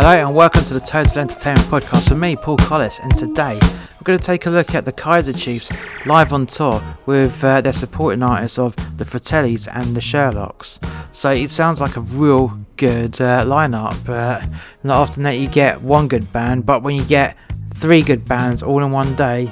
Hello 0.00 0.12
and 0.12 0.32
welcome 0.32 0.62
to 0.62 0.74
the 0.74 0.80
Total 0.80 1.22
Entertainment 1.22 1.66
Podcast 1.66 2.08
with 2.08 2.20
me, 2.20 2.36
Paul 2.36 2.56
Collis, 2.56 3.00
and 3.00 3.18
today 3.18 3.58
we're 3.60 4.04
going 4.04 4.16
to 4.16 4.24
take 4.24 4.46
a 4.46 4.50
look 4.50 4.72
at 4.76 4.84
the 4.84 4.92
Kaiser 4.92 5.32
Chiefs 5.32 5.72
live 6.06 6.32
on 6.32 6.46
tour 6.46 6.80
with 7.06 7.42
uh, 7.42 7.60
their 7.60 7.72
supporting 7.72 8.22
artists 8.22 8.60
of 8.60 8.76
the 8.96 9.04
Fratellis 9.04 9.66
and 9.74 9.96
the 9.96 10.00
Sherlocks. 10.00 10.78
So 11.10 11.30
it 11.30 11.50
sounds 11.50 11.80
like 11.80 11.96
a 11.96 12.00
real 12.00 12.56
good 12.76 13.20
uh, 13.20 13.44
lineup. 13.44 14.08
Uh, 14.08 14.46
not 14.84 14.98
often 14.98 15.24
that 15.24 15.36
you 15.38 15.48
get 15.48 15.82
one 15.82 16.06
good 16.06 16.32
band, 16.32 16.64
but 16.64 16.84
when 16.84 16.94
you 16.94 17.04
get 17.04 17.36
three 17.74 18.02
good 18.02 18.24
bands 18.24 18.62
all 18.62 18.84
in 18.84 18.92
one 18.92 19.16
day, 19.16 19.50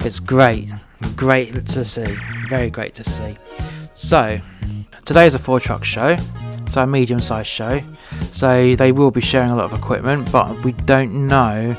it's 0.00 0.20
great. 0.20 0.70
Great 1.16 1.66
to 1.66 1.84
see. 1.84 2.16
Very 2.48 2.70
great 2.70 2.94
to 2.94 3.04
see. 3.04 3.36
So, 3.92 4.40
today 5.04 5.26
is 5.26 5.34
a 5.34 5.38
four 5.38 5.60
truck 5.60 5.84
show, 5.84 6.16
so 6.72 6.82
a 6.82 6.86
medium 6.86 7.20
sized 7.20 7.48
show. 7.48 7.80
So 8.32 8.74
they 8.76 8.92
will 8.92 9.10
be 9.10 9.20
sharing 9.20 9.50
a 9.50 9.56
lot 9.56 9.66
of 9.66 9.78
equipment, 9.78 10.30
but 10.32 10.64
we 10.64 10.72
don't 10.72 11.26
know 11.26 11.76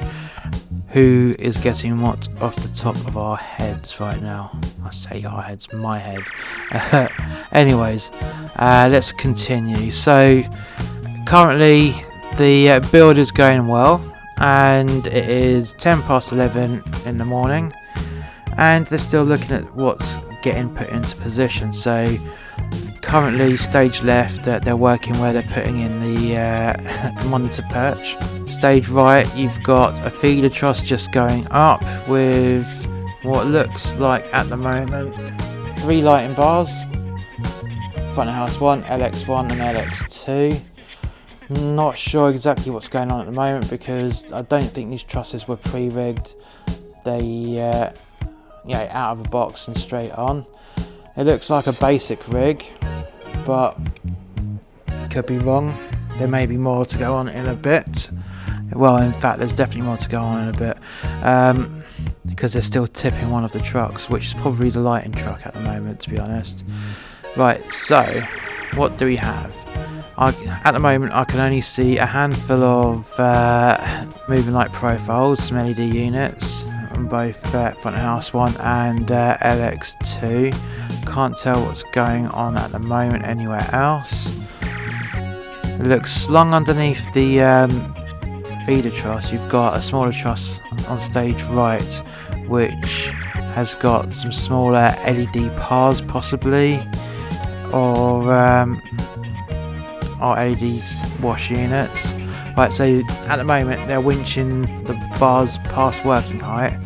who 0.89 1.35
is 1.39 1.57
getting 1.57 1.99
what 1.99 2.27
off 2.39 2.55
the 2.55 2.70
top 2.70 2.95
of 3.07 3.17
our 3.17 3.35
heads 3.35 3.99
right 3.99 4.21
now. 4.21 4.51
I 4.85 4.91
say 4.91 5.23
our 5.23 5.41
heads, 5.41 5.71
my 5.73 5.98
head. 5.98 7.09
anyways, 7.51 8.11
uh, 8.57 8.89
let's 8.91 9.11
continue. 9.11 9.89
So 9.89 10.43
currently 11.25 11.95
the 12.37 12.70
uh, 12.70 12.79
build 12.91 13.17
is 13.17 13.31
going 13.31 13.65
well, 13.65 13.99
and 14.37 15.07
it 15.07 15.27
is 15.27 15.73
10 15.73 16.03
past 16.03 16.31
11 16.31 16.84
in 17.07 17.17
the 17.17 17.25
morning, 17.25 17.73
and 18.57 18.85
they're 18.85 18.99
still 18.99 19.23
looking 19.23 19.51
at 19.55 19.75
what's 19.75 20.15
getting 20.43 20.73
put 20.75 20.89
into 20.89 21.15
position. 21.15 21.71
So 21.71 22.15
currently 23.04 23.57
stage 23.57 24.01
left 24.01 24.46
they're 24.46 24.77
working 24.77 25.20
where 25.20 25.34
they're 25.34 25.43
putting 25.43 25.82
in 25.82 25.99
the 25.99 26.37
uh, 26.37 27.23
monitor 27.29 27.63
perch. 27.70 28.15
Stage 28.49 28.87
right 28.87 29.27
you've 29.35 29.62
got 29.62 30.04
a 30.05 30.09
feeder 30.09 30.49
truss 30.49 30.82
just 30.82 31.12
going 31.12 31.46
up 31.51 31.84
with 32.07 32.65
what 33.21 33.46
looks 33.46 33.99
like 33.99 34.24
at 34.34 34.48
the 34.49 34.57
moment 34.57 35.13
three 35.81 36.01
lighting 36.01 36.34
bars. 36.34 36.84
Front 38.13 38.29
of 38.29 38.35
house 38.35 38.59
1 38.59 38.84
lx1 38.84 39.51
and 39.51 39.77
lx2 39.77 40.63
not 41.49 41.98
sure 41.98 42.29
exactly 42.29 42.71
what's 42.71 42.87
going 42.87 43.12
on 43.12 43.20
at 43.20 43.26
the 43.26 43.31
moment 43.31 43.70
because 43.70 44.31
i 44.31 44.41
don't 44.43 44.68
think 44.68 44.90
these 44.90 45.04
trusses 45.04 45.48
were 45.48 45.57
pre-rigged. 45.57 46.35
They 47.04 47.59
uh, 47.59 47.91
out 48.71 49.12
of 49.12 49.20
a 49.26 49.29
box 49.29 49.68
and 49.68 49.77
straight 49.77 50.12
on 50.12 50.46
it 51.15 51.23
looks 51.23 51.49
like 51.49 51.67
a 51.67 51.73
basic 51.73 52.27
rig 52.27 52.65
but 53.45 53.77
could 55.09 55.25
be 55.25 55.37
wrong. 55.37 55.77
There 56.17 56.27
may 56.27 56.45
be 56.45 56.57
more 56.57 56.85
to 56.85 56.97
go 56.97 57.15
on 57.15 57.29
in 57.29 57.45
a 57.45 57.53
bit. 57.53 58.09
Well, 58.71 58.97
in 58.97 59.13
fact, 59.13 59.39
there's 59.39 59.53
definitely 59.53 59.84
more 59.84 59.97
to 59.97 60.09
go 60.09 60.21
on 60.21 60.47
in 60.47 60.55
a 60.55 60.57
bit 60.57 60.77
um, 61.23 61.84
because 62.25 62.53
they're 62.53 62.61
still 62.61 62.87
tipping 62.87 63.29
one 63.29 63.43
of 63.43 63.51
the 63.51 63.59
trucks, 63.59 64.09
which 64.09 64.28
is 64.28 64.34
probably 64.34 64.69
the 64.69 64.79
lighting 64.79 65.11
truck 65.11 65.45
at 65.45 65.53
the 65.53 65.59
moment, 65.59 66.00
to 66.01 66.09
be 66.09 66.17
honest. 66.17 66.66
Right, 67.35 67.61
so 67.72 68.03
what 68.75 68.97
do 68.97 69.06
we 69.06 69.16
have? 69.17 69.56
I, 70.17 70.29
at 70.63 70.72
the 70.72 70.79
moment, 70.79 71.13
I 71.13 71.23
can 71.25 71.39
only 71.39 71.61
see 71.61 71.97
a 71.97 72.06
handful 72.06 72.63
of 72.63 73.19
uh, 73.19 74.06
moving 74.29 74.53
light 74.53 74.72
profiles, 74.72 75.44
some 75.44 75.57
LED 75.57 75.79
units 75.79 76.66
on 76.94 77.08
both 77.08 77.53
uh, 77.56 77.72
front 77.74 77.97
house 77.97 78.34
one 78.34 78.56
and 78.58 79.12
uh, 79.12 79.38
LX2. 79.41 80.56
Can't 81.06 81.36
tell 81.36 81.63
what's 81.66 81.84
going 81.84 82.28
on 82.28 82.58
at 82.58 82.72
the 82.72 82.80
moment 82.80 83.25
anywhere 83.25 83.68
else. 83.74 84.40
Looks 85.80 86.14
slung 86.14 86.53
underneath 86.53 87.12
the 87.14 87.42
um, 87.42 87.96
feeder 88.66 88.92
truss. 88.92 89.32
You've 89.32 89.50
got 89.50 89.76
a 89.76 89.82
smaller 89.82 90.12
truss 90.12 90.59
on 90.88 91.00
stage 91.00 91.42
right, 91.46 92.03
which 92.48 93.12
has 93.56 93.76
got 93.76 94.14
some 94.14 94.32
smaller 94.32 94.94
LED 95.06 95.56
pars 95.58 96.02
possibly, 96.02 96.80
or 97.74 98.34
um, 98.34 98.82
or 100.22 100.36
LED 100.36 100.82
wash 101.22 101.52
units. 101.52 102.22
Right, 102.56 102.72
so 102.72 103.02
at 103.28 103.38
the 103.38 103.44
moment 103.44 103.88
they're 103.88 104.00
winching 104.00 104.86
the 104.86 104.94
bars 105.19 105.58
past 105.69 106.06
working 106.06 106.40
height, 106.40 106.80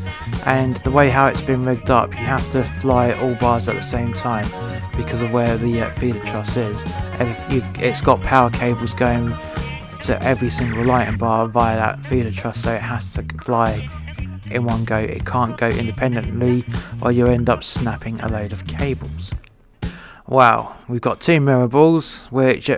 and 0.45 0.77
the 0.77 0.91
way 0.91 1.09
how 1.09 1.27
it's 1.27 1.41
been 1.41 1.65
rigged 1.65 1.91
up, 1.91 2.11
you 2.11 2.19
have 2.25 2.49
to 2.51 2.63
fly 2.63 3.11
all 3.19 3.35
bars 3.35 3.67
at 3.67 3.75
the 3.75 3.81
same 3.81 4.13
time 4.13 4.47
because 4.95 5.21
of 5.21 5.33
where 5.33 5.57
the 5.57 5.81
uh, 5.81 5.91
feeder 5.91 6.21
truss 6.21 6.55
is. 6.55 6.85
It's 7.19 8.01
got 8.01 8.23
power 8.23 8.49
cables 8.49 8.93
going 8.93 9.33
to 10.01 10.17
every 10.23 10.49
single 10.49 10.85
lighting 10.85 11.17
bar 11.17 11.49
via 11.49 11.75
that 11.75 12.05
feeder 12.05 12.31
truss, 12.31 12.63
so 12.63 12.73
it 12.73 12.81
has 12.81 13.13
to 13.15 13.25
fly 13.43 13.89
in 14.49 14.63
one 14.63 14.85
go. 14.85 14.97
It 14.97 15.25
can't 15.25 15.57
go 15.57 15.67
independently, 15.67 16.63
or 17.01 17.11
you 17.11 17.27
end 17.27 17.49
up 17.49 17.65
snapping 17.65 18.21
a 18.21 18.29
load 18.29 18.53
of 18.53 18.65
cables. 18.67 19.33
Wow, 20.27 20.77
we've 20.87 21.01
got 21.01 21.19
two 21.19 21.41
mirror 21.41 21.67
balls, 21.67 22.27
which 22.31 22.69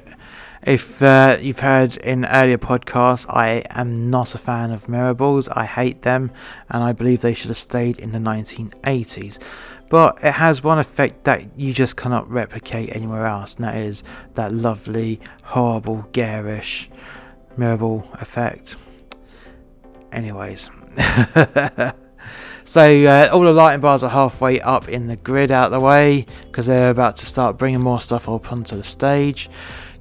if 0.63 1.01
uh, 1.01 1.37
you've 1.39 1.59
heard 1.59 1.97
in 1.97 2.25
earlier 2.25 2.57
podcasts, 2.57 3.25
I 3.29 3.63
am 3.69 4.09
not 4.09 4.35
a 4.35 4.37
fan 4.37 4.71
of 4.71 4.89
mirror 4.89 5.13
balls. 5.13 5.47
I 5.49 5.65
hate 5.65 6.01
them, 6.01 6.31
and 6.69 6.83
I 6.83 6.91
believe 6.91 7.21
they 7.21 7.33
should 7.33 7.49
have 7.49 7.57
stayed 7.57 7.99
in 7.99 8.11
the 8.11 8.19
1980s. 8.19 9.41
But 9.89 10.17
it 10.23 10.33
has 10.33 10.63
one 10.63 10.79
effect 10.79 11.23
that 11.23 11.57
you 11.57 11.73
just 11.73 11.95
cannot 11.95 12.29
replicate 12.29 12.95
anywhere 12.95 13.25
else, 13.25 13.55
and 13.55 13.65
that 13.65 13.77
is 13.77 14.03
that 14.35 14.53
lovely, 14.53 15.19
horrible, 15.43 16.07
garish 16.11 16.89
mirror 17.57 17.77
ball 17.77 18.09
effect. 18.19 18.75
Anyways. 20.11 20.69
So 22.69 23.03
uh, 23.05 23.29
all 23.33 23.41
the 23.41 23.51
lighting 23.51 23.81
bars 23.81 24.03
are 24.03 24.11
halfway 24.11 24.61
up 24.61 24.87
in 24.89 25.07
the 25.07 25.15
grid 25.15 25.49
out 25.49 25.65
of 25.65 25.71
the 25.71 25.79
way 25.79 26.27
because 26.45 26.67
they're 26.67 26.91
about 26.91 27.15
to 27.15 27.25
start 27.25 27.57
bringing 27.57 27.81
more 27.81 27.99
stuff 27.99 28.29
up 28.29 28.51
onto 28.51 28.75
the 28.75 28.83
stage. 28.83 29.49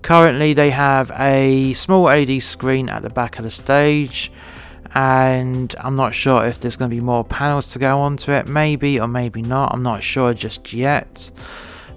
Currently, 0.03 0.54
they 0.54 0.70
have 0.70 1.10
a 1.14 1.75
small 1.75 2.04
LED 2.04 2.42
screen 2.42 2.88
at 2.88 3.03
the 3.03 3.10
back 3.10 3.38
of 3.38 3.44
the 3.44 3.50
stage, 3.50 4.32
and 4.94 5.75
I'm 5.81 5.97
not 5.97 6.14
sure 6.14 6.47
if 6.47 6.60
there's 6.60 6.76
going 6.76 6.91
to 6.91 6.97
be 6.97 7.00
more 7.00 7.25
panels 7.25 7.72
to 7.72 7.78
go 7.78 8.00
onto 8.00 8.32
it. 8.32 8.47
Maybe 8.47 8.98
or 8.98 9.08
maybe 9.08 9.42
not. 9.42 9.75
I'm 9.75 9.82
not 9.82 10.03
sure 10.03 10.32
just 10.32 10.72
yet. 10.72 11.31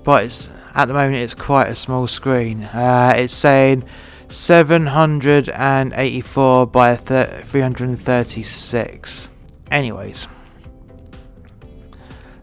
But 0.04 0.26
it's 0.26 0.50
at 0.74 0.88
the 0.88 0.94
moment 0.94 1.18
it's 1.18 1.36
quite 1.36 1.68
a 1.68 1.76
small 1.76 2.08
screen. 2.08 2.64
Uh, 2.64 3.14
it's 3.16 3.34
saying 3.34 3.84
784 4.28 6.68
by 6.68 6.96
336. 6.96 9.32
Anyways, 9.70 10.28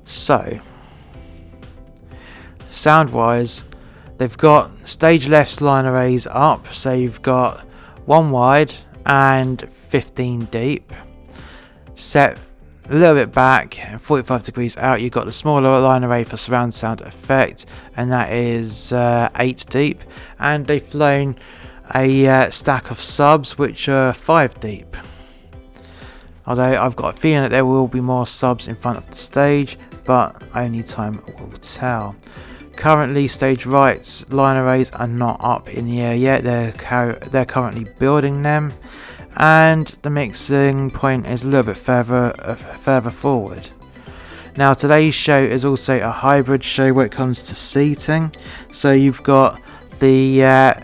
so 0.04 0.60
sound 2.70 3.10
wise 3.10 3.64
They've 4.18 4.36
got 4.36 4.88
stage 4.88 5.28
left 5.28 5.60
line 5.60 5.86
arrays 5.86 6.26
up, 6.26 6.74
so 6.74 6.92
you've 6.92 7.22
got 7.22 7.60
one 8.04 8.32
wide 8.32 8.74
and 9.06 9.60
15 9.72 10.46
deep. 10.46 10.92
Set 11.94 12.36
a 12.90 12.94
little 12.94 13.14
bit 13.14 13.32
back, 13.32 13.78
45 14.00 14.42
degrees 14.42 14.76
out, 14.76 15.00
you've 15.00 15.12
got 15.12 15.26
the 15.26 15.32
smaller 15.32 15.78
line 15.80 16.02
array 16.02 16.24
for 16.24 16.36
surround 16.36 16.74
sound 16.74 17.00
effect, 17.02 17.66
and 17.96 18.10
that 18.10 18.32
is 18.32 18.92
uh, 18.92 19.28
8 19.36 19.66
deep. 19.68 20.02
And 20.40 20.66
they've 20.66 20.82
flown 20.82 21.36
a 21.94 22.26
uh, 22.26 22.50
stack 22.50 22.90
of 22.90 23.00
subs, 23.00 23.56
which 23.56 23.88
are 23.88 24.12
5 24.12 24.58
deep. 24.58 24.96
Although 26.44 26.82
I've 26.82 26.96
got 26.96 27.16
a 27.16 27.20
feeling 27.20 27.42
that 27.42 27.50
there 27.50 27.66
will 27.66 27.86
be 27.86 28.00
more 28.00 28.26
subs 28.26 28.66
in 28.66 28.74
front 28.74 28.98
of 28.98 29.08
the 29.10 29.16
stage, 29.16 29.78
but 30.04 30.42
only 30.56 30.82
time 30.82 31.22
will 31.38 31.56
tell. 31.58 32.16
Currently, 32.78 33.26
stage 33.26 33.66
rights 33.66 34.30
line 34.30 34.56
arrays 34.56 34.92
are 34.92 35.08
not 35.08 35.40
up 35.42 35.68
in 35.68 35.86
the 35.88 36.00
air 36.00 36.14
yet. 36.14 36.44
They're 36.44 36.70
they're 37.32 37.44
currently 37.44 37.90
building 37.98 38.42
them, 38.42 38.72
and 39.36 39.88
the 40.02 40.10
mixing 40.10 40.92
point 40.92 41.26
is 41.26 41.42
a 41.42 41.48
little 41.48 41.64
bit 41.64 41.76
further 41.76 42.32
uh, 42.38 42.54
further 42.54 43.10
forward. 43.10 43.68
Now, 44.56 44.74
today's 44.74 45.16
show 45.16 45.42
is 45.42 45.64
also 45.64 45.98
a 45.98 46.10
hybrid 46.12 46.62
show 46.62 46.92
when 46.92 47.06
it 47.06 47.10
comes 47.10 47.42
to 47.42 47.56
seating. 47.56 48.32
So 48.70 48.92
you've 48.92 49.24
got 49.24 49.60
the 49.98 50.44
uh, 50.44 50.74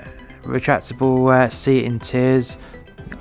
retractable 0.43 1.33
uh, 1.33 1.49
seating 1.49 2.01
tiers, 2.01 2.59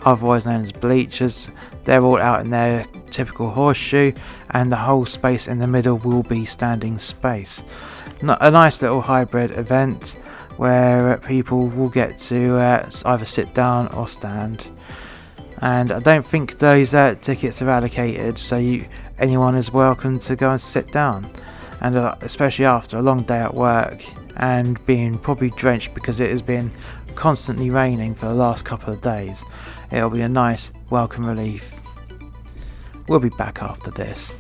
otherwise 0.01 0.47
known 0.47 0.63
as 0.63 0.71
bleachers. 0.71 1.51
They're 1.83 2.01
all 2.01 2.19
out 2.19 2.41
in 2.41 2.49
their 2.49 2.87
typical 3.11 3.51
horseshoe, 3.51 4.13
and 4.49 4.71
the 4.71 4.77
whole 4.77 5.05
space 5.05 5.47
in 5.47 5.59
the 5.59 5.67
middle 5.67 5.99
will 5.99 6.23
be 6.23 6.43
standing 6.45 6.97
space 6.97 7.63
a 8.29 8.51
nice 8.51 8.81
little 8.81 9.01
hybrid 9.01 9.51
event 9.57 10.17
where 10.57 11.17
people 11.17 11.67
will 11.67 11.89
get 11.89 12.17
to 12.17 12.57
uh, 12.57 12.89
either 13.05 13.25
sit 13.25 13.53
down 13.53 13.87
or 13.93 14.07
stand. 14.07 14.67
And 15.57 15.91
I 15.91 15.99
don't 15.99 16.25
think 16.25 16.59
those 16.59 16.93
uh, 16.93 17.15
tickets 17.15 17.61
are 17.61 17.69
allocated, 17.69 18.37
so 18.37 18.57
you, 18.57 18.85
anyone 19.17 19.55
is 19.55 19.71
welcome 19.71 20.19
to 20.19 20.35
go 20.35 20.51
and 20.51 20.61
sit 20.61 20.91
down. 20.91 21.29
And 21.81 21.97
uh, 21.97 22.15
especially 22.21 22.65
after 22.65 22.97
a 22.97 23.01
long 23.01 23.23
day 23.23 23.39
at 23.39 23.53
work 23.53 24.05
and 24.37 24.83
being 24.85 25.17
probably 25.17 25.49
drenched 25.51 25.93
because 25.93 26.19
it 26.19 26.29
has 26.29 26.41
been 26.41 26.71
constantly 27.15 27.69
raining 27.69 28.15
for 28.15 28.27
the 28.27 28.33
last 28.33 28.65
couple 28.65 28.93
of 28.93 29.01
days. 29.01 29.43
It'll 29.91 30.09
be 30.09 30.21
a 30.21 30.29
nice 30.29 30.71
welcome 30.89 31.25
relief. 31.25 31.81
We'll 33.07 33.19
be 33.19 33.29
back 33.29 33.61
after 33.61 33.91
this. 33.91 34.35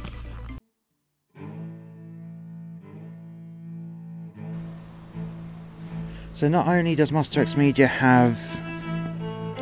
So, 6.43 6.49
not 6.49 6.67
only 6.67 6.93
does 6.93 7.13
Master 7.13 7.39
X 7.39 7.55
Media 7.55 7.87
have 7.87 8.37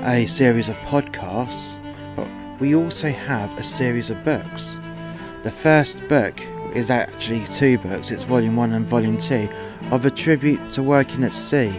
a 0.03 0.25
series 0.25 0.67
of 0.67 0.79
podcasts, 0.79 1.77
but 2.15 2.27
we 2.59 2.73
also 2.73 3.09
have 3.09 3.55
a 3.59 3.61
series 3.61 4.09
of 4.09 4.23
books. 4.23 4.79
The 5.43 5.51
first 5.51 6.01
book 6.07 6.41
is 6.73 6.89
actually 6.89 7.45
two 7.45 7.77
books, 7.77 8.09
it's 8.09 8.23
Volume 8.23 8.55
1 8.55 8.73
and 8.73 8.83
Volume 8.83 9.17
2, 9.17 9.47
of 9.91 10.05
a 10.05 10.09
tribute 10.09 10.71
to 10.71 10.81
working 10.81 11.23
at 11.23 11.35
sea. 11.35 11.69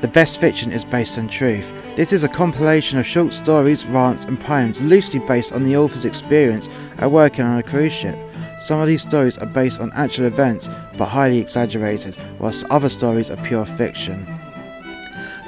The 0.00 0.10
best 0.12 0.40
fiction 0.40 0.72
is 0.72 0.84
based 0.84 1.16
on 1.16 1.28
truth. 1.28 1.72
This 1.94 2.12
is 2.12 2.24
a 2.24 2.28
compilation 2.28 2.98
of 2.98 3.06
short 3.06 3.32
stories, 3.32 3.86
rants, 3.86 4.24
and 4.24 4.40
poems 4.40 4.80
loosely 4.80 5.20
based 5.20 5.52
on 5.52 5.62
the 5.62 5.76
author's 5.76 6.04
experience 6.04 6.68
at 6.98 7.12
working 7.12 7.44
on 7.44 7.58
a 7.58 7.62
cruise 7.62 7.92
ship. 7.92 8.18
Some 8.62 8.78
of 8.78 8.86
these 8.86 9.02
stories 9.02 9.36
are 9.38 9.46
based 9.46 9.80
on 9.80 9.90
actual 9.92 10.26
events 10.26 10.68
but 10.96 11.06
highly 11.06 11.40
exaggerated, 11.40 12.16
whilst 12.38 12.64
other 12.70 12.88
stories 12.88 13.28
are 13.28 13.36
pure 13.38 13.66
fiction. 13.66 14.24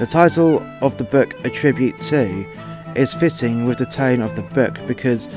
The 0.00 0.06
title 0.06 0.60
of 0.80 0.96
the 0.96 1.04
book, 1.04 1.32
A 1.44 1.48
Tribute 1.48 2.00
To, 2.00 2.44
is 2.96 3.14
fitting 3.14 3.66
with 3.66 3.78
the 3.78 3.86
tone 3.86 4.20
of 4.20 4.34
the 4.34 4.42
book 4.42 4.80
because, 4.88 5.28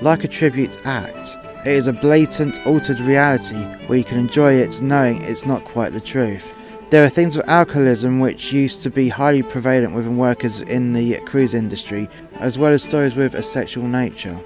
like 0.00 0.24
a 0.24 0.28
tribute 0.28 0.78
act, 0.86 1.36
it 1.66 1.72
is 1.72 1.86
a 1.86 1.92
blatant, 1.92 2.66
altered 2.66 3.00
reality 3.00 3.62
where 3.86 3.98
you 3.98 4.04
can 4.04 4.16
enjoy 4.16 4.54
it 4.54 4.80
knowing 4.80 5.20
it's 5.20 5.44
not 5.44 5.62
quite 5.66 5.92
the 5.92 6.00
truth. 6.00 6.54
There 6.88 7.04
are 7.04 7.10
things 7.10 7.36
with 7.36 7.46
alcoholism 7.50 8.18
which 8.18 8.50
used 8.50 8.80
to 8.84 8.88
be 8.88 9.10
highly 9.10 9.42
prevalent 9.42 9.94
within 9.94 10.16
workers 10.16 10.62
in 10.62 10.94
the 10.94 11.20
cruise 11.26 11.52
industry, 11.52 12.08
as 12.36 12.56
well 12.56 12.72
as 12.72 12.82
stories 12.82 13.14
with 13.14 13.34
a 13.34 13.42
sexual 13.42 13.86
nature. 13.86 14.40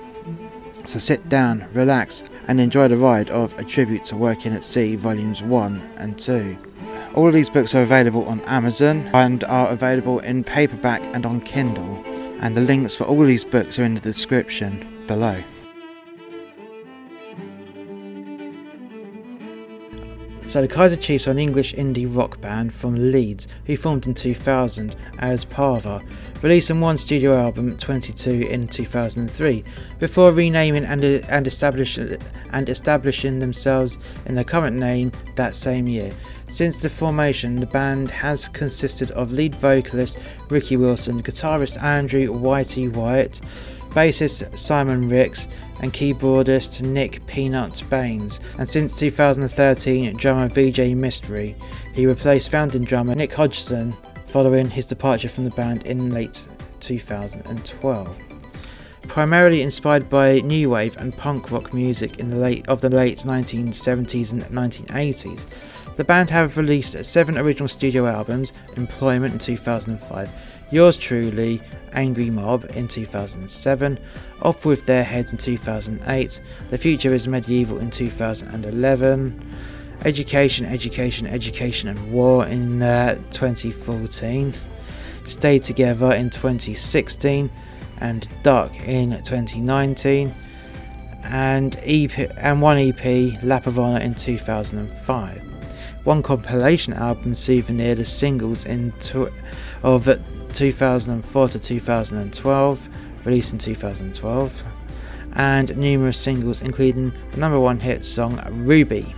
So 0.87 0.99
sit 0.99 1.29
down, 1.29 1.67
relax, 1.73 2.25
and 2.49 2.61
enjoy 2.61 2.89
the 2.89 2.97
ride 2.97 3.31
of 3.31 3.53
A 3.59 3.65
Tribute 3.65 4.05
to 4.07 4.17
Working 4.17 4.53
at 4.53 4.65
Sea, 4.65 4.97
Volumes 4.97 5.43
1 5.43 5.93
and 5.97 6.19
2. 6.19 6.57
All 7.15 7.29
of 7.29 7.35
these 7.35 7.51
books 7.51 7.75
are 7.75 7.83
available 7.83 8.25
on 8.27 8.41
Amazon 8.43 9.09
and 9.15 9.45
are 9.45 9.69
available 9.69 10.21
in 10.21 10.45
paperback 10.45 11.03
and 11.15 11.27
on 11.27 11.41
Kindle, 11.41 12.03
and 12.41 12.55
the 12.55 12.61
links 12.61 12.95
for 12.95 13.05
all 13.05 13.23
these 13.25 13.45
books 13.45 13.79
are 13.79 13.85
in 13.85 13.95
the 13.95 14.01
description 14.01 15.05
below. 15.07 15.43
So 20.51 20.61
the 20.61 20.67
Kaiser 20.67 20.97
Chiefs 20.97 21.29
are 21.29 21.31
an 21.31 21.39
English 21.39 21.75
indie 21.75 22.13
rock 22.13 22.41
band 22.41 22.73
from 22.73 23.13
Leeds 23.13 23.47
who 23.67 23.77
formed 23.77 24.09
in 24.09 24.15
2000 24.15 24.97
as 25.21 25.45
Parva, 25.45 26.03
releasing 26.43 26.81
one 26.81 26.97
studio 26.97 27.37
album 27.37 27.77
22 27.77 28.49
in 28.49 28.67
2003 28.67 29.63
before 30.01 30.33
renaming 30.33 30.85
and, 30.85 31.05
uh, 31.05 31.25
and, 31.29 31.47
establish, 31.47 31.99
and 31.99 32.69
establishing 32.69 33.39
themselves 33.39 33.99
in 34.27 34.35
their 34.35 34.43
current 34.43 34.77
name 34.77 35.13
that 35.37 35.55
same 35.55 35.87
year. 35.87 36.13
Since 36.49 36.83
the 36.83 36.91
formation, 36.91 37.61
the 37.61 37.67
band 37.67 38.11
has 38.11 38.49
consisted 38.49 39.13
of 39.13 39.31
lead 39.31 39.55
vocalist 39.55 40.19
Ricky 40.49 40.77
Wilson, 40.77 41.23
guitarist 41.23 41.81
Andrew 41.81 42.27
Whitey 42.27 42.93
White, 42.93 43.41
bassist 43.91 44.59
Simon 44.59 45.09
Rix, 45.09 45.47
and 45.81 45.93
keyboardist 45.93 46.83
Nick 46.83 47.25
Peanut 47.27 47.83
Baines, 47.91 48.41
and 48.59 48.69
since 48.69 48.95
2013, 48.95 50.17
drummer 50.17 50.49
Vijay 50.49 50.95
Mistry. 50.95 51.55
He 51.95 52.07
replaced 52.07 52.51
founding 52.51 52.85
drummer 52.85 53.15
Nick 53.15 53.33
Hodgson 53.33 53.95
following 54.27 54.71
his 54.71 54.87
departure 54.87 55.29
from 55.29 55.45
the 55.45 55.51
band 55.51 55.87
in 55.87 56.13
late 56.13 56.47
2012. 56.81 58.19
Primarily 59.09 59.63
inspired 59.63 60.09
by 60.09 60.39
new 60.41 60.71
wave 60.71 60.97
and 60.99 61.17
punk 61.17 61.51
rock 61.51 61.75
music 61.75 62.21
in 62.21 62.31
the 62.31 62.37
late 62.37 62.69
of 62.69 62.81
the 62.81 62.89
late 62.89 63.19
1970s 63.19 64.33
and 64.33 64.45
1980s, 64.45 65.47
the 66.01 66.05
band 66.05 66.31
have 66.31 66.57
released 66.57 67.05
seven 67.05 67.37
original 67.37 67.69
studio 67.69 68.07
albums: 68.07 68.55
Employment 68.79 69.35
in 69.35 69.39
2005, 69.39 70.31
Yours 70.71 70.97
Truly, 70.97 71.61
Angry 71.93 72.31
Mob 72.31 72.65
in 72.75 72.89
2007, 72.89 73.99
Off 74.41 74.65
With 74.65 74.87
Their 74.87 75.05
Heads 75.05 75.33
in 75.33 75.37
2008, 75.37 76.41
The 76.71 76.79
Future 76.79 77.13
is 77.13 77.29
Medieval 77.29 77.77
in 77.81 77.91
2011, 77.91 79.57
Education, 80.07 80.65
Education, 80.65 81.27
Education 81.27 81.91
and 81.91 82.11
War 82.11 82.47
in 82.47 82.81
uh, 82.81 83.17
2014, 83.31 84.55
Stay 85.27 85.59
Together 85.59 86.15
in 86.15 86.31
2016, 86.31 87.51
and 87.99 88.27
Duck 88.43 88.75
in 88.89 89.11
2019, 89.11 90.35
and 91.25 91.79
EP 91.83 92.19
and 92.39 92.63
one 92.63 92.79
EP, 92.79 93.43
Lap 93.43 93.67
of 93.67 93.79
Honor 93.79 94.01
in 94.01 94.15
2005 94.15 95.50
one 96.11 96.25
compilation 96.25 96.93
album 96.95 97.37
souvenir 97.37 97.95
the 97.95 98.05
singles 98.05 98.65
in 98.65 98.91
to- 98.99 99.31
of 99.85 100.09
2004 100.53 101.49
to 101.49 101.59
2012 101.61 102.89
released 103.25 103.53
in 103.53 103.59
2012 103.61 104.65
and 105.35 105.77
numerous 105.77 106.19
singles 106.19 106.63
including 106.63 107.13
the 107.31 107.37
number 107.37 107.61
one 107.61 107.79
hit 107.79 108.05
song 108.05 108.43
ruby. 108.51 109.15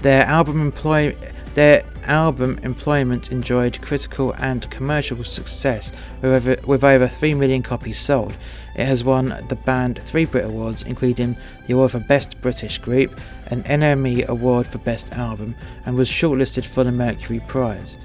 Their 0.00 0.24
album 0.24 0.62
employ 0.62 1.14
their 1.52 1.84
album 2.06 2.58
employment 2.62 3.32
enjoyed 3.32 3.80
critical 3.82 4.32
and 4.38 4.70
commercial 4.70 5.22
success 5.24 5.92
with 6.22 6.32
over, 6.32 6.56
with 6.66 6.84
over 6.84 7.06
3 7.06 7.34
million 7.34 7.62
copies 7.62 7.98
sold 7.98 8.34
it 8.76 8.84
has 8.84 9.02
won 9.02 9.42
the 9.48 9.56
band 9.56 10.02
three 10.02 10.26
Brit 10.26 10.44
Awards, 10.44 10.82
including 10.82 11.34
the 11.66 11.72
award 11.72 11.92
for 11.92 12.00
Best 12.00 12.38
British 12.42 12.76
Group, 12.76 13.18
an 13.46 13.62
NME 13.62 14.26
Award 14.26 14.66
for 14.66 14.76
Best 14.78 15.12
Album, 15.14 15.54
and 15.86 15.96
was 15.96 16.10
shortlisted 16.10 16.66
for 16.66 16.84
the 16.84 16.92
Mercury 16.92 17.40
Prize. 17.48 17.96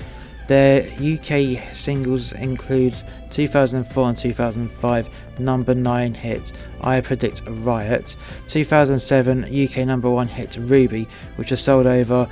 Their 0.47 0.83
UK 0.93 1.73
singles 1.73 2.31
include 2.31 2.95
2004 3.31 4.07
and 4.07 4.17
2005 4.17 5.09
number 5.39 5.75
9 5.75 6.13
hit 6.13 6.53
I 6.79 7.01
Predict 7.01 7.41
a 7.47 7.51
Riot, 7.51 8.15
2007 8.47 9.43
UK 9.43 9.85
number 9.85 10.09
1 10.09 10.29
hit 10.29 10.55
Ruby, 10.57 11.05
which 11.35 11.49
has 11.49 11.61
sold 11.61 11.85
over 11.85 12.29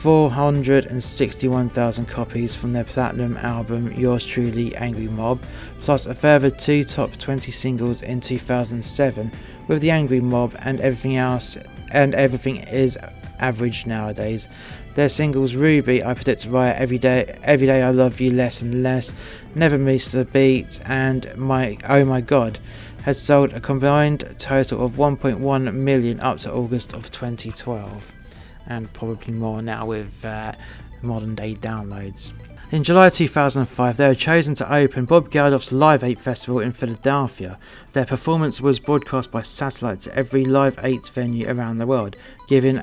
461,000 0.00 2.06
copies 2.06 2.54
from 2.54 2.72
their 2.72 2.84
platinum 2.84 3.36
album 3.36 3.92
Yours 3.92 4.24
Truly 4.24 4.74
Angry 4.76 5.08
Mob, 5.08 5.42
plus 5.78 6.06
a 6.06 6.14
further 6.14 6.48
two 6.48 6.84
top 6.84 7.18
20 7.18 7.52
singles 7.52 8.00
in 8.00 8.18
2007 8.18 9.30
with 9.68 9.82
the 9.82 9.90
Angry 9.90 10.20
Mob 10.20 10.56
and 10.60 10.80
everything 10.80 11.18
else 11.18 11.58
and 11.90 12.14
everything 12.14 12.60
is 12.68 12.96
average 13.40 13.84
nowadays. 13.84 14.48
Their 14.94 15.10
singles 15.10 15.54
Ruby, 15.54 16.02
I 16.02 16.14
Predict 16.14 16.46
Riot 16.46 16.78
Every 16.78 16.96
Day, 16.96 17.38
Every 17.42 17.66
Day 17.66 17.82
I 17.82 17.90
Love 17.90 18.22
You 18.22 18.30
Less 18.30 18.62
and 18.62 18.82
Less, 18.82 19.12
Never 19.54 19.76
Miss 19.76 20.12
the 20.12 20.24
Beat 20.24 20.80
and 20.86 21.30
My 21.36 21.76
Oh 21.86 22.06
My 22.06 22.22
God 22.22 22.58
has 23.02 23.20
sold 23.20 23.52
a 23.52 23.60
combined 23.60 24.34
total 24.38 24.82
of 24.82 24.92
1.1 24.92 25.74
million 25.74 26.20
up 26.20 26.38
to 26.38 26.50
August 26.50 26.94
of 26.94 27.10
2012 27.10 28.14
and 28.70 28.90
probably 28.94 29.34
more 29.34 29.60
now 29.60 29.84
with 29.84 30.24
uh, 30.24 30.52
modern 31.02 31.34
day 31.34 31.54
downloads. 31.54 32.32
In 32.70 32.84
July 32.84 33.10
2005, 33.10 33.96
they 33.96 34.06
were 34.06 34.14
chosen 34.14 34.54
to 34.54 34.72
open 34.72 35.04
Bob 35.04 35.30
Geldof's 35.32 35.72
Live 35.72 36.04
8 36.04 36.20
Festival 36.20 36.60
in 36.60 36.70
Philadelphia. 36.70 37.58
Their 37.94 38.06
performance 38.06 38.60
was 38.60 38.78
broadcast 38.78 39.32
by 39.32 39.42
satellite 39.42 40.00
to 40.00 40.14
every 40.14 40.44
Live 40.44 40.78
8 40.80 41.08
venue 41.08 41.50
around 41.50 41.78
the 41.78 41.86
world, 41.86 42.14
giving, 42.46 42.80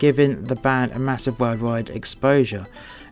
giving 0.00 0.42
the 0.42 0.56
band 0.56 0.90
a 0.92 0.98
massive 0.98 1.38
worldwide 1.38 1.90
exposure. 1.90 2.66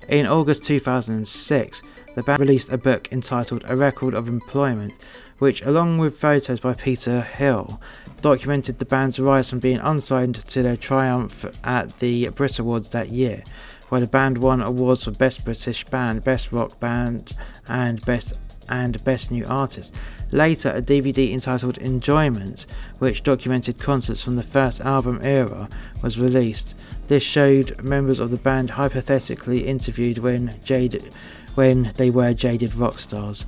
In 0.09 0.27
August 0.27 0.65
2006, 0.65 1.83
the 2.17 2.23
band 2.25 2.41
released 2.41 2.73
a 2.73 2.79
book 2.79 3.13
entitled 3.13 3.63
A 3.69 3.77
Record 3.77 4.15
of 4.15 4.27
Employment, 4.27 4.95
which, 5.39 5.63
along 5.63 5.99
with 5.99 6.19
photos 6.19 6.59
by 6.59 6.75
Peter 6.75 7.21
Hill, 7.21 7.81
documented 8.21 8.79
the 8.79 8.85
band's 8.85 9.19
rise 9.19 9.49
from 9.51 9.59
being 9.59 9.79
unsigned 9.79 10.37
to 10.47 10.63
their 10.63 10.77
triumph 10.77 11.45
at 11.65 11.99
the 11.99 12.29
Brit 12.31 12.59
Awards 12.59 12.91
that 12.91 13.09
year, 13.09 13.43
where 13.89 14.01
the 14.01 14.07
band 14.07 14.39
won 14.39 14.61
awards 14.61 15.05
for 15.05 15.11
Best 15.11 15.45
British 15.45 15.85
Band, 15.85 16.25
Best 16.25 16.53
Rock 16.53 16.79
Band, 16.81 17.33
and 17.69 18.05
Best 18.05 18.35
and 18.69 19.03
Best 19.05 19.31
New 19.31 19.47
Artist. 19.47 19.95
Later, 20.31 20.71
a 20.71 20.83
DVD 20.83 21.33
entitled 21.33 21.79
Enjoyment, 21.79 22.67
which 22.99 23.23
documented 23.23 23.79
concerts 23.79 24.23
from 24.23 24.37
the 24.37 24.43
first 24.43 24.81
album 24.83 25.21
era, 25.23 25.69
was 26.03 26.19
released. 26.19 26.75
This 27.07 27.23
showed 27.23 27.83
members 27.83 28.19
of 28.19 28.31
the 28.31 28.37
band 28.37 28.71
hypothetically 28.71 29.67
interviewed 29.67 30.19
when 30.19 30.61
jaded, 30.65 31.11
when 31.55 31.93
they 31.97 32.11
were 32.11 32.35
jaded 32.35 32.75
rock 32.75 32.99
stars. 32.99 33.47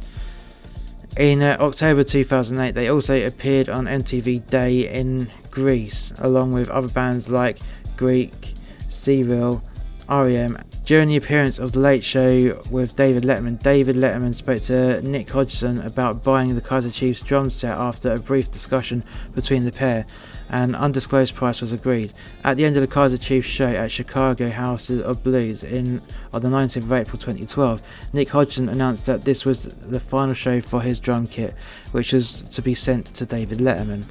In 1.16 1.42
uh, 1.42 1.56
October 1.60 2.04
2008, 2.04 2.74
they 2.74 2.88
also 2.88 3.26
appeared 3.26 3.68
on 3.68 3.86
MTV 3.86 4.46
Day 4.46 4.88
in 4.88 5.30
Greece, 5.50 6.12
along 6.18 6.52
with 6.52 6.68
other 6.70 6.88
bands 6.88 7.28
like 7.28 7.58
Greek, 7.96 8.54
Serial, 8.88 9.62
REM, 10.08 10.58
During 10.84 11.08
the 11.08 11.16
appearance 11.16 11.58
of 11.58 11.72
The 11.72 11.78
Late 11.78 12.02
Show 12.02 12.62
with 12.70 12.96
David 12.96 13.22
Letterman, 13.22 13.62
David 13.62 13.94
Letterman 13.96 14.34
spoke 14.34 14.62
to 14.62 15.00
Nick 15.02 15.30
Hodgson 15.30 15.78
about 15.82 16.24
buying 16.24 16.54
the 16.54 16.60
Kaiser 16.60 16.90
Chiefs 16.90 17.22
drum 17.22 17.50
set 17.50 17.76
after 17.76 18.12
a 18.12 18.18
brief 18.18 18.50
discussion 18.50 19.04
between 19.34 19.64
the 19.64 19.70
pair. 19.70 20.06
An 20.52 20.74
undisclosed 20.74 21.36
price 21.36 21.60
was 21.60 21.72
agreed. 21.72 22.12
At 22.42 22.56
the 22.56 22.64
end 22.64 22.76
of 22.76 22.82
the 22.82 22.88
Kaiser 22.88 23.16
Chiefs 23.16 23.46
show 23.46 23.68
at 23.68 23.92
Chicago 23.92 24.50
House 24.50 24.90
of 24.90 25.22
Blues 25.22 25.62
in, 25.62 26.02
on 26.32 26.42
the 26.42 26.48
19th 26.48 26.76
of 26.76 26.92
April 26.92 27.18
2012, 27.18 27.80
Nick 28.12 28.30
Hodgson 28.30 28.68
announced 28.68 29.06
that 29.06 29.24
this 29.24 29.44
was 29.44 29.64
the 29.64 30.00
final 30.00 30.34
show 30.34 30.60
for 30.60 30.82
his 30.82 30.98
drum 30.98 31.28
kit, 31.28 31.54
which 31.92 32.12
was 32.12 32.40
to 32.42 32.62
be 32.62 32.74
sent 32.74 33.06
to 33.06 33.24
David 33.24 33.60
Letterman. 33.60 34.06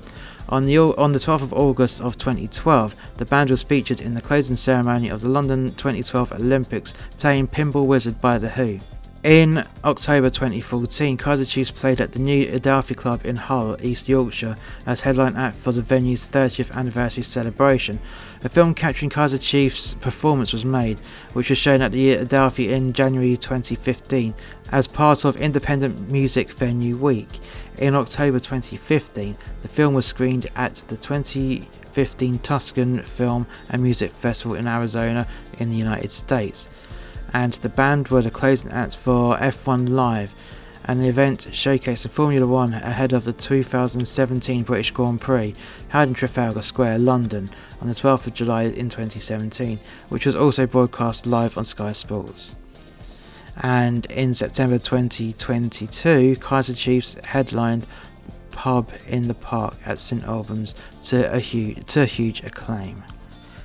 On 0.47 0.65
the, 0.65 0.77
on 0.77 1.11
the 1.11 1.19
12th 1.19 1.41
of 1.41 1.53
August 1.53 1.99
of 1.99 2.17
2012, 2.17 2.95
the 3.17 3.25
band 3.25 3.49
was 3.49 3.61
featured 3.61 3.99
in 3.99 4.13
the 4.13 4.21
closing 4.21 4.55
ceremony 4.55 5.09
of 5.09 5.19
the 5.19 5.29
London 5.29 5.71
2012 5.75 6.31
Olympics 6.31 6.93
playing 7.17 7.49
Pinball 7.49 7.85
Wizard 7.85 8.21
by 8.21 8.37
The 8.37 8.49
Who. 8.49 8.79
In 9.23 9.65
October 9.83 10.29
2014, 10.29 11.17
Kaiser 11.17 11.43
Chiefs 11.43 11.71
played 11.71 11.99
at 11.99 12.13
the 12.13 12.19
New 12.19 12.47
Adelphi 12.53 12.95
Club 12.95 13.25
in 13.25 13.35
Hull, 13.35 13.75
East 13.83 14.07
Yorkshire, 14.07 14.55
as 14.85 15.01
headline 15.01 15.35
act 15.35 15.57
for 15.57 15.73
the 15.73 15.81
venue's 15.81 16.25
30th 16.25 16.71
anniversary 16.71 17.23
celebration. 17.23 17.99
A 18.45 18.49
film 18.49 18.73
capturing 18.73 19.09
Kaiser 19.09 19.37
Chiefs' 19.37 19.93
performance 19.95 20.53
was 20.53 20.63
made, 20.63 20.99
which 21.33 21.49
was 21.49 21.57
shown 21.57 21.81
at 21.81 21.91
the 21.91 22.13
Adelphi 22.13 22.71
in 22.71 22.93
January 22.93 23.35
2015 23.35 24.33
as 24.71 24.87
part 24.87 25.25
of 25.25 25.35
Independent 25.35 26.09
Music 26.09 26.51
Venue 26.51 26.95
Week. 26.95 27.41
In 27.77 27.95
October 27.95 28.39
2015, 28.39 29.35
the 29.63 29.67
film 29.67 29.93
was 29.95 30.05
screened 30.05 30.47
at 30.55 30.75
the 30.87 30.95
2015 30.95 32.39
Tucson 32.39 32.99
Film 33.03 33.45
and 33.67 33.83
Music 33.83 34.11
Festival 34.11 34.55
in 34.55 34.65
Arizona 34.65 35.27
in 35.57 35.69
the 35.69 35.75
United 35.75 36.09
States 36.09 36.69
and 37.33 37.53
the 37.53 37.69
band 37.69 38.09
were 38.09 38.21
the 38.21 38.31
closing 38.31 38.71
acts 38.71 38.95
for 38.95 39.37
F1 39.37 39.89
Live, 39.89 40.33
an 40.85 41.03
event 41.03 41.47
showcasing 41.51 42.09
Formula 42.09 42.47
One 42.47 42.73
ahead 42.73 43.13
of 43.13 43.23
the 43.23 43.33
2017 43.33 44.63
British 44.63 44.91
Grand 44.91 45.21
Prix 45.21 45.53
held 45.89 46.09
in 46.09 46.15
Trafalgar 46.15 46.61
Square, 46.61 46.99
London, 46.99 47.49
on 47.81 47.87
the 47.87 47.93
12th 47.93 48.27
of 48.27 48.33
July 48.33 48.63
in 48.63 48.89
2017, 48.89 49.79
which 50.09 50.25
was 50.25 50.35
also 50.35 50.65
broadcast 50.65 51.27
live 51.27 51.57
on 51.57 51.65
Sky 51.65 51.91
Sports. 51.91 52.55
And 53.61 54.05
in 54.07 54.33
September 54.33 54.79
2022, 54.79 56.37
Kaiser 56.37 56.73
Chiefs 56.73 57.15
headlined 57.23 57.85
Pub 58.51 58.89
in 59.07 59.27
the 59.27 59.33
Park 59.33 59.75
at 59.85 59.99
St 59.99 60.23
Albans 60.23 60.75
to 61.03 61.31
a 61.33 61.39
huge, 61.39 61.85
to 61.87 62.01
a 62.01 62.05
huge 62.05 62.41
acclaim. 62.43 63.03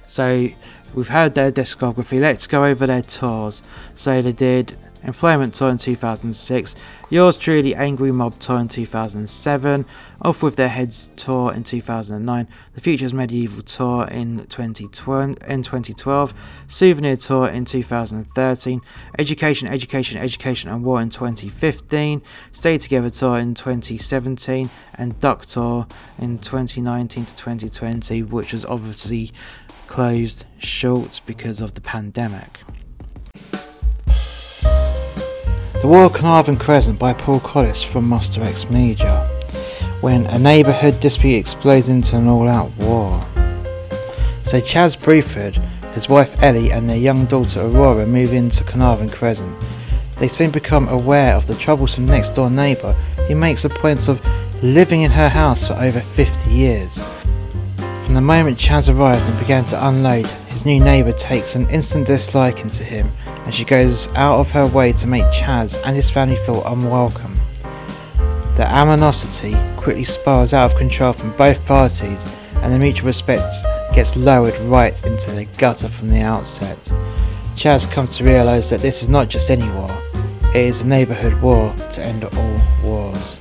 So 0.06 0.48
We've 0.94 1.08
heard 1.08 1.34
their 1.34 1.50
discography, 1.50 2.20
let's 2.20 2.46
go 2.46 2.64
over 2.64 2.86
their 2.86 3.02
tours. 3.02 3.62
So 3.96 4.22
they 4.22 4.32
did 4.32 4.76
Employment 5.02 5.52
Tour 5.54 5.70
in 5.70 5.76
2006, 5.76 6.76
Yours 7.10 7.36
Truly 7.36 7.74
Angry 7.74 8.10
Mob 8.10 8.38
Tour 8.38 8.60
in 8.60 8.68
2007, 8.68 9.84
Off 10.22 10.42
With 10.42 10.56
Their 10.56 10.68
Heads 10.68 11.10
Tour 11.16 11.52
in 11.52 11.62
2009, 11.62 12.48
The 12.74 12.80
Futures 12.80 13.12
Medieval 13.12 13.62
Tour 13.62 14.06
in 14.06 14.46
2012, 14.46 16.34
Souvenir 16.68 17.16
Tour 17.16 17.48
in 17.48 17.64
2013, 17.66 18.80
Education, 19.18 19.68
Education, 19.68 20.18
Education 20.18 20.70
and 20.70 20.84
War 20.84 21.02
in 21.02 21.10
2015, 21.10 22.22
Stay 22.52 22.78
Together 22.78 23.10
Tour 23.10 23.38
in 23.38 23.52
2017, 23.54 24.70
and 24.94 25.20
Duck 25.20 25.44
Tour 25.44 25.86
in 26.18 26.38
2019 26.38 27.26
to 27.26 27.34
2020, 27.34 28.22
which 28.22 28.54
was 28.54 28.64
obviously 28.64 29.32
closed 29.94 30.44
short 30.58 31.20
because 31.24 31.60
of 31.60 31.74
the 31.74 31.80
pandemic. 31.80 32.58
The 35.80 35.84
War 35.84 36.06
of 36.06 36.12
Carnarvon 36.12 36.56
Crescent 36.56 36.98
by 36.98 37.12
Paul 37.12 37.38
Collis 37.38 37.80
from 37.84 38.08
Master 38.08 38.42
X 38.42 38.68
Media. 38.70 39.24
When 40.00 40.26
a 40.26 40.38
neighbourhood 40.40 40.98
dispute 40.98 41.38
explodes 41.38 41.88
into 41.88 42.16
an 42.16 42.26
all 42.26 42.48
out 42.48 42.72
war. 42.76 43.20
So 44.42 44.60
Chaz 44.60 44.96
Bruford, 44.96 45.54
his 45.92 46.08
wife 46.08 46.42
Ellie, 46.42 46.72
and 46.72 46.90
their 46.90 46.96
young 46.96 47.26
daughter 47.26 47.60
Aurora 47.60 48.04
move 48.04 48.32
into 48.32 48.64
Carnarvon 48.64 49.10
Crescent. 49.10 49.56
They 50.16 50.26
soon 50.26 50.50
become 50.50 50.88
aware 50.88 51.36
of 51.36 51.46
the 51.46 51.54
troublesome 51.54 52.06
next 52.06 52.30
door 52.30 52.50
neighbour 52.50 52.94
who 53.28 53.36
makes 53.36 53.64
a 53.64 53.68
point 53.68 54.08
of 54.08 54.20
living 54.60 55.02
in 55.02 55.12
her 55.12 55.28
house 55.28 55.68
for 55.68 55.74
over 55.74 56.00
50 56.00 56.50
years. 56.50 57.00
From 58.04 58.12
the 58.12 58.20
moment 58.20 58.58
Chaz 58.58 58.94
arrived 58.94 59.22
and 59.22 59.38
began 59.38 59.64
to 59.64 59.88
unload, 59.88 60.26
his 60.48 60.66
new 60.66 60.78
neighbour 60.78 61.12
takes 61.12 61.54
an 61.54 61.68
instant 61.70 62.06
disliking 62.06 62.68
to 62.68 62.84
him 62.84 63.10
and 63.26 63.54
she 63.54 63.64
goes 63.64 64.08
out 64.14 64.38
of 64.38 64.50
her 64.50 64.66
way 64.66 64.92
to 64.92 65.06
make 65.06 65.24
Chaz 65.32 65.80
and 65.86 65.96
his 65.96 66.10
family 66.10 66.36
feel 66.36 66.62
unwelcome. 66.66 67.34
The 68.56 68.66
animosity 68.68 69.56
quickly 69.78 70.04
spirals 70.04 70.52
out 70.52 70.70
of 70.70 70.76
control 70.76 71.14
from 71.14 71.34
both 71.38 71.64
parties 71.64 72.26
and 72.56 72.74
the 72.74 72.78
mutual 72.78 73.06
respect 73.06 73.54
gets 73.94 74.16
lowered 74.16 74.56
right 74.68 75.02
into 75.06 75.32
the 75.32 75.46
gutter 75.56 75.88
from 75.88 76.08
the 76.08 76.20
outset. 76.20 76.78
Chaz 77.56 77.90
comes 77.90 78.18
to 78.18 78.24
realise 78.24 78.68
that 78.68 78.80
this 78.80 79.02
is 79.02 79.08
not 79.08 79.30
just 79.30 79.50
any 79.50 79.68
war, 79.70 79.90
it 80.50 80.56
is 80.56 80.82
a 80.82 80.86
neighbourhood 80.86 81.40
war 81.40 81.74
to 81.92 82.04
end 82.04 82.22
all 82.22 82.60
wars. 82.82 83.40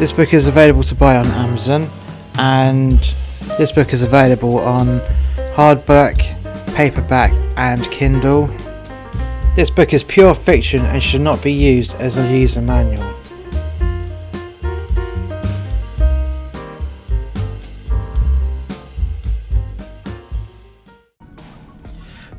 This 0.00 0.12
book 0.12 0.34
is 0.34 0.48
available 0.48 0.82
to 0.82 0.96
buy 0.96 1.16
on 1.16 1.26
Amazon 1.26 1.88
and 2.34 3.14
this 3.58 3.70
book 3.72 3.92
is 3.92 4.02
available 4.02 4.58
on 4.58 5.00
hardback, 5.54 6.18
paperback, 6.74 7.32
and 7.56 7.82
Kindle. 7.90 8.46
This 9.54 9.70
book 9.70 9.94
is 9.94 10.02
pure 10.02 10.34
fiction 10.34 10.84
and 10.86 11.02
should 11.02 11.20
not 11.20 11.42
be 11.42 11.52
used 11.52 11.94
as 11.96 12.16
a 12.16 12.36
user 12.36 12.60
manual. 12.60 13.14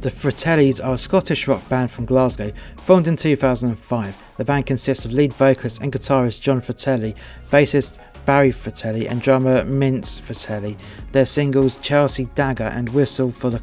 The 0.06 0.12
Fratellis 0.12 0.80
are 0.86 0.94
a 0.94 0.98
Scottish 1.00 1.48
rock 1.48 1.68
band 1.68 1.90
from 1.90 2.06
Glasgow, 2.06 2.52
formed 2.84 3.08
in 3.08 3.16
2005. 3.16 4.16
The 4.38 4.46
band 4.46 4.68
consists 4.68 5.04
of 5.04 5.14
lead 5.14 5.34
vocalist 5.34 5.82
and 5.82 5.92
guitarist 5.92 6.42
John 6.42 6.62
Fratelli, 6.62 7.16
bassist 7.50 7.98
Barry 8.26 8.52
Fratelli 8.52 9.08
and 9.08 9.22
drummer 9.22 9.64
Mince 9.66 10.18
Fratelli. 10.18 10.78
Their 11.12 11.26
singles 11.26 11.78
Chelsea 11.78 12.26
Dagger 12.36 12.66
and 12.66 12.90
Whistle 12.90 13.32
for 13.32 13.50
the 13.50 13.62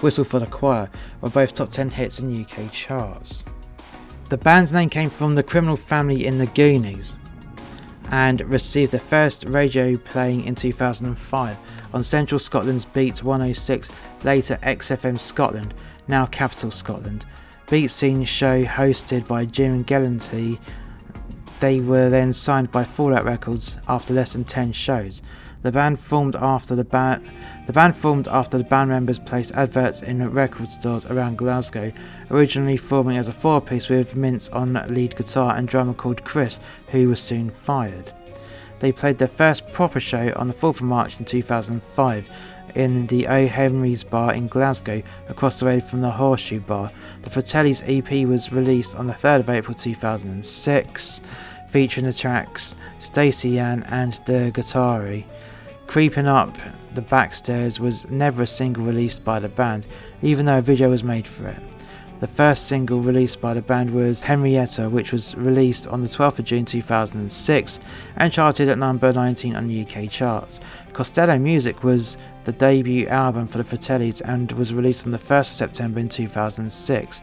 Whistle 0.00 0.24
for 0.24 0.38
the 0.38 0.46
Choir 0.46 0.90
were 1.20 1.30
both 1.30 1.54
top 1.54 1.68
10 1.68 1.90
hits 1.90 2.18
in 2.18 2.42
UK 2.42 2.72
charts. 2.72 3.44
The 4.28 4.38
band's 4.38 4.72
name 4.72 4.88
came 4.88 5.10
from 5.10 5.34
the 5.34 5.42
criminal 5.42 5.76
family 5.76 6.26
in 6.26 6.38
the 6.38 6.46
Goonies 6.46 7.14
and 8.10 8.40
received 8.42 8.92
their 8.92 9.00
first 9.00 9.44
radio 9.44 9.96
playing 9.96 10.44
in 10.44 10.54
2005 10.54 11.56
on 11.92 12.02
Central 12.02 12.38
Scotland's 12.38 12.84
Beat 12.84 13.22
106, 13.22 13.90
later 14.24 14.56
XFM 14.62 15.18
Scotland, 15.18 15.74
now 16.08 16.26
Capital 16.26 16.70
Scotland. 16.70 17.26
Beat 17.68 17.88
Scene 17.88 18.24
show 18.24 18.64
hosted 18.64 19.28
by 19.28 19.44
Jim 19.44 19.84
Gellatly 19.84 20.58
they 21.60 21.80
were 21.80 22.08
then 22.08 22.32
signed 22.32 22.72
by 22.72 22.84
Fallout 22.84 23.24
Records 23.24 23.78
after 23.88 24.14
less 24.14 24.32
than 24.32 24.44
10 24.44 24.72
shows. 24.72 25.22
The 25.62 25.70
band 25.70 26.00
formed 26.00 26.36
after 26.36 26.74
the 26.74 26.84
band 26.84 27.28
the 27.66 27.72
band 27.74 27.94
formed 27.94 28.26
after 28.26 28.58
the 28.58 28.64
band 28.64 28.90
members 28.90 29.18
placed 29.18 29.54
adverts 29.54 30.02
in 30.02 30.28
record 30.32 30.68
stores 30.68 31.04
around 31.06 31.38
Glasgow, 31.38 31.92
originally 32.30 32.76
forming 32.76 33.16
as 33.16 33.28
a 33.28 33.32
four-piece 33.32 33.88
with 33.88 34.16
Mince 34.16 34.48
on 34.48 34.72
lead 34.88 35.14
guitar 35.14 35.54
and 35.54 35.68
drummer 35.68 35.94
called 35.94 36.24
Chris, 36.24 36.58
who 36.88 37.10
was 37.10 37.20
soon 37.20 37.50
fired. 37.50 38.12
They 38.80 38.92
played 38.92 39.18
their 39.18 39.28
first 39.28 39.70
proper 39.72 40.00
show 40.00 40.32
on 40.36 40.48
the 40.48 40.54
4th 40.54 40.76
of 40.76 40.82
March 40.82 41.18
in 41.18 41.24
2005 41.24 42.30
in 42.74 43.06
the 43.06 43.26
O. 43.26 43.46
Henry's 43.46 44.04
Bar 44.04 44.34
in 44.34 44.46
Glasgow, 44.46 45.02
across 45.28 45.60
the 45.60 45.66
road 45.66 45.82
from 45.82 46.00
the 46.00 46.10
Horseshoe 46.10 46.60
Bar. 46.60 46.90
The 47.22 47.30
Fratelli's 47.30 47.82
EP 47.86 48.26
was 48.26 48.52
released 48.52 48.96
on 48.96 49.06
the 49.06 49.12
3rd 49.12 49.40
of 49.40 49.50
April 49.50 49.74
2006 49.74 51.20
featuring 51.68 52.06
the 52.06 52.12
tracks 52.12 52.74
Stacy 52.98 53.58
Ann 53.58 53.84
and 53.84 54.14
The 54.26 54.50
Gutterati. 54.52 55.24
Creeping 55.86 56.26
Up 56.26 56.56
the 56.94 57.02
Backstairs 57.02 57.78
was 57.78 58.08
never 58.10 58.42
a 58.42 58.46
single 58.46 58.84
released 58.84 59.24
by 59.24 59.38
the 59.38 59.48
band, 59.48 59.86
even 60.22 60.46
though 60.46 60.58
a 60.58 60.62
video 60.62 60.90
was 60.90 61.04
made 61.04 61.26
for 61.26 61.46
it. 61.46 61.62
The 62.20 62.26
first 62.26 62.66
single 62.66 63.00
released 63.00 63.40
by 63.40 63.54
the 63.54 63.62
band 63.62 63.94
was 63.94 64.20
Henrietta, 64.20 64.90
which 64.90 65.10
was 65.10 65.34
released 65.36 65.86
on 65.86 66.02
the 66.02 66.06
12th 66.08 66.38
of 66.38 66.44
June 66.44 66.66
2006 66.66 67.80
and 68.18 68.30
charted 68.30 68.68
at 68.68 68.76
number 68.76 69.10
19 69.10 69.56
on 69.56 69.68
the 69.68 69.80
UK 69.80 70.10
charts. 70.10 70.60
Costello 70.92 71.38
Music 71.38 71.82
was 71.82 72.18
the 72.44 72.52
debut 72.52 73.06
album 73.08 73.46
for 73.46 73.56
the 73.56 73.64
Fratellis 73.64 74.20
and 74.20 74.52
was 74.52 74.74
released 74.74 75.06
on 75.06 75.12
the 75.12 75.18
1st 75.18 75.40
of 75.40 75.46
September 75.46 75.98
in 75.98 76.10
2006. 76.10 77.22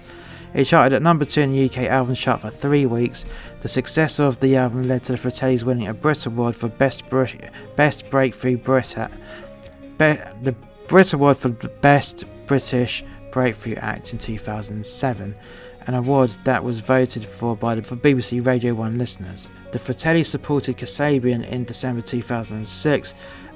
It 0.56 0.66
charted 0.66 0.94
at 0.94 1.04
number 1.04 1.26
2 1.26 1.42
in 1.42 1.52
the 1.52 1.66
UK 1.66 1.90
album 1.90 2.16
chart 2.16 2.42
for 2.42 2.50
three 2.50 2.88
weeks. 2.88 3.28
The 3.62 3.70
success 3.70 4.20
of 4.20 4.40
the 4.40 4.56
album 4.56 4.82
led 4.82 5.04
to 5.04 5.12
the 5.12 5.18
Fratellis 5.20 5.64
winning 5.64 5.90
a 5.90 5.94
Brit 5.94 6.26
Award 6.26 6.56
for 6.56 6.70
Best, 6.70 7.08
Brit- 7.08 7.52
Best 7.76 8.10
Breakthrough 8.10 8.58
Brit. 8.58 8.96
Be- 10.00 10.18
the 10.42 10.56
Brit 10.88 11.14
Award 11.14 11.38
for 11.38 11.50
Best 11.50 12.26
British 12.48 13.04
Breakthrough 13.38 13.76
Act 13.76 14.14
in 14.14 14.18
2007, 14.18 15.36
an 15.86 15.94
award 15.94 16.32
that 16.44 16.64
was 16.64 16.80
voted 16.80 17.24
for 17.24 17.56
by 17.56 17.76
the 17.76 17.84
BBC 17.84 18.44
Radio 18.44 18.74
1 18.74 18.98
listeners. 18.98 19.52
The 19.72 19.78
Fratelli 19.78 20.24
supported 20.24 20.76
Kasabian 20.76 21.48
in 21.48 21.64
December 21.64 22.02
2006 22.02 23.14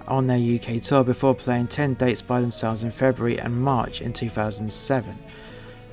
on 0.07 0.27
their 0.27 0.37
UK 0.37 0.79
tour 0.83 1.03
before 1.03 1.33
playing 1.33 1.65
10 1.65 1.95
dates 1.95 2.21
by 2.21 2.41
themselves 2.41 2.83
in 2.83 2.91
February 2.91 3.39
and 3.39 3.59
March 3.59 4.01
in 4.01 4.13
2007. 4.13 5.17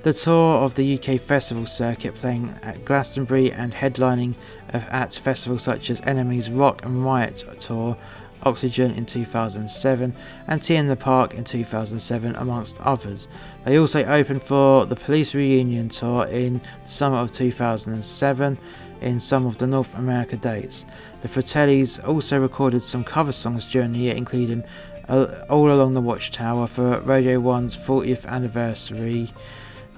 The 0.03 0.13
tour 0.13 0.59
of 0.59 0.75
the 0.75 0.99
UK 0.99 1.19
festival 1.19 1.65
circuit, 1.65 2.15
playing 2.15 2.51
at 2.63 2.85
Glastonbury 2.85 3.53
and 3.53 3.73
headlining 3.73 4.35
at 4.69 5.15
festivals 5.15 5.63
such 5.63 5.89
as 5.89 6.03
Enemies 6.03 6.51
Rock 6.51 6.85
and 6.85 7.07
Riot 7.07 7.43
Tour, 7.59 7.97
Oxegen 8.43 8.97
in 8.97 9.07
2007, 9.07 10.15
and 10.47 10.63
T 10.63 10.75
in 10.75 10.87
the 10.87 10.97
Park 10.97 11.35
in 11.35 11.45
2007, 11.45 12.37
amongst 12.37 12.81
others. 12.81 13.29
They 13.65 13.79
also 13.79 14.05
opened 14.05 14.43
for 14.43 14.87
the 14.87 14.97
Police 14.97 15.35
Reunion 15.35 15.89
Tour 15.89 16.27
in 16.27 16.61
the 16.85 16.91
summer 16.91 17.17
of 17.17 17.33
2007 17.33 18.59
in 19.01 19.21
some 19.21 19.47
of 19.47 19.57
the 19.59 19.67
North 19.67 19.95
America 19.97 20.37
dates. 20.37 20.85
The 21.23 21.29
Fratellis 21.29 22.07
also 22.07 22.41
recorded 22.41 22.83
some 22.83 23.05
cover 23.05 23.33
songs 23.33 23.67
during 23.67 23.93
the 23.93 24.01
year, 24.01 24.15
including 24.15 24.65
uh, 25.09 25.45
All 25.49 25.73
Along 25.73 25.95
the 25.95 26.01
Watchtower 26.01 26.67
for 26.67 27.01
Radio 27.01 27.41
1's 27.41 27.77
40th 27.77 28.27
anniversary 28.27 29.33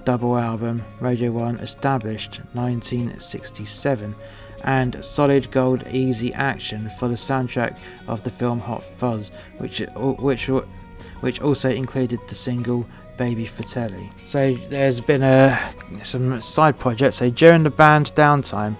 double 0.03 0.35
album 0.35 0.83
Radio 0.99 1.31
1 1.31 1.59
established 1.59 2.41
1967 2.53 4.15
and 4.63 5.03
Solid 5.03 5.51
Gold 5.51 5.83
Easy 5.91 6.33
Action 6.33 6.89
for 6.89 7.07
the 7.07 7.15
soundtrack 7.15 7.77
of 8.07 8.23
the 8.23 8.29
film 8.29 8.59
Hot 8.59 8.83
Fuzz 8.83 9.31
which 9.57 9.81
which 9.95 10.49
which 11.21 11.41
also 11.41 11.69
included 11.69 12.19
the 12.27 12.35
single 12.35 12.85
Baby 13.17 13.45
Fratelli. 13.45 14.09
So 14.25 14.55
there's 14.69 14.99
been 14.99 15.23
a 15.23 15.73
some 16.03 16.41
side 16.41 16.79
projects. 16.79 17.17
So 17.17 17.29
during 17.29 17.63
the 17.63 17.69
band 17.69 18.13
downtime, 18.15 18.75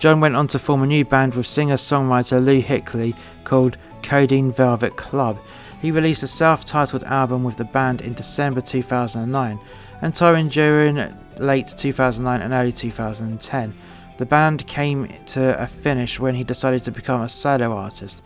John 0.00 0.20
went 0.20 0.36
on 0.36 0.48
to 0.48 0.58
form 0.58 0.82
a 0.82 0.86
new 0.86 1.04
band 1.04 1.34
with 1.34 1.46
singer-songwriter 1.46 2.44
Lou 2.44 2.60
Hickey 2.60 3.14
called 3.44 3.76
Codeine 4.02 4.52
Velvet 4.52 4.96
Club. 4.96 5.38
He 5.80 5.90
released 5.90 6.22
a 6.22 6.26
self-titled 6.28 7.04
album 7.04 7.44
with 7.44 7.56
the 7.56 7.64
band 7.64 8.00
in 8.00 8.14
December 8.14 8.60
2009 8.60 9.60
and 10.02 10.14
touring 10.14 10.48
during 10.48 10.96
late 11.38 11.68
2009 11.68 12.40
and 12.40 12.52
early 12.52 12.72
2010. 12.72 13.74
The 14.16 14.26
band 14.26 14.66
came 14.66 15.08
to 15.26 15.60
a 15.60 15.66
finish 15.66 16.20
when 16.20 16.36
he 16.36 16.44
decided 16.44 16.82
to 16.84 16.92
become 16.92 17.22
a 17.22 17.28
solo 17.28 17.76
artist. 17.76 18.22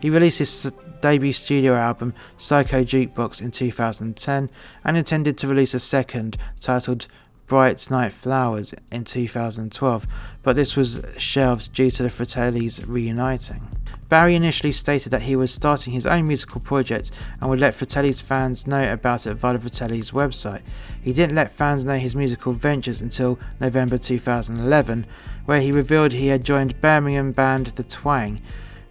He 0.00 0.10
released 0.10 0.38
his 0.38 0.72
debut 1.00 1.32
studio 1.32 1.74
album, 1.74 2.14
Psycho 2.36 2.84
Jukebox, 2.84 3.40
in 3.40 3.50
2010 3.50 4.50
and 4.84 4.96
intended 4.96 5.36
to 5.38 5.48
release 5.48 5.74
a 5.74 5.80
second, 5.80 6.36
titled 6.60 7.08
Bright 7.46 7.90
Night 7.90 8.12
Flowers, 8.12 8.72
in 8.90 9.04
2012, 9.04 10.06
but 10.42 10.56
this 10.56 10.76
was 10.76 11.02
shelved 11.18 11.72
due 11.74 11.90
to 11.90 12.02
the 12.02 12.08
Fratellis 12.08 12.82
reuniting. 12.86 13.68
Barry 14.08 14.34
initially 14.34 14.72
stated 14.72 15.10
that 15.10 15.22
he 15.22 15.36
was 15.36 15.52
starting 15.52 15.92
his 15.92 16.06
own 16.06 16.26
musical 16.26 16.60
project 16.60 17.10
and 17.40 17.50
would 17.50 17.60
let 17.60 17.74
Fratelli's 17.74 18.20
fans 18.20 18.66
know 18.66 18.90
about 18.92 19.26
it 19.26 19.34
via 19.34 19.58
Fratelli's 19.58 20.12
website. 20.12 20.62
He 21.02 21.12
didn't 21.12 21.34
let 21.34 21.50
fans 21.50 21.84
know 21.84 21.96
his 21.96 22.14
musical 22.14 22.52
ventures 22.52 23.02
until 23.02 23.38
November 23.60 23.98
2011, 23.98 25.06
where 25.44 25.60
he 25.60 25.72
revealed 25.72 26.12
he 26.12 26.28
had 26.28 26.44
joined 26.44 26.80
Birmingham 26.80 27.32
band 27.32 27.66
The 27.68 27.84
Twang, 27.84 28.40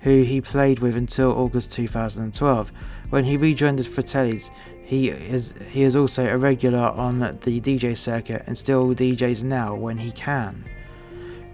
who 0.02 0.24
he 0.24 0.42
played 0.42 0.80
with 0.80 0.98
until 0.98 1.32
August 1.32 1.72
2012. 1.72 2.72
When 3.10 3.26
he 3.26 3.38
rejoined 3.38 3.80
the 3.80 3.84
Fratellis, 3.84 4.52
he 4.84 5.10
is 5.10 5.54
he 5.70 5.84
is 5.84 5.96
also 5.96 6.28
a 6.28 6.38
regular 6.38 6.80
on 6.80 7.20
the 7.20 7.62
DJ 7.62 7.96
circuit 7.96 8.44
and 8.46 8.58
still 8.58 8.94
DJs 8.94 9.44
now 9.44 9.74
when 9.74 9.98
he 9.98 10.12
can. 10.12 10.66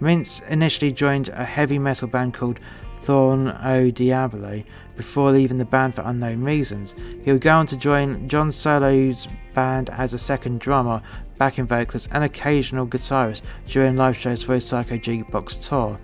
Mince 0.00 0.40
initially 0.48 0.92
joined 0.92 1.28
a 1.28 1.44
heavy 1.44 1.78
metal 1.78 2.08
band 2.08 2.34
called 2.34 2.58
Thorn 3.02 3.48
O 3.62 3.90
Diablo 3.90 4.62
before 4.96 5.30
leaving 5.30 5.58
the 5.58 5.64
band 5.64 5.94
for 5.94 6.02
unknown 6.02 6.42
reasons. 6.42 6.94
He 7.22 7.32
would 7.32 7.40
go 7.40 7.56
on 7.56 7.66
to 7.66 7.76
join 7.76 8.28
John 8.28 8.50
Solo's 8.50 9.28
band 9.54 9.90
as 9.90 10.12
a 10.12 10.18
second 10.18 10.60
drummer, 10.60 11.00
backing 11.38 11.66
vocalist, 11.66 12.08
and 12.12 12.24
occasional 12.24 12.86
guitarist 12.86 13.42
during 13.66 13.96
live 13.96 14.16
shows 14.16 14.42
for 14.42 14.54
his 14.54 14.66
Psycho 14.66 14.96
Jukebox 14.96 15.68
tour. 15.68 15.98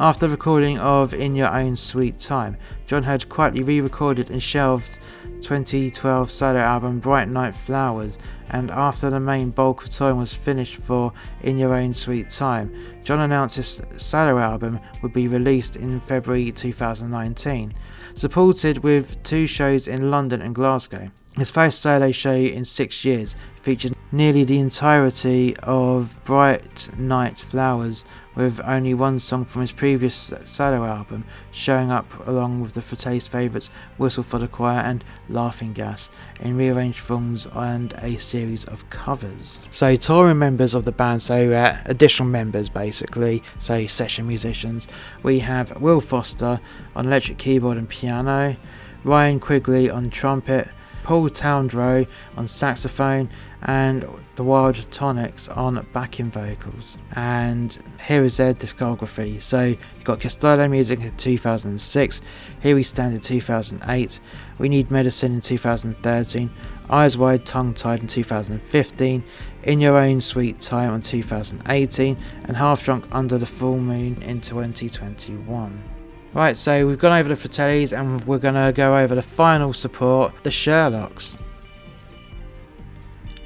After 0.00 0.26
the 0.26 0.30
recording 0.30 0.78
of 0.78 1.12
In 1.12 1.34
Your 1.34 1.52
Own 1.52 1.74
Sweet 1.74 2.18
Time, 2.18 2.56
John 2.86 3.02
had 3.02 3.28
quietly 3.28 3.62
re 3.62 3.80
recorded 3.80 4.30
and 4.30 4.42
shelved 4.42 5.00
2012 5.40 6.30
solo 6.30 6.58
album 6.58 7.00
Bright 7.00 7.28
Night 7.28 7.54
Flowers, 7.54 8.18
and 8.50 8.70
after 8.70 9.10
the 9.10 9.20
main 9.20 9.50
bulk 9.50 9.84
of 9.84 9.90
touring 9.90 10.18
was 10.18 10.32
finished 10.32 10.76
for 10.76 11.12
In 11.42 11.58
Your 11.58 11.74
Own 11.74 11.94
Sweet 11.94 12.30
Time, 12.30 12.72
John 13.02 13.20
announced 13.20 13.56
his 13.56 13.82
solo 13.96 14.38
album 14.38 14.80
would 15.02 15.12
be 15.12 15.28
released 15.28 15.76
in 15.76 16.00
February 16.00 16.52
2019, 16.52 17.74
supported 18.14 18.78
with 18.78 19.22
two 19.22 19.46
shows 19.46 19.88
in 19.88 20.10
London 20.10 20.42
and 20.42 20.54
Glasgow. 20.54 21.10
His 21.38 21.52
first 21.52 21.80
solo 21.80 22.10
show 22.10 22.34
in 22.34 22.64
six 22.64 23.04
years 23.04 23.36
featured 23.62 23.94
nearly 24.10 24.42
the 24.42 24.58
entirety 24.58 25.56
of 25.58 26.18
Bright 26.24 26.90
Night 26.98 27.38
Flowers, 27.38 28.04
with 28.34 28.60
only 28.64 28.92
one 28.92 29.20
song 29.20 29.44
from 29.44 29.62
his 29.62 29.70
previous 29.70 30.32
solo 30.44 30.84
album 30.84 31.24
showing 31.52 31.92
up 31.92 32.26
along 32.26 32.60
with 32.60 32.74
the 32.74 32.82
Fratelli's 32.82 33.28
favourites 33.28 33.70
Whistle 33.98 34.24
for 34.24 34.40
the 34.40 34.48
Choir 34.48 34.80
and 34.80 35.04
Laughing 35.28 35.72
Gas 35.72 36.10
in 36.40 36.56
rearranged 36.56 36.98
forms 36.98 37.46
and 37.52 37.94
a 37.98 38.16
series 38.16 38.64
of 38.64 38.90
covers. 38.90 39.60
So, 39.70 39.94
touring 39.94 40.40
members 40.40 40.74
of 40.74 40.84
the 40.84 40.92
band, 40.92 41.22
so 41.22 41.52
uh, 41.52 41.78
additional 41.86 42.28
members 42.28 42.68
basically, 42.68 43.44
say 43.60 43.86
session 43.86 44.26
musicians, 44.26 44.88
we 45.22 45.38
have 45.38 45.80
Will 45.80 46.00
Foster 46.00 46.58
on 46.96 47.06
electric 47.06 47.38
keyboard 47.38 47.78
and 47.78 47.88
piano, 47.88 48.56
Ryan 49.04 49.38
Quigley 49.38 49.88
on 49.88 50.10
trumpet, 50.10 50.68
Paul 51.08 51.30
Towndrow 51.30 52.06
on 52.36 52.46
saxophone, 52.46 53.30
and 53.62 54.06
the 54.36 54.44
Wild 54.44 54.76
Tonics 54.90 55.48
on 55.48 55.86
backing 55.94 56.30
vocals. 56.30 56.98
And 57.12 57.78
here 58.06 58.24
is 58.24 58.36
their 58.36 58.52
discography. 58.52 59.40
So 59.40 59.64
you've 59.64 60.04
got 60.04 60.20
Costello 60.20 60.68
Music 60.68 61.00
in 61.00 61.16
2006, 61.16 62.20
Here 62.60 62.74
We 62.74 62.82
Stand 62.82 63.14
in 63.14 63.20
2008, 63.20 64.20
We 64.58 64.68
Need 64.68 64.90
Medicine 64.90 65.32
in 65.32 65.40
2013, 65.40 66.50
Eyes 66.90 67.16
Wide 67.16 67.46
Tongue 67.46 67.72
Tied 67.72 68.02
in 68.02 68.06
2015, 68.06 69.24
In 69.62 69.80
Your 69.80 69.96
Own 69.96 70.20
Sweet 70.20 70.60
Time 70.60 70.92
in 70.92 71.00
2018, 71.00 72.18
and 72.44 72.54
Half 72.54 72.84
Drunk 72.84 73.06
Under 73.12 73.38
the 73.38 73.46
Full 73.46 73.78
Moon 73.78 74.20
in 74.20 74.42
2021. 74.42 75.97
Right, 76.34 76.58
so 76.58 76.86
we've 76.86 76.98
gone 76.98 77.18
over 77.18 77.28
the 77.28 77.34
Fratellis 77.34 77.98
and 77.98 78.22
we're 78.24 78.38
going 78.38 78.54
to 78.54 78.72
go 78.74 78.96
over 78.96 79.14
the 79.14 79.22
final 79.22 79.72
support, 79.72 80.34
the 80.42 80.50
Sherlocks. 80.50 81.38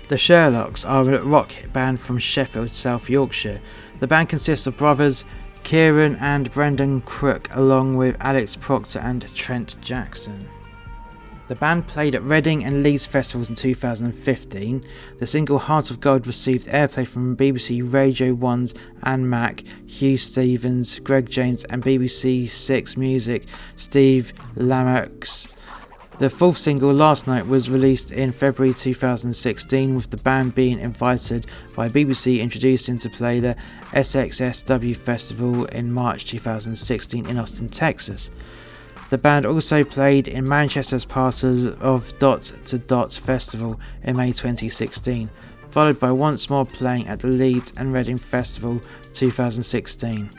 The 0.09 0.17
Sherlocks 0.17 0.89
are 0.89 1.09
a 1.13 1.25
rock 1.25 1.53
band 1.73 2.01
from 2.01 2.19
Sheffield, 2.19 2.71
South 2.71 3.09
Yorkshire. 3.09 3.61
The 4.01 4.09
band 4.09 4.29
consists 4.29 4.67
of 4.67 4.77
brothers 4.77 5.25
Kieran 5.63 6.17
and 6.17 6.51
Brandon 6.51 7.01
Crook, 7.03 7.49
along 7.53 7.97
with 7.97 8.17
Alex 8.21 8.57
Proctor 8.57 8.99
and 8.99 9.33
Trent 9.35 9.77
Jackson. 9.81 10.49
The 11.53 11.59
band 11.59 11.87
played 11.87 12.15
at 12.15 12.23
Reading 12.23 12.65
and 12.65 12.83
Leeds 12.83 13.05
festivals 13.05 13.51
in 13.51 13.57
2015. 13.57 14.87
The 15.19 15.27
single 15.27 15.59
Heart 15.59 15.91
of 15.91 16.01
Gold 16.01 16.27
received 16.27 16.67
airplay 16.67 17.07
from 17.07 17.37
BBC 17.37 17.93
Radio 17.93 18.35
1's 18.35 18.73
Annie 19.03 19.25
Mac, 19.25 19.63
Huw 19.87 20.19
Stephens, 20.19 20.99
Greg 21.01 21.29
James, 21.29 21.65
and 21.65 21.83
BBC 21.83 22.49
Six 22.49 22.97
Music 22.97 23.45
Steve 23.77 24.33
Lamacq. 24.57 25.47
The 26.19 26.31
fourth 26.31 26.57
single, 26.57 26.91
Last 26.91 27.27
Night, 27.27 27.47
was 27.47 27.69
released 27.69 28.13
in 28.13 28.33
February 28.33 28.73
2016, 28.73 29.95
with 29.95 30.09
the 30.09 30.17
band 30.17 30.55
being 30.55 30.79
invited 30.79 31.47
by 31.77 31.91
BBC 31.91 32.41
introducing 32.41 32.97
to 32.97 33.11
play 33.11 33.41
the 33.41 33.57
SXSW 33.91 34.97
Festival 34.97 35.67
in 35.67 35.93
March 35.93 36.25
2016 36.25 37.27
in 37.27 37.39
Austin, 37.39 37.69
Texas. 37.69 38.31
The 39.13 39.19
band 39.19 39.45
also 39.45 39.85
played 39.85 40.27
in 40.27 40.49
Manchester 40.49 40.97
as 40.97 41.05
part 41.05 41.45
of 41.45 42.19
Dot 42.19 42.51
to 42.65 42.79
Dot 42.79 43.13
Festival 43.13 43.79
in 44.05 44.17
May 44.17 44.29
2016, 44.29 45.29
followed 45.69 46.01
by 46.01 46.11
once 46.11 46.49
more 46.49 46.65
playing 46.65 47.09
at 47.09 47.19
the 47.19 47.29
Leeds 47.29 47.75
and 47.77 47.93
Reading 47.93 48.17
Festival 48.17 48.81
2016. 49.13 50.31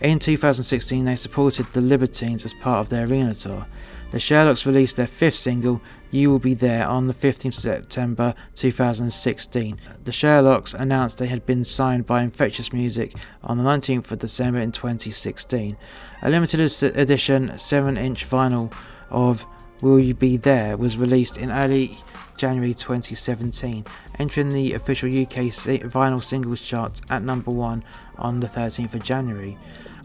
In 0.00 0.18
2016, 0.18 1.04
they 1.04 1.14
supported 1.14 1.72
the 1.72 1.80
Libertines 1.80 2.44
as 2.44 2.52
part 2.54 2.80
of 2.80 2.88
their 2.88 3.06
arena 3.06 3.36
tour. 3.36 3.64
The 4.10 4.18
Sherlocks 4.18 4.66
released 4.66 4.96
their 4.96 5.06
fifth 5.06 5.38
single, 5.38 5.80
You 6.14 6.30
Will 6.30 6.38
Be 6.38 6.52
There, 6.52 6.86
on 6.86 7.06
the 7.06 7.14
15th 7.14 7.54
September 7.54 8.34
2016. 8.54 9.80
The 10.04 10.10
Sherlocks 10.10 10.74
announced 10.78 11.16
they 11.16 11.26
had 11.26 11.46
been 11.46 11.64
signed 11.64 12.04
by 12.04 12.20
Infectious 12.20 12.70
Music 12.70 13.14
on 13.42 13.56
the 13.56 13.64
19th 13.64 14.12
of 14.12 14.18
December 14.18 14.60
in 14.60 14.72
2016. 14.72 15.74
A 16.20 16.30
limited 16.30 16.60
edition 16.94 17.58
7 17.58 17.96
inch 17.96 18.28
vinyl 18.28 18.70
of 19.08 19.46
Will 19.80 19.98
You 19.98 20.12
Be 20.12 20.36
There 20.36 20.76
was 20.76 20.98
released 20.98 21.38
in 21.38 21.50
early 21.50 21.96
January 22.36 22.74
2017, 22.74 23.86
entering 24.18 24.50
the 24.50 24.74
official 24.74 25.08
UK 25.08 25.48
vinyl 25.88 26.22
singles 26.22 26.60
chart 26.60 27.00
at 27.08 27.22
number 27.22 27.50
1 27.50 27.82
on 28.18 28.40
the 28.40 28.48
13th 28.48 28.92
of 28.92 29.02
January. 29.02 29.56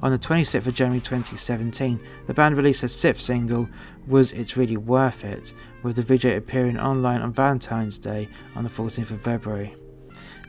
On 0.03 0.11
the 0.11 0.19
26th 0.19 0.67
of 0.67 0.75
January 0.75 0.99
2017, 0.99 1.99
the 2.27 2.33
band 2.33 2.55
released 2.55 2.81
their 2.81 2.87
sixth 2.87 3.23
single, 3.23 3.67
Was 4.05 4.31
It's 4.31 4.55
Really 4.55 4.77
Worth 4.77 5.23
It, 5.23 5.55
with 5.81 5.95
the 5.95 6.03
video 6.03 6.37
appearing 6.37 6.79
online 6.79 7.21
on 7.21 7.33
Valentine's 7.33 7.97
Day 7.97 8.29
on 8.55 8.63
the 8.63 8.69
14th 8.69 9.09
of 9.09 9.21
February, 9.21 9.75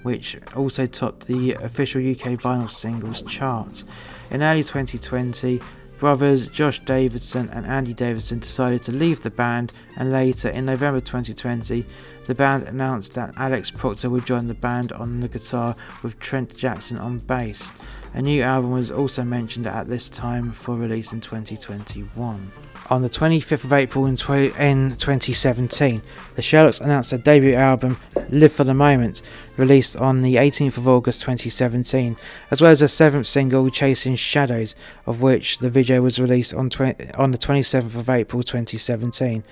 which 0.02 0.36
also 0.54 0.84
topped 0.84 1.26
the 1.26 1.54
official 1.54 1.98
UK 1.98 2.32
vinyl 2.38 2.68
singles 2.68 3.22
chart. 3.22 3.84
In 4.30 4.42
early 4.42 4.62
2020, 4.62 5.62
brothers 5.98 6.46
Josh 6.48 6.80
Davidson 6.84 7.48
and 7.48 7.64
Andy 7.64 7.94
Davidson 7.94 8.40
decided 8.40 8.82
to 8.82 8.92
leave 8.92 9.22
the 9.22 9.30
band, 9.30 9.72
and 9.96 10.12
later 10.12 10.50
in 10.50 10.66
November 10.66 11.00
2020, 11.00 11.86
the 12.26 12.34
band 12.34 12.64
announced 12.68 13.14
that 13.14 13.32
Alex 13.38 13.70
Proctor 13.70 14.10
would 14.10 14.26
join 14.26 14.46
the 14.46 14.52
band 14.52 14.92
on 14.92 15.20
the 15.20 15.28
guitar 15.28 15.74
with 16.02 16.18
Trent 16.18 16.54
Jackson 16.54 16.98
on 16.98 17.18
bass. 17.18 17.72
A 18.14 18.22
new 18.22 18.42
album 18.42 18.70
was 18.70 18.90
also 18.90 19.22
mentioned 19.22 19.66
at 19.66 19.86
this 19.86 20.08
time 20.08 20.50
for 20.50 20.74
release 20.74 21.12
in 21.12 21.20
2021. 21.20 22.52
On 22.90 23.02
the 23.02 23.10
25th 23.10 23.64
of 23.64 23.72
April 23.72 24.06
in, 24.06 24.16
tw- 24.16 24.58
in 24.58 24.96
2017, 24.96 26.00
the 26.34 26.42
Sherlocks 26.42 26.80
announced 26.80 27.10
their 27.10 27.18
debut 27.18 27.54
album, 27.54 27.98
Live 28.30 28.52
for 28.52 28.64
the 28.64 28.72
Moment, 28.72 29.20
released 29.58 29.94
on 29.96 30.22
the 30.22 30.36
18th 30.36 30.78
of 30.78 30.88
August 30.88 31.20
2017, 31.20 32.16
as 32.50 32.62
well 32.62 32.70
as 32.70 32.80
a 32.80 32.88
seventh 32.88 33.26
single, 33.26 33.68
Chasing 33.68 34.16
Shadows, 34.16 34.74
of 35.04 35.20
which 35.20 35.58
the 35.58 35.68
video 35.68 36.00
was 36.00 36.18
released 36.18 36.54
on, 36.54 36.70
tw- 36.70 37.14
on 37.14 37.32
the 37.32 37.38
27th 37.38 37.94
of 37.94 38.08
April 38.08 38.42
2017. 38.42 39.44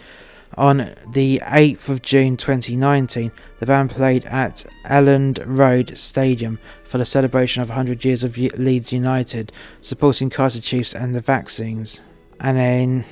On 0.57 0.95
the 1.07 1.43
8th 1.45 1.91
of 1.91 2.01
June 2.01 2.39
2019, 2.39 3.31
the 3.59 3.67
band 3.67 3.91
played 3.91 4.25
at 4.25 4.65
Elland 4.87 5.43
Road 5.45 5.99
Stadium 5.99 6.59
for 6.85 6.97
the 6.97 7.05
celebration 7.05 7.61
of 7.61 7.69
100 7.69 8.07
years 8.07 8.25
of 8.25 8.39
Leeds 8.39 8.91
United, 8.91 9.53
supporting 9.83 10.31
Kaiser 10.31 10.63
Chiefs 10.63 10.95
and 10.95 11.15
the 11.15 11.21
vaccines. 11.21 12.01
And 12.41 12.57
then 12.57 13.05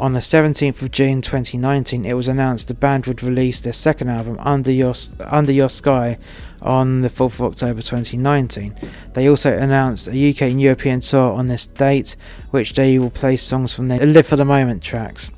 on 0.00 0.14
the 0.14 0.20
17th 0.20 0.82
of 0.82 0.90
June 0.90 1.22
2019, 1.22 2.04
it 2.04 2.14
was 2.14 2.26
announced 2.26 2.66
the 2.66 2.74
band 2.74 3.06
would 3.06 3.22
release 3.22 3.60
their 3.60 3.72
second 3.72 4.08
album, 4.08 4.36
Under 4.40 4.72
Your, 4.72 4.94
Under 5.20 5.52
Your 5.52 5.68
Sky, 5.68 6.18
on 6.60 7.02
the 7.02 7.08
4th 7.08 7.34
of 7.34 7.42
October 7.42 7.82
2019. 7.82 8.74
They 9.14 9.28
also 9.28 9.56
announced 9.56 10.08
a 10.08 10.30
UK 10.30 10.42
and 10.42 10.60
European 10.60 10.98
tour 10.98 11.32
on 11.32 11.46
this 11.46 11.68
date, 11.68 12.16
which 12.50 12.72
they 12.72 12.98
will 12.98 13.10
play 13.10 13.36
songs 13.36 13.72
from 13.72 13.86
their 13.86 14.04
Live 14.04 14.26
for 14.26 14.34
the 14.34 14.44
Moment 14.44 14.82
tracks. 14.82 15.30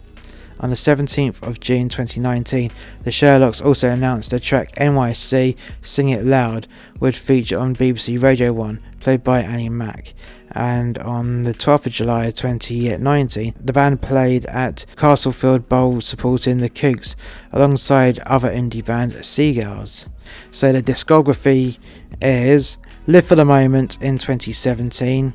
On 0.60 0.70
the 0.70 0.76
17th 0.76 1.42
of 1.42 1.60
June 1.60 1.88
2019, 1.88 2.70
the 3.02 3.10
Sherlocks 3.10 3.64
also 3.64 3.88
announced 3.88 4.30
their 4.30 4.38
track 4.38 4.74
NYC 4.76 5.56
Sing 5.82 6.08
It 6.08 6.24
Loud 6.24 6.68
would 7.00 7.16
feature 7.16 7.58
on 7.58 7.74
BBC 7.74 8.22
Radio 8.22 8.52
1, 8.52 8.80
played 9.00 9.24
by 9.24 9.42
Annie 9.42 9.68
Mac. 9.68 10.14
And 10.52 10.96
on 10.98 11.42
the 11.42 11.52
12th 11.52 11.86
of 11.86 11.92
July 11.92 12.30
2019, 12.30 13.54
the 13.60 13.72
band 13.72 14.00
played 14.00 14.46
at 14.46 14.86
Castlefield 14.96 15.68
Bowl 15.68 16.00
supporting 16.00 16.58
the 16.58 16.70
Kooks 16.70 17.16
alongside 17.52 18.20
other 18.20 18.48
indie 18.48 18.84
band 18.84 19.24
Sea 19.24 19.54
Girls. 19.54 20.08
So 20.52 20.72
the 20.72 20.82
discography 20.82 21.78
is 22.22 22.78
Live 23.08 23.26
for 23.26 23.34
the 23.34 23.44
Moment 23.44 24.00
in 24.00 24.18
2017, 24.18 25.34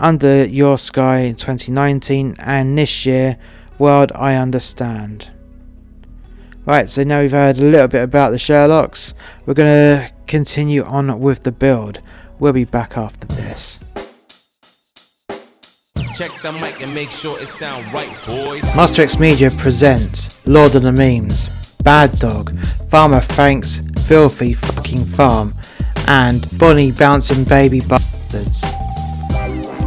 Under 0.00 0.46
Your 0.46 0.78
Sky 0.78 1.18
in 1.18 1.36
2019, 1.36 2.36
and 2.38 2.78
this 2.78 3.04
year 3.04 3.36
World 3.80 4.12
I 4.14 4.36
Understand. 4.36 5.30
Right, 6.66 6.90
so 6.90 7.02
now 7.02 7.20
we've 7.20 7.32
heard 7.32 7.56
a 7.56 7.62
little 7.62 7.88
bit 7.88 8.02
about 8.02 8.30
the 8.30 8.36
Sherlocks. 8.36 9.14
We're 9.46 9.54
going 9.54 9.70
to 10.06 10.12
continue 10.26 10.84
on 10.84 11.18
with 11.18 11.44
the 11.44 11.50
build. 11.50 12.02
We'll 12.38 12.52
be 12.52 12.66
back 12.66 12.98
after 12.98 13.26
this. 13.26 13.80
Check 16.14 16.30
the 16.42 16.52
mic 16.60 16.82
and 16.82 16.94
make 16.94 17.10
sure 17.10 17.40
it 17.40 17.48
sound 17.48 17.90
right, 17.90 18.14
boys. 18.26 18.62
Master 18.76 19.00
X 19.00 19.18
Media 19.18 19.50
presents 19.50 20.46
Lord 20.46 20.74
of 20.74 20.82
the 20.82 20.92
Memes, 20.92 21.74
Bad 21.82 22.12
Dog, 22.18 22.52
Farmer 22.90 23.22
Frank's 23.22 23.80
Filthy 24.06 24.52
Fucking 24.52 25.06
Farm, 25.06 25.54
and 26.06 26.46
Bonnie 26.58 26.92
Bouncing 26.92 27.44
Baby 27.44 27.80
Bastards. 27.80 28.62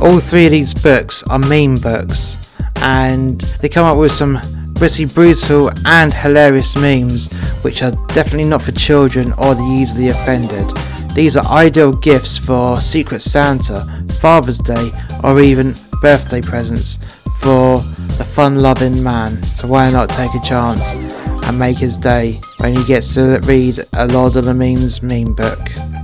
All 0.01 0.19
three 0.19 0.47
of 0.47 0.51
these 0.51 0.73
books 0.73 1.21
are 1.29 1.37
meme 1.37 1.75
books 1.75 2.42
and 2.83 3.41
they 3.61 3.69
come 3.69 3.85
up 3.85 3.97
with 3.97 4.11
some 4.11 4.39
pretty 4.75 5.05
brutal 5.05 5.71
and 5.85 6.13
hilarious 6.13 6.75
memes 6.75 7.31
which 7.63 7.81
are 7.81 7.91
definitely 8.09 8.49
not 8.49 8.61
for 8.61 8.73
children 8.73 9.31
or 9.37 9.55
the 9.55 9.63
easily 9.63 10.09
offended. 10.09 10.67
These 11.15 11.37
are 11.37 11.45
ideal 11.45 11.93
gifts 11.93 12.37
for 12.37 12.81
Secret 12.81 13.21
Santa, 13.21 13.85
Father's 14.19 14.59
Day, 14.59 14.91
or 15.23 15.39
even 15.39 15.75
birthday 16.01 16.41
presents 16.41 16.97
for 17.39 17.77
the 18.17 18.25
fun 18.25 18.55
loving 18.55 19.01
man. 19.01 19.41
So 19.43 19.67
why 19.67 19.89
not 19.89 20.09
take 20.09 20.33
a 20.33 20.41
chance 20.41 20.95
and 20.95 21.57
make 21.57 21.77
his 21.77 21.97
day 21.97 22.41
when 22.57 22.75
he 22.75 22.83
gets 22.83 23.13
to 23.13 23.39
read 23.43 23.79
a 23.93 24.07
Lord 24.07 24.35
of 24.35 24.45
the 24.45 24.53
Memes 24.53 25.01
meme 25.01 25.33
book? 25.33 25.59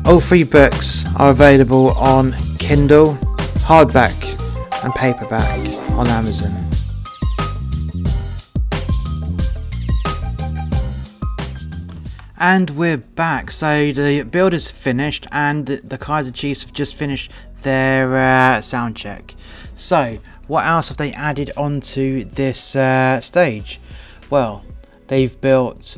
All 0.06 0.20
three 0.20 0.44
books 0.44 1.04
are 1.18 1.32
available 1.32 1.92
on 1.92 2.34
Kindle, 2.58 3.16
hardback, 3.66 4.16
and 4.84 4.94
paperback 4.96 5.60
on 5.92 6.08
Amazon. 6.08 6.69
And 12.42 12.70
we're 12.70 12.96
back. 12.96 13.52
So 13.52 13.92
the 13.92 14.24
build 14.24 14.54
is 14.54 14.72
finished, 14.72 15.28
and 15.30 15.66
the, 15.66 15.82
the 15.84 15.98
Kaiser 15.98 16.32
Chiefs 16.32 16.64
have 16.64 16.72
just 16.72 16.96
finished 16.96 17.30
their 17.64 18.16
uh, 18.16 18.62
sound 18.62 18.96
check. 18.96 19.36
So, 19.76 20.20
what 20.48 20.66
else 20.66 20.88
have 20.88 20.96
they 20.96 21.12
added 21.12 21.52
onto 21.58 22.24
this 22.24 22.78
uh, 22.78 23.20
stage? 23.20 23.82
Well, 24.30 24.64
they've 25.08 25.40
built 25.42 25.98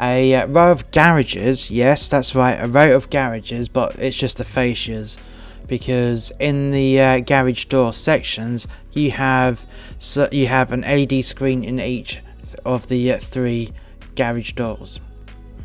a 0.00 0.34
uh, 0.34 0.46
row 0.46 0.72
of 0.72 0.90
garages. 0.92 1.70
Yes, 1.70 2.08
that's 2.08 2.34
right, 2.34 2.54
a 2.54 2.66
row 2.66 2.96
of 2.96 3.10
garages, 3.10 3.68
but 3.68 3.96
it's 3.98 4.16
just 4.16 4.38
the 4.38 4.44
fascias 4.44 5.18
because 5.66 6.32
in 6.40 6.70
the 6.70 6.98
uh, 6.98 7.20
garage 7.20 7.66
door 7.66 7.92
sections 7.92 8.68
you 8.92 9.10
have 9.10 9.66
so 9.98 10.28
you 10.30 10.46
have 10.46 10.70
an 10.70 10.82
LED 10.82 11.24
screen 11.24 11.64
in 11.64 11.80
each 11.80 12.20
of 12.64 12.86
the 12.86 13.12
uh, 13.12 13.18
three 13.18 13.72
garage 14.14 14.52
doors 14.52 15.00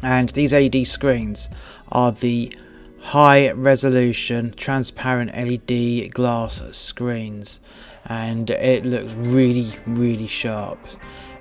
and 0.02 0.30
these 0.30 0.54
LED 0.54 0.88
screens 0.88 1.50
are 1.92 2.12
the 2.12 2.56
high 3.02 3.52
resolution 3.52 4.54
transparent 4.54 5.32
LED 5.36 6.14
glass 6.14 6.62
screens. 6.72 7.60
And 8.06 8.50
it 8.50 8.86
looks 8.86 9.14
really 9.14 9.74
really 9.86 10.28
sharp. 10.28 10.80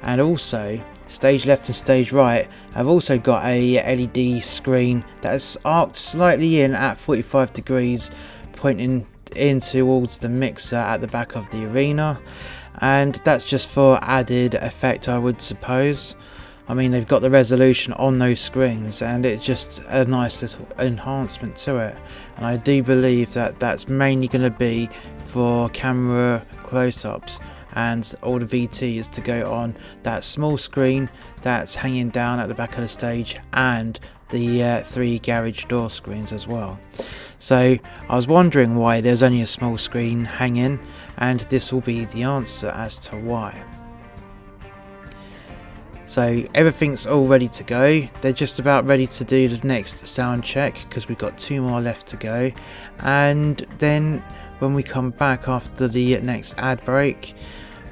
And 0.02 0.20
also 0.20 0.80
stage 1.06 1.44
left 1.44 1.66
and 1.66 1.76
stage 1.76 2.12
right 2.12 2.48
I've 2.74 2.86
also 2.86 3.18
got 3.18 3.44
a 3.44 3.96
LED 3.96 4.42
screen 4.44 5.04
that's 5.20 5.56
arced 5.64 5.96
slightly 5.96 6.60
in 6.60 6.74
at 6.74 6.96
45 6.96 7.52
degrees 7.52 8.10
pointing 8.52 9.06
in 9.34 9.60
towards 9.60 10.18
the 10.18 10.28
mixer 10.28 10.76
at 10.76 11.00
the 11.00 11.08
back 11.08 11.36
of 11.36 11.50
the 11.50 11.64
arena. 11.66 12.20
And 12.80 13.16
that's 13.24 13.48
just 13.48 13.68
for 13.68 13.98
added 14.02 14.54
effect 14.54 15.08
I 15.08 15.18
would 15.18 15.40
suppose 15.40 16.14
I 16.70 16.74
mean, 16.74 16.92
they've 16.92 17.04
got 17.04 17.20
the 17.20 17.30
resolution 17.30 17.94
on 17.94 18.20
those 18.20 18.38
screens, 18.38 19.02
and 19.02 19.26
it's 19.26 19.44
just 19.44 19.82
a 19.88 20.04
nice 20.04 20.40
little 20.40 20.68
enhancement 20.78 21.56
to 21.56 21.78
it. 21.78 21.96
And 22.36 22.46
I 22.46 22.58
do 22.58 22.80
believe 22.84 23.32
that 23.32 23.58
that's 23.58 23.88
mainly 23.88 24.28
going 24.28 24.44
to 24.44 24.56
be 24.56 24.88
for 25.24 25.68
camera 25.70 26.46
close 26.62 27.04
ups, 27.04 27.40
and 27.72 28.14
all 28.22 28.38
the 28.38 28.44
VT 28.44 28.98
is 28.98 29.08
to 29.08 29.20
go 29.20 29.52
on 29.52 29.76
that 30.04 30.22
small 30.22 30.56
screen 30.56 31.10
that's 31.42 31.74
hanging 31.74 32.10
down 32.10 32.38
at 32.38 32.46
the 32.46 32.54
back 32.54 32.76
of 32.76 32.82
the 32.82 32.88
stage 32.88 33.36
and 33.52 33.98
the 34.28 34.62
uh, 34.62 34.82
three 34.84 35.18
garage 35.18 35.64
door 35.64 35.90
screens 35.90 36.32
as 36.32 36.46
well. 36.46 36.78
So 37.40 37.76
I 38.08 38.14
was 38.14 38.28
wondering 38.28 38.76
why 38.76 39.00
there's 39.00 39.24
only 39.24 39.42
a 39.42 39.46
small 39.46 39.76
screen 39.76 40.24
hanging, 40.24 40.78
and 41.16 41.40
this 41.50 41.72
will 41.72 41.80
be 41.80 42.04
the 42.04 42.22
answer 42.22 42.68
as 42.68 42.96
to 43.08 43.16
why. 43.16 43.60
So 46.10 46.42
everything's 46.56 47.06
all 47.06 47.28
ready 47.28 47.46
to 47.46 47.62
go. 47.62 48.00
They're 48.20 48.32
just 48.32 48.58
about 48.58 48.84
ready 48.84 49.06
to 49.06 49.22
do 49.22 49.46
the 49.46 49.64
next 49.64 50.04
sound 50.08 50.42
check 50.42 50.76
because 50.88 51.06
we've 51.06 51.16
got 51.16 51.38
two 51.38 51.62
more 51.62 51.80
left 51.80 52.08
to 52.08 52.16
go. 52.16 52.50
And 52.98 53.58
then 53.78 54.18
when 54.58 54.74
we 54.74 54.82
come 54.82 55.10
back 55.10 55.46
after 55.46 55.86
the 55.86 56.18
next 56.18 56.58
ad 56.58 56.84
break, 56.84 57.36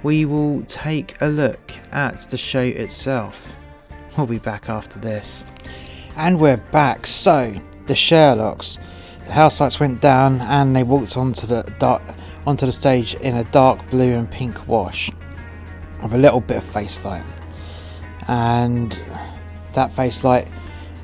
we 0.03 0.25
will 0.25 0.63
take 0.63 1.15
a 1.21 1.29
look 1.29 1.71
at 1.93 2.23
the 2.23 2.37
show 2.37 2.63
itself. 2.63 3.55
We'll 4.17 4.27
be 4.27 4.41
back 4.41 4.69
after 4.69 4.99
this. 4.99 5.45
And 6.17 6.41
we're 6.41 6.57
back. 6.57 7.07
So, 7.07 7.55
the 7.87 7.95
Sherlocks. 7.95 8.81
The 9.27 9.33
house 9.33 9.61
lights 9.61 9.79
went 9.79 10.01
down 10.01 10.41
and 10.41 10.75
they 10.75 10.83
walked 10.83 11.17
onto 11.17 11.47
the 11.47 11.63
dark, 11.79 12.03
onto 12.49 12.67
the 12.67 12.73
stage 12.73 13.15
in 13.15 13.37
a 13.37 13.45
dark 13.45 13.89
blue 13.91 14.15
and 14.15 14.29
pink 14.29 14.67
wash 14.67 15.09
with 16.03 16.15
a 16.15 16.19
little 16.19 16.41
bit 16.41 16.57
of 16.57 16.65
face 16.65 17.05
light 17.05 17.23
and 18.29 19.01
that 19.73 19.93
face 19.93 20.23
light 20.23 20.49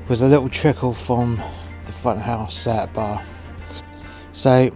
was 0.08 0.22
a 0.22 0.26
little 0.26 0.48
trickle 0.48 0.92
from 0.92 1.42
the 1.86 1.92
front 1.92 2.20
house 2.20 2.54
set 2.54 2.92
bar. 2.92 3.22
So, 4.32 4.68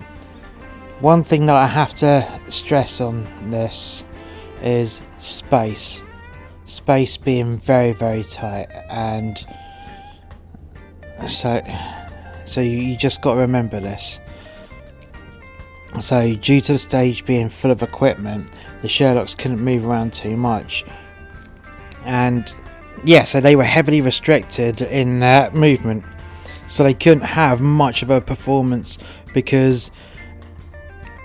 one 1.01 1.23
thing 1.23 1.47
that 1.47 1.57
I 1.57 1.67
have 1.67 1.95
to 1.97 2.27
stress 2.49 3.01
on 3.01 3.27
this 3.51 4.05
is 4.63 5.03
space. 5.19 6.03
Space 6.65 7.17
being 7.17 7.57
very, 7.57 7.93
very 7.93 8.23
tight, 8.25 8.67
and 8.91 9.45
so, 11.27 11.63
so 12.45 12.61
you 12.61 12.97
just 12.97 13.23
got 13.23 13.35
to 13.35 13.41
remember 13.41 13.81
this. 13.81 14.21
So, 16.01 16.35
due 16.35 16.61
to 16.61 16.73
the 16.73 16.79
stage 16.79 17.25
being 17.25 17.49
full 17.49 17.71
of 17.71 17.83
equipment, 17.83 18.51
the 18.83 18.89
Sherlocks 18.89 19.37
couldn't 19.37 19.61
move 19.61 19.87
around 19.87 20.13
too 20.13 20.37
much, 20.37 20.85
and 22.09 22.53
yeah, 23.05 23.25
so 23.25 23.41
they 23.41 23.55
were 23.55 23.65
heavily 23.65 24.01
restricted 24.01 24.81
in 24.81 25.23
uh, 25.23 25.51
movement, 25.53 26.05
so 26.67 26.83
they 26.83 26.95
couldn't 26.95 27.23
have 27.23 27.61
much 27.61 28.03
of 28.03 28.11
a 28.11 28.21
performance 28.21 28.99
because 29.35 29.91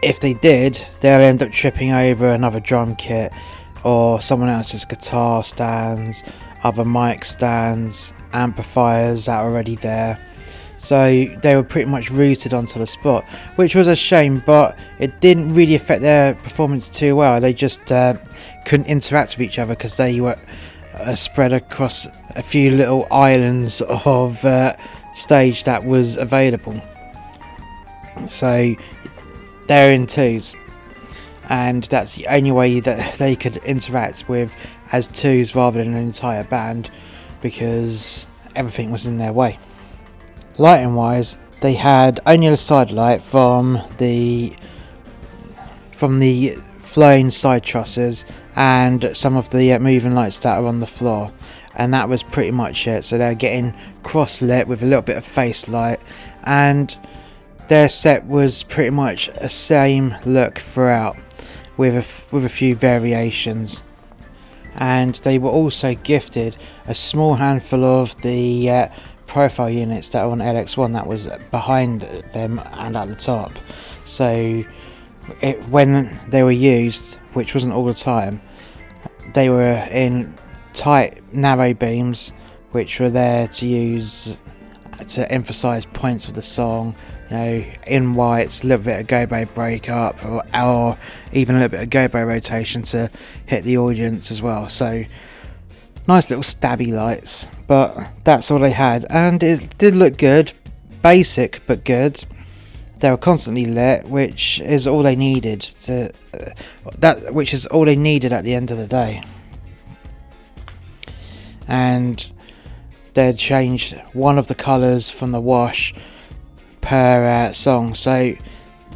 if 0.03 0.19
they 0.19 0.33
did, 0.33 0.85
they'll 0.99 1.21
end 1.21 1.41
up 1.41 1.51
tripping 1.51 1.91
over 1.93 2.27
another 2.27 2.59
drum 2.59 2.95
kit 2.97 3.31
or 3.85 4.19
someone 4.21 4.49
else's 4.49 4.83
guitar 4.83 5.43
stands, 5.43 6.21
other 6.63 6.83
mic 6.83 7.23
stands, 7.23 8.13
amplifiers 8.33 9.25
that 9.25 9.39
are 9.39 9.49
already 9.49 9.77
there. 9.77 10.19
So 10.77 11.25
they 11.41 11.55
were 11.55 11.63
pretty 11.63 11.89
much 11.89 12.11
rooted 12.11 12.53
onto 12.53 12.77
the 12.77 12.87
spot, 12.87 13.23
which 13.55 13.73
was 13.73 13.87
a 13.87 13.95
shame, 13.95 14.43
but 14.45 14.77
it 14.99 15.21
didn't 15.21 15.55
really 15.55 15.75
affect 15.75 16.01
their 16.01 16.33
performance 16.35 16.89
too 16.89 17.15
well. 17.15 17.39
They 17.39 17.53
just 17.53 17.89
uh, 17.89 18.17
couldn't 18.65 18.87
interact 18.87 19.37
with 19.37 19.47
each 19.47 19.59
other 19.59 19.75
because 19.75 19.95
they 19.95 20.19
were 20.19 20.35
uh, 20.95 21.15
spread 21.15 21.53
across 21.53 22.07
a 22.35 22.43
few 22.43 22.71
little 22.71 23.07
islands 23.11 23.81
of 23.81 24.43
uh, 24.45 24.75
stage 25.13 25.63
that 25.63 25.85
was 25.85 26.17
available. 26.17 26.81
So 28.29 28.75
they're 29.67 29.91
in 29.91 30.07
twos, 30.07 30.55
and 31.49 31.83
that's 31.85 32.13
the 32.13 32.27
only 32.27 32.51
way 32.51 32.79
that 32.79 33.15
they 33.15 33.35
could 33.35 33.57
interact 33.57 34.27
with 34.29 34.53
as 34.91 35.07
twos 35.07 35.55
rather 35.55 35.83
than 35.83 35.93
an 35.95 35.99
entire 35.99 36.43
band 36.43 36.89
because 37.41 38.27
everything 38.55 38.91
was 38.91 39.05
in 39.05 39.17
their 39.17 39.33
way. 39.33 39.59
Lighting 40.57 40.95
wise, 40.95 41.37
they 41.61 41.73
had 41.73 42.19
only 42.25 42.47
a 42.47 42.57
side 42.57 42.91
light 42.91 43.23
from 43.23 43.81
the 43.97 44.55
from 45.91 46.19
the 46.19 46.57
flowing 46.79 47.29
side 47.29 47.63
trusses 47.63 48.25
and 48.55 49.11
some 49.13 49.35
of 49.35 49.49
the 49.49 49.73
uh, 49.73 49.79
moving 49.79 50.13
lights 50.13 50.39
that 50.39 50.57
are 50.57 50.65
on 50.65 50.79
the 50.79 50.87
floor. 50.87 51.31
And 51.75 51.93
that 51.93 52.07
was 52.07 52.21
pretty 52.21 52.51
much 52.51 52.87
it. 52.87 53.03
So 53.03 53.17
they're 53.17 53.33
getting 53.33 53.73
cross 54.03 54.41
lit 54.41 54.67
with 54.67 54.83
a 54.83 54.85
little 54.85 55.01
bit 55.01 55.17
of 55.17 55.25
face 55.25 55.67
light. 55.67 55.99
And 56.43 56.95
their 57.67 57.89
set 57.89 58.25
was 58.25 58.63
pretty 58.63 58.91
much 58.91 59.29
a 59.29 59.49
same 59.49 60.15
look 60.25 60.59
throughout 60.59 61.17
with 61.77 61.95
a, 61.95 62.35
with 62.35 62.45
a 62.45 62.49
few 62.49 62.75
variations. 62.75 63.81
And 64.75 65.15
they 65.15 65.39
were 65.39 65.49
also 65.49 65.95
gifted 65.95 66.57
a 66.85 66.95
small 66.95 67.35
handful 67.35 67.83
of 67.83 68.21
the 68.21 68.69
uh, 68.69 68.87
profile 69.27 69.69
units 69.69 70.09
that 70.09 70.23
are 70.23 70.29
on 70.29 70.39
LX1 70.39 70.93
that 70.93 71.07
was 71.07 71.27
behind 71.49 72.01
them 72.33 72.61
and 72.73 72.95
at 72.95 73.07
the 73.07 73.15
top. 73.15 73.51
So 74.05 74.63
it, 75.41 75.69
when 75.69 76.19
they 76.29 76.43
were 76.43 76.51
used 76.51 77.15
which 77.33 77.53
wasn't 77.53 77.71
all 77.71 77.85
the 77.85 77.93
time 77.93 78.41
they 79.33 79.49
were 79.49 79.87
in 79.91 80.33
tight 80.73 81.21
narrow 81.33 81.73
beams 81.73 82.33
which 82.71 82.99
were 82.99 83.09
there 83.09 83.47
to 83.47 83.67
use 83.67 84.37
to 85.07 85.29
emphasize 85.31 85.85
points 85.85 86.27
of 86.27 86.33
the 86.33 86.41
song 86.41 86.95
you 87.29 87.35
know, 87.35 87.65
in 87.87 88.13
whites, 88.13 88.63
a 88.63 88.67
little 88.67 88.85
bit 88.85 88.99
of 88.99 89.07
gobo 89.07 89.51
breakup, 89.53 90.23
or, 90.25 90.43
or 90.55 90.97
even 91.31 91.55
a 91.55 91.59
little 91.59 91.77
bit 91.77 91.83
of 91.83 91.89
gobo 91.89 92.25
rotation 92.27 92.83
to 92.83 93.09
hit 93.45 93.63
the 93.63 93.77
audience 93.77 94.29
as 94.29 94.41
well. 94.41 94.69
So 94.69 95.03
nice 96.07 96.29
little 96.29 96.43
stabby 96.43 96.91
lights, 96.93 97.47
but 97.67 98.07
that's 98.23 98.51
all 98.51 98.59
they 98.59 98.71
had, 98.71 99.05
and 99.09 99.41
it 99.41 99.77
did 99.77 99.95
look 99.95 100.17
good, 100.17 100.53
basic 101.01 101.61
but 101.65 101.83
good. 101.83 102.23
They 103.03 103.11
were 103.11 103.17
constantly 103.17 103.65
lit, 103.65 104.07
which 104.07 104.61
is 104.61 104.87
all 104.87 105.03
they 105.03 105.17
needed 105.17 105.59
to 105.59 106.13
uh, 106.33 106.51
that, 106.99 107.33
which 107.33 107.53
is 107.53 107.65
all 107.65 107.83
they 107.83 107.97
needed 107.97 108.31
at 108.31 108.45
the 108.45 108.53
end 108.53 108.71
of 108.71 108.77
the 108.77 108.87
day. 108.87 109.21
And 111.67 112.25
they'd 113.13 113.37
changed 113.37 114.01
one 114.13 114.37
of 114.37 114.47
the 114.47 114.55
colours 114.55 115.09
from 115.09 115.33
the 115.33 115.41
wash 115.41 115.93
per 116.79 117.27
uh, 117.27 117.51
song. 117.51 117.93
So 117.93 118.37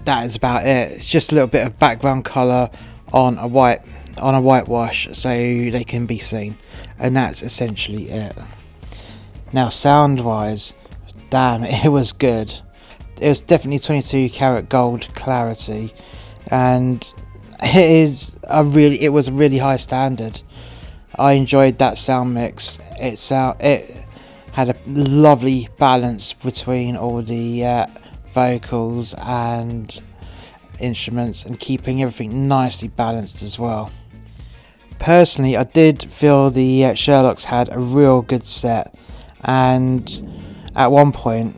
that 0.05 0.25
is 0.25 0.37
about 0.37 0.65
it. 0.65 0.93
It's 0.93 1.09
just 1.09 1.33
a 1.33 1.35
little 1.35 1.49
bit 1.49 1.67
of 1.67 1.77
background 1.77 2.23
color 2.23 2.69
on 3.11 3.37
a 3.37 3.45
white 3.45 3.81
on 4.17 4.35
a 4.35 4.39
whitewash 4.39 5.09
so 5.11 5.27
they 5.27 5.83
can 5.83 6.05
be 6.05 6.19
seen, 6.19 6.57
and 6.97 7.17
that's 7.17 7.43
essentially 7.43 8.09
it. 8.09 8.37
Now, 9.51 9.67
sound 9.67 10.21
wise, 10.21 10.73
damn, 11.29 11.63
it 11.65 11.89
was 11.89 12.13
good. 12.13 12.61
It 13.21 13.29
was 13.29 13.41
definitely 13.41 13.79
22 13.79 14.29
karat 14.29 14.69
gold 14.69 15.13
clarity, 15.15 15.93
and 16.47 17.07
it 17.61 17.89
is 17.89 18.35
a 18.43 18.63
really 18.63 19.01
it 19.01 19.09
was 19.09 19.27
a 19.27 19.33
really 19.33 19.57
high 19.57 19.77
standard. 19.77 20.41
I 21.15 21.33
enjoyed 21.33 21.79
that 21.79 21.97
sound 21.97 22.33
mix. 22.33 22.79
It 22.99 23.17
sound 23.17 23.61
it 23.61 24.05
had 24.51 24.69
a 24.69 24.75
lovely 24.87 25.69
balance 25.77 26.33
between 26.33 26.95
all 26.95 27.21
the 27.21 27.65
uh, 27.65 27.87
vocals 28.31 29.13
and 29.19 30.01
instruments 30.79 31.45
and 31.45 31.59
keeping 31.59 32.01
everything 32.01 32.47
nicely 32.47 32.87
balanced 32.87 33.41
as 33.41 33.57
well. 33.57 33.91
Personally, 34.99 35.55
I 35.55 35.63
did 35.63 36.11
feel 36.11 36.49
the 36.49 36.85
uh, 36.85 36.91
Sherlocks 36.93 37.45
had 37.45 37.69
a 37.71 37.79
real 37.79 38.21
good 38.21 38.45
set, 38.45 38.95
and 39.41 40.71
at 40.75 40.91
one 40.91 41.11
point, 41.11 41.55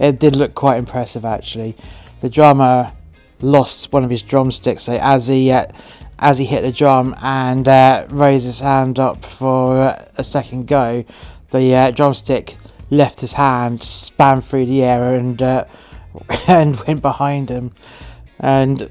it 0.00 0.18
did 0.18 0.34
look 0.34 0.54
quite 0.54 0.78
impressive 0.78 1.24
actually. 1.24 1.76
The 2.22 2.30
drummer 2.30 2.92
lost 3.40 3.92
one 3.92 4.02
of 4.02 4.10
his 4.10 4.22
drumsticks, 4.22 4.84
so 4.84 4.98
as 5.00 5.28
he 5.28 5.52
uh, 5.52 5.66
as 6.18 6.38
he 6.38 6.44
hit 6.44 6.62
the 6.62 6.72
drum 6.72 7.14
and 7.22 7.68
uh, 7.68 8.06
raised 8.10 8.46
his 8.46 8.60
hand 8.60 8.98
up 8.98 9.24
for 9.24 9.76
uh, 9.76 10.04
a 10.18 10.24
second 10.24 10.66
go, 10.66 11.04
the 11.50 11.74
uh, 11.74 11.90
drumstick 11.90 12.56
left 12.90 13.20
his 13.20 13.34
hand, 13.34 13.82
span 13.82 14.40
through 14.40 14.66
the 14.66 14.82
air, 14.82 15.14
and 15.14 15.40
uh, 15.40 15.64
and 16.48 16.80
went 16.80 17.02
behind 17.02 17.48
him. 17.48 17.72
And 18.38 18.90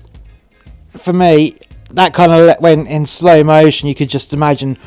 for 0.96 1.14
me, 1.14 1.58
that 1.92 2.14
kind 2.14 2.32
of 2.32 2.62
went 2.62 2.88
in 2.88 3.06
slow 3.06 3.44
motion. 3.44 3.88
You 3.88 3.96
could 3.96 4.10
just 4.10 4.34
imagine 4.34 4.78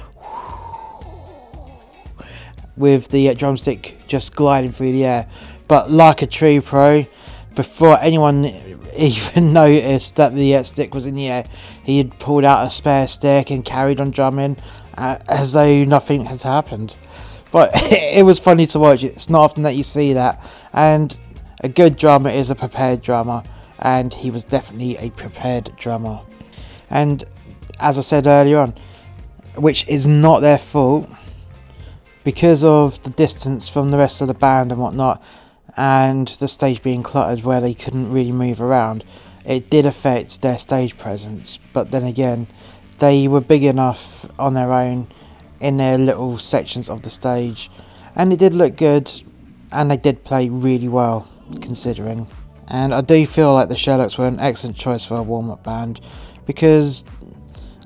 with 2.77 3.09
the 3.09 3.29
uh, 3.29 3.35
drumstick 3.35 3.99
just 4.07 4.35
gliding 4.35 4.71
through 4.71 4.93
the 4.93 5.05
air. 5.05 5.29
But 5.73 5.91
like 5.91 6.21
a 6.21 6.27
true 6.27 6.61
pro, 6.61 7.07
before 7.55 7.99
anyone 7.99 8.45
even 8.95 9.55
noticed 9.55 10.17
that 10.17 10.35
the 10.35 10.57
uh, 10.57 10.65
stick 10.65 10.93
was 10.93 11.07
in 11.07 11.15
the 11.15 11.29
air, 11.29 11.47
he 11.83 11.97
had 11.97 12.19
pulled 12.19 12.45
out 12.45 12.67
a 12.67 12.71
spare 12.71 13.09
stick 13.09 13.51
and 13.51 13.65
carried 13.65 13.99
on 13.99 14.11
drumming 14.11 14.59
uh, 14.99 15.17
as 15.27 15.55
though 15.55 15.83
nothing 15.85 16.27
had 16.27 16.43
happened. 16.43 16.99
But 17.53 17.71
it 17.75 18.23
was 18.23 18.39
funny 18.39 18.67
to 18.67 18.79
watch. 18.79 19.03
It's 19.03 19.31
not 19.31 19.41
often 19.41 19.63
that 19.63 19.75
you 19.75 19.83
see 19.83 20.13
that. 20.13 20.45
And 20.75 21.19
a 21.61 21.71
good 21.71 21.97
drummer 21.97 22.29
is 22.29 22.51
a 22.51 22.55
prepared 22.55 23.01
drummer. 23.01 23.43
And 23.79 24.13
he 24.13 24.31
was 24.31 24.45
definitely 24.45 24.99
a 24.99 25.09
prepared 25.09 25.75
drummer. 25.79 26.21
And 26.91 27.25
as 27.81 27.97
I 27.97 28.03
said 28.03 28.27
earlier 28.27 28.59
on, 28.59 28.75
which 29.57 29.89
is 29.89 30.07
not 30.07 30.41
their 30.41 30.59
fault, 30.59 31.09
because 32.25 32.63
of 32.63 33.03
the 33.05 33.11
distance 33.11 33.71
from 33.71 33.91
the 33.91 33.97
rest 33.97 34.21
of 34.21 34.29
the 34.29 34.35
band 34.35 34.71
and 34.71 34.79
whatnot, 34.79 35.23
and 35.77 36.29
the 36.29 36.49
stage 36.49 36.83
being 36.83 37.03
cluttered 37.03 37.45
where 37.45 37.61
they 37.61 37.75
couldn't 37.75 38.13
really 38.13 38.33
move 38.33 38.61
around, 38.61 39.05
it 39.45 39.71
did 39.71 39.87
affect 39.87 40.43
their 40.43 40.59
stage 40.59 40.97
presence. 40.99 41.59
But 41.73 41.91
then 41.91 42.05
again, 42.05 42.47
they 42.99 43.27
were 43.27 43.41
big 43.41 43.65
enough 43.65 44.27
on 44.39 44.55
their 44.55 44.73
own 44.73 45.09
in 45.61 45.77
their 45.77 45.97
little 45.97 46.39
sections 46.39 46.89
of 46.89 47.03
the 47.03 47.11
stage, 47.11 47.71
and 48.17 48.33
it 48.33 48.39
did 48.39 48.53
look 48.53 48.77
good, 48.77 49.11
and 49.71 49.91
they 49.91 49.97
did 49.97 50.25
play 50.25 50.49
really 50.49 50.89
well 50.89 51.29
considering. 51.61 52.27
And 52.69 52.93
I 52.93 53.01
do 53.01 53.27
feel 53.27 53.55
like 53.55 53.69
the 53.69 53.75
Sherlocks 53.75 54.19
were 54.19 54.27
an 54.27 54.41
excellent 54.41 54.77
choice 54.77 55.05
for 55.05 55.17
a 55.17 55.23
warm-up 55.23 55.63
band 55.63 56.01
because 56.47 57.05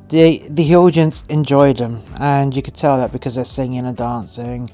the 0.09 0.42
the 0.49 0.75
audience 0.77 1.25
enjoyed 1.29 1.79
them, 1.79 2.03
and 2.18 2.55
you 2.55 2.62
could 2.62 2.75
tell 2.75 2.96
that 2.99 3.12
because 3.12 3.35
they're 3.35 3.44
singing 3.44 3.87
and 3.87 3.96
dancing 3.96 4.70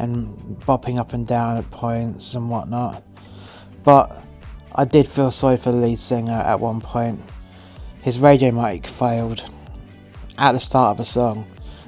and 0.00 0.58
bopping 0.60 0.98
up 0.98 1.12
and 1.12 1.26
down 1.26 1.56
at 1.58 1.70
points 1.70 2.34
and 2.34 2.48
whatnot. 2.48 3.02
But 3.84 4.24
I 4.74 4.84
did 4.84 5.06
feel 5.06 5.30
sorry 5.30 5.56
for 5.56 5.72
the 5.72 5.78
lead 5.78 5.98
singer 5.98 6.32
at 6.32 6.60
one 6.60 6.80
point. 6.80 7.20
His 8.02 8.18
radio 8.18 8.50
mic 8.50 8.86
failed 8.86 9.44
at 10.38 10.52
the 10.52 10.60
start 10.60 10.96
of 10.96 11.00
a 11.00 11.04
song, 11.04 11.46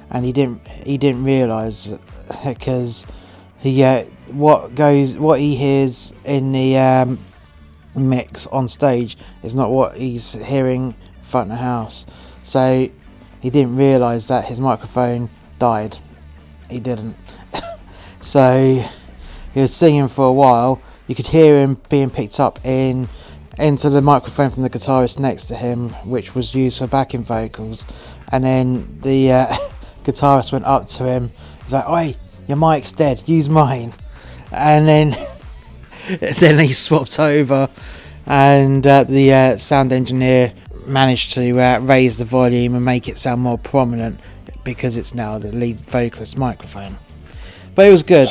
and 0.09 0.23
he 0.23 0.31
didn't 0.31 0.67
he 0.67 0.97
didn't 0.97 1.23
realise 1.23 1.91
because 2.45 3.05
he 3.57 3.83
uh, 3.83 4.03
what 4.27 4.75
goes 4.75 5.15
what 5.15 5.39
he 5.39 5.55
hears 5.55 6.13
in 6.23 6.51
the 6.51 6.77
um, 6.77 7.19
mix 7.95 8.45
on 8.47 8.67
stage 8.67 9.17
is 9.41 9.55
not 9.55 9.71
what 9.71 9.97
he's 9.97 10.33
hearing 10.33 10.95
front 11.21 11.51
of 11.51 11.57
the 11.57 11.63
house. 11.63 12.05
So 12.43 12.89
he 13.39 13.49
didn't 13.49 13.75
realise 13.75 14.27
that 14.27 14.45
his 14.45 14.59
microphone 14.59 15.29
died. 15.57 15.97
He 16.69 16.79
didn't. 16.79 17.15
So 18.23 18.57
you 18.57 18.85
he 19.53 19.61
was 19.61 19.75
singing 19.75 20.07
for 20.07 20.25
a 20.25 20.33
while. 20.33 20.81
You 21.07 21.13
could 21.13 21.27
hear 21.27 21.59
him 21.59 21.77
being 21.89 22.09
picked 22.09 22.39
up 22.39 22.59
in 22.65 23.09
into 23.59 23.89
the 23.89 24.01
microphone 24.01 24.49
from 24.49 24.63
the 24.63 24.69
guitarist 24.69 25.19
next 25.19 25.47
to 25.47 25.55
him, 25.55 25.89
which 26.05 26.33
was 26.33 26.55
used 26.55 26.79
for 26.79 26.87
backing 26.87 27.23
vocals. 27.23 27.85
And 28.31 28.43
then 28.43 28.99
the 29.01 29.31
uh, 29.31 29.45
guitarist 30.03 30.51
went 30.51 30.65
up 30.65 30.87
to 30.87 31.03
him. 31.03 31.31
He's 31.63 31.73
like, 31.73 31.87
"Oi, 31.87 32.15
your 32.47 32.57
mic's 32.57 32.93
dead. 32.93 33.21
Use 33.27 33.49
mine." 33.49 33.93
And 34.51 34.87
then 34.87 35.15
then 36.39 36.59
he 36.59 36.71
swapped 36.73 37.19
over, 37.19 37.69
and 38.25 38.87
uh, 38.87 39.03
the 39.03 39.33
uh, 39.33 39.57
sound 39.57 39.91
engineer 39.91 40.53
managed 40.85 41.33
to 41.33 41.59
uh, 41.59 41.79
raise 41.79 42.17
the 42.17 42.25
volume 42.25 42.75
and 42.75 42.85
make 42.85 43.07
it 43.07 43.17
sound 43.17 43.41
more 43.41 43.57
prominent 43.57 44.19
because 44.63 44.95
it's 44.95 45.13
now 45.13 45.37
the 45.37 45.51
lead 45.51 45.79
vocalist 45.81 46.37
microphone. 46.37 46.97
But 47.75 47.87
it 47.87 47.91
was 47.91 48.03
good. 48.03 48.29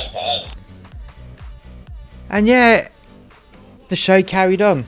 And 2.31 2.47
yeah, 2.47 2.89
the 3.89 3.97
show 3.97 4.23
carried 4.23 4.63
on. 4.63 4.87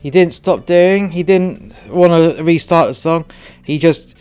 He 0.00 0.10
didn't 0.10 0.34
stop 0.34 0.66
doing. 0.66 1.12
He 1.12 1.22
didn't 1.22 1.72
want 1.88 2.36
to 2.36 2.42
restart 2.42 2.88
the 2.88 2.94
song. 2.94 3.24
He 3.62 3.78
just 3.78 4.14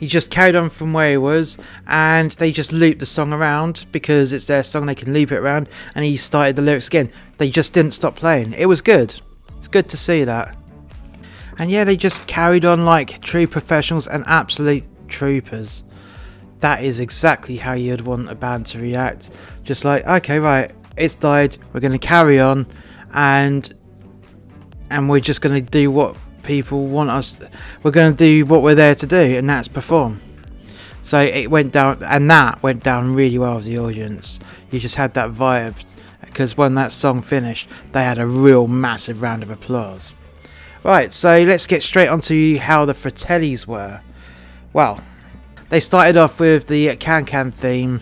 he 0.00 0.08
just 0.08 0.30
carried 0.30 0.56
on 0.56 0.70
from 0.70 0.92
where 0.92 1.12
he 1.12 1.16
was, 1.16 1.56
and 1.86 2.32
they 2.32 2.50
just 2.50 2.72
looped 2.72 2.98
the 2.98 3.06
song 3.06 3.32
around 3.32 3.86
because 3.92 4.32
it's 4.32 4.48
their 4.48 4.64
song. 4.64 4.86
They 4.86 4.94
can 4.94 5.12
loop 5.12 5.30
it 5.30 5.38
around, 5.38 5.68
and 5.94 6.04
he 6.04 6.16
started 6.16 6.56
the 6.56 6.62
lyrics 6.62 6.88
again. 6.88 7.10
They 7.38 7.48
just 7.48 7.72
didn't 7.72 7.92
stop 7.92 8.16
playing. 8.16 8.54
It 8.54 8.66
was 8.66 8.80
good. 8.80 9.20
It's 9.58 9.68
good 9.68 9.88
to 9.90 9.96
see 9.96 10.24
that. 10.24 10.56
And 11.58 11.70
yeah, 11.70 11.84
they 11.84 11.96
just 11.96 12.26
carried 12.26 12.64
on 12.64 12.84
like 12.84 13.22
true 13.22 13.46
professionals 13.46 14.08
and 14.08 14.24
absolute 14.26 14.84
troopers. 15.08 15.83
That 16.64 16.82
is 16.82 16.98
exactly 16.98 17.58
how 17.58 17.74
you'd 17.74 18.00
want 18.00 18.30
a 18.30 18.34
band 18.34 18.64
to 18.68 18.78
react. 18.78 19.28
Just 19.64 19.84
like, 19.84 20.06
okay, 20.06 20.38
right, 20.38 20.72
it's 20.96 21.14
died. 21.14 21.58
We're 21.74 21.80
going 21.80 21.92
to 21.92 21.98
carry 21.98 22.40
on, 22.40 22.66
and 23.12 23.70
and 24.88 25.10
we're 25.10 25.20
just 25.20 25.42
going 25.42 25.62
to 25.62 25.70
do 25.70 25.90
what 25.90 26.16
people 26.42 26.86
want 26.86 27.10
us. 27.10 27.38
We're 27.82 27.90
going 27.90 28.12
to 28.12 28.16
do 28.16 28.46
what 28.46 28.62
we're 28.62 28.74
there 28.74 28.94
to 28.94 29.06
do, 29.06 29.36
and 29.36 29.46
that's 29.46 29.68
perform. 29.68 30.22
So 31.02 31.20
it 31.20 31.50
went 31.50 31.74
down, 31.74 32.02
and 32.02 32.30
that 32.30 32.62
went 32.62 32.82
down 32.82 33.14
really 33.14 33.36
well 33.36 33.56
with 33.56 33.66
the 33.66 33.78
audience. 33.78 34.40
You 34.70 34.80
just 34.80 34.94
had 34.94 35.12
that 35.12 35.32
vibe 35.32 35.94
because 36.22 36.56
when 36.56 36.76
that 36.76 36.94
song 36.94 37.20
finished, 37.20 37.68
they 37.92 38.04
had 38.04 38.18
a 38.18 38.26
real 38.26 38.68
massive 38.68 39.20
round 39.20 39.42
of 39.42 39.50
applause. 39.50 40.14
Right, 40.82 41.12
so 41.12 41.42
let's 41.42 41.66
get 41.66 41.82
straight 41.82 42.08
onto 42.08 42.56
how 42.56 42.86
the 42.86 42.94
Fratellis 42.94 43.66
were. 43.66 44.00
Well, 44.72 45.02
they 45.68 45.80
started 45.80 46.16
off 46.16 46.40
with 46.40 46.66
the 46.66 46.96
Can 46.96 47.24
Can 47.24 47.50
theme 47.50 48.00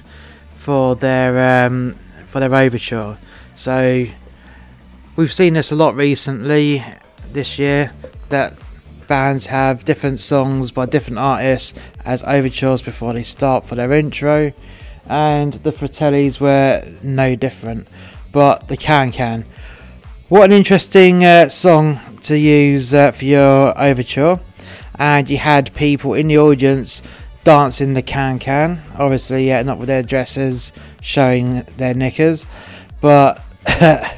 for 0.51 0.95
their 0.95 1.67
um, 1.67 1.97
for 2.29 2.41
their 2.41 2.55
overture. 2.55 3.19
So 3.55 4.07
we've 5.17 5.33
seen 5.33 5.55
this 5.55 5.71
a 5.71 5.75
lot 5.75 5.95
recently 5.95 6.85
this 7.33 7.59
year 7.59 7.93
that 8.29 8.55
bands 9.07 9.47
have 9.47 9.85
different 9.85 10.19
songs 10.19 10.71
by 10.71 10.87
different 10.87 11.19
artists 11.19 11.75
as 12.05 12.23
overtures 12.25 12.81
before 12.81 13.13
they 13.13 13.23
start 13.23 13.67
for 13.67 13.75
their 13.75 13.93
intro, 13.93 14.53
and 15.07 15.55
the 15.55 15.73
Fratellis 15.73 16.41
were 16.41 16.85
no 17.03 17.37
different. 17.37 17.89
But 18.33 18.69
the 18.69 18.77
Can 18.77 19.13
Can, 19.13 19.45
what 20.29 20.45
an 20.45 20.53
interesting 20.53 21.25
uh, 21.25 21.49
song 21.51 22.01
to 22.23 22.39
use 22.39 22.95
uh, 22.95 23.13
for 23.13 23.25
your 23.25 23.79
overture, 23.79 24.41
and 24.99 25.29
you 25.29 25.37
had 25.37 25.75
people 25.75 26.15
in 26.15 26.29
the 26.29 26.39
audience 26.39 27.03
dancing 27.45 27.95
the 27.95 28.03
can 28.03 28.39
can. 28.39 28.83
Obviously, 28.97 29.49
yeah, 29.49 29.63
not 29.63 29.79
with 29.79 29.89
their 29.89 30.03
dresses 30.03 30.73
showing 31.01 31.63
their 31.77 31.95
knickers, 31.95 32.47
but 33.01 33.43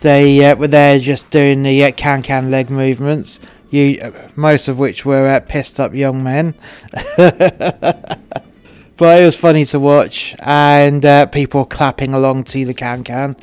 they 0.00 0.44
uh, 0.44 0.56
were 0.56 0.68
there 0.68 0.98
just 0.98 1.30
doing 1.30 1.62
the 1.62 1.84
uh, 1.84 1.92
can 1.92 2.22
can 2.22 2.50
leg 2.50 2.70
movements. 2.70 3.40
You, 3.70 4.14
most 4.34 4.68
of 4.68 4.78
which 4.78 5.04
were 5.04 5.28
uh, 5.28 5.40
pissed 5.40 5.78
up 5.78 5.92
young 5.92 6.22
men. 6.22 6.54
but 7.18 8.18
it 8.98 9.24
was 9.24 9.36
funny 9.36 9.66
to 9.66 9.78
watch, 9.78 10.34
and 10.38 11.04
uh, 11.04 11.26
people 11.26 11.66
clapping 11.66 12.14
along 12.14 12.44
to 12.44 12.64
the 12.64 12.72
can 12.72 13.04
can. 13.04 13.36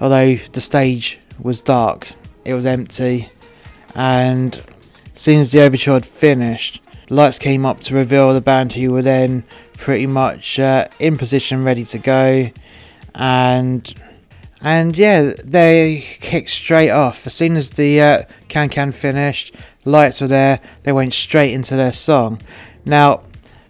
Although 0.00 0.36
the 0.36 0.60
stage 0.60 1.20
was 1.38 1.60
dark, 1.60 2.08
it 2.44 2.54
was 2.54 2.66
empty, 2.66 3.28
and 3.94 4.60
as 5.14 5.20
soon 5.20 5.40
as 5.40 5.52
the 5.52 5.60
overture 5.60 5.92
had 5.92 6.06
finished, 6.06 6.82
lights 7.10 7.38
came 7.38 7.66
up 7.66 7.80
to 7.80 7.94
reveal 7.94 8.32
the 8.32 8.40
band 8.40 8.72
who 8.72 8.92
were 8.92 9.02
then 9.02 9.42
pretty 9.76 10.06
much 10.06 10.58
uh, 10.58 10.88
in 10.98 11.18
position, 11.18 11.64
ready 11.64 11.84
to 11.84 11.98
go, 11.98 12.50
and 13.14 13.92
and 14.62 14.96
yeah, 14.96 15.32
they 15.44 16.04
kicked 16.20 16.50
straight 16.50 16.90
off 16.90 17.26
as 17.26 17.34
soon 17.34 17.56
as 17.56 17.72
the 17.72 18.00
uh, 18.00 18.22
can 18.48 18.68
can 18.68 18.92
finished. 18.92 19.54
Lights 19.84 20.20
were 20.20 20.28
there; 20.28 20.60
they 20.84 20.92
went 20.92 21.12
straight 21.12 21.52
into 21.52 21.76
their 21.76 21.92
song. 21.92 22.40
Now, 22.86 23.22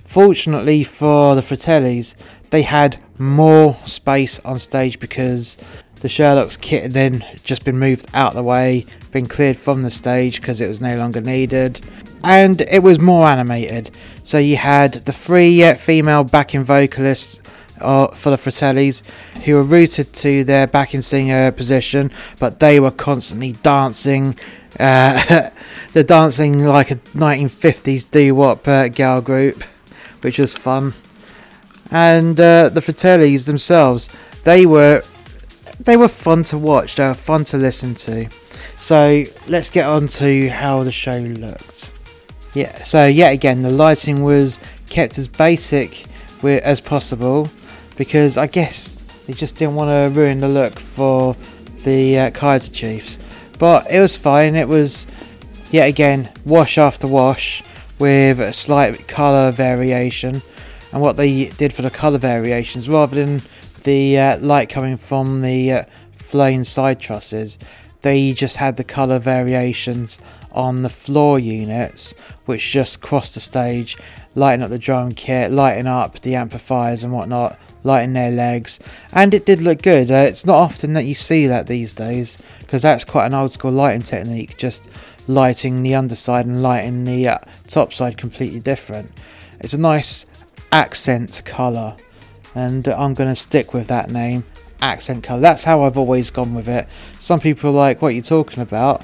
fortunately 0.04 0.84
for 0.84 1.34
the 1.34 1.40
Fratellis, 1.40 2.14
they 2.50 2.62
had 2.62 3.02
more 3.18 3.74
space 3.86 4.38
on 4.40 4.58
stage 4.58 4.98
because 5.00 5.56
the 6.00 6.08
Sherlock's 6.08 6.56
kit 6.56 6.82
had 6.84 6.92
then 6.92 7.24
just 7.44 7.64
been 7.64 7.78
moved 7.78 8.06
out 8.14 8.30
of 8.30 8.36
the 8.36 8.42
way, 8.42 8.86
been 9.12 9.26
cleared 9.26 9.56
from 9.56 9.82
the 9.82 9.90
stage 9.90 10.40
because 10.40 10.60
it 10.60 10.68
was 10.68 10.80
no 10.80 10.96
longer 10.96 11.20
needed 11.20 11.80
and 12.24 12.60
it 12.62 12.82
was 12.82 12.98
more 12.98 13.26
animated. 13.26 13.90
So 14.22 14.38
you 14.38 14.56
had 14.56 14.94
the 14.94 15.12
three 15.12 15.72
female 15.74 16.24
backing 16.24 16.64
vocalists 16.64 17.40
uh, 17.80 18.08
for 18.08 18.30
the 18.30 18.36
Fratellis 18.36 19.02
who 19.44 19.54
were 19.54 19.62
rooted 19.62 20.12
to 20.12 20.44
their 20.44 20.66
backing 20.66 21.00
singer 21.00 21.50
position, 21.52 22.10
but 22.38 22.60
they 22.60 22.78
were 22.78 22.90
constantly 22.90 23.52
dancing. 23.62 24.36
Uh, 24.78 25.50
they're 25.92 26.02
dancing 26.02 26.64
like 26.64 26.90
a 26.90 26.96
1950s 26.96 28.10
doo 28.10 28.34
wop 28.34 28.66
uh, 28.68 28.88
girl 28.88 29.20
group, 29.20 29.62
which 30.20 30.38
was 30.38 30.54
fun. 30.54 30.94
And 31.90 32.38
uh, 32.38 32.68
the 32.68 32.80
Fratellis 32.80 33.46
themselves, 33.46 34.08
they 34.44 34.64
were 34.66 35.02
they 35.80 35.96
were 35.96 36.08
fun 36.08 36.44
to 36.44 36.58
watch. 36.58 36.96
They 36.96 37.08
were 37.08 37.14
fun 37.14 37.44
to 37.44 37.56
listen 37.56 37.94
to. 37.94 38.28
So 38.76 39.24
let's 39.48 39.70
get 39.70 39.86
on 39.86 40.06
to 40.08 40.48
how 40.50 40.84
the 40.84 40.92
show 40.92 41.16
looked. 41.18 41.90
Yeah, 42.52 42.82
so 42.82 43.06
yet 43.06 43.32
again, 43.32 43.62
the 43.62 43.70
lighting 43.70 44.22
was 44.24 44.58
kept 44.88 45.18
as 45.18 45.28
basic 45.28 46.04
as 46.42 46.80
possible 46.80 47.48
because 47.96 48.36
I 48.36 48.46
guess 48.48 48.94
they 49.26 49.34
just 49.34 49.56
didn't 49.56 49.76
want 49.76 49.90
to 49.90 50.18
ruin 50.20 50.40
the 50.40 50.48
look 50.48 50.80
for 50.80 51.36
the 51.84 52.18
uh, 52.18 52.30
Kaiser 52.30 52.72
Chiefs. 52.72 53.18
But 53.58 53.90
it 53.90 54.00
was 54.00 54.16
fine. 54.16 54.56
It 54.56 54.68
was 54.68 55.06
yet 55.70 55.88
again 55.88 56.30
wash 56.44 56.76
after 56.78 57.06
wash 57.06 57.62
with 58.00 58.40
a 58.40 58.52
slight 58.52 59.06
colour 59.06 59.52
variation. 59.52 60.42
And 60.92 61.00
what 61.00 61.16
they 61.16 61.50
did 61.50 61.72
for 61.72 61.82
the 61.82 61.90
colour 61.90 62.18
variations, 62.18 62.88
rather 62.88 63.14
than 63.14 63.42
the 63.84 64.18
uh, 64.18 64.38
light 64.38 64.68
coming 64.68 64.96
from 64.96 65.42
the 65.42 65.72
uh, 65.72 65.84
flowing 66.14 66.64
side 66.64 66.98
trusses, 66.98 67.58
they 68.02 68.32
just 68.32 68.56
had 68.56 68.76
the 68.76 68.84
colour 68.84 69.18
variations 69.18 70.18
on 70.52 70.82
the 70.82 70.88
floor 70.88 71.38
units, 71.38 72.12
which 72.46 72.72
just 72.72 73.00
crossed 73.00 73.34
the 73.34 73.40
stage, 73.40 73.96
lighting 74.34 74.62
up 74.62 74.70
the 74.70 74.78
drum 74.78 75.12
kit, 75.12 75.52
lighting 75.52 75.86
up 75.86 76.20
the 76.20 76.34
amplifiers 76.34 77.04
and 77.04 77.12
whatnot, 77.12 77.58
lighting 77.82 78.12
their 78.12 78.30
legs, 78.30 78.80
and 79.12 79.32
it 79.34 79.46
did 79.46 79.62
look 79.62 79.82
good. 79.82 80.10
Uh, 80.10 80.14
it's 80.14 80.46
not 80.46 80.56
often 80.56 80.92
that 80.94 81.04
you 81.04 81.14
see 81.14 81.46
that 81.46 81.66
these 81.66 81.94
days 81.94 82.38
because 82.60 82.82
that's 82.82 83.04
quite 83.04 83.26
an 83.26 83.34
old 83.34 83.50
school 83.50 83.70
lighting 83.72 84.02
technique, 84.02 84.56
just 84.56 84.88
lighting 85.26 85.82
the 85.82 85.94
underside 85.94 86.46
and 86.46 86.62
lighting 86.62 87.04
the 87.04 87.28
uh, 87.28 87.38
top 87.66 87.92
side 87.92 88.16
completely 88.16 88.60
different. 88.60 89.10
It's 89.60 89.74
a 89.74 89.78
nice 89.78 90.26
accent 90.72 91.42
colour, 91.44 91.96
and 92.54 92.86
I'm 92.88 93.14
going 93.14 93.28
to 93.28 93.36
stick 93.36 93.72
with 93.74 93.86
that 93.88 94.10
name 94.10 94.44
accent 94.82 95.24
colour. 95.24 95.40
That's 95.40 95.64
how 95.64 95.82
I've 95.82 95.98
always 95.98 96.30
gone 96.30 96.54
with 96.54 96.68
it. 96.68 96.88
Some 97.18 97.40
people 97.40 97.70
are 97.70 97.74
like, 97.74 98.02
what 98.02 98.08
are 98.08 98.12
you 98.12 98.22
talking 98.22 98.62
about? 98.62 99.02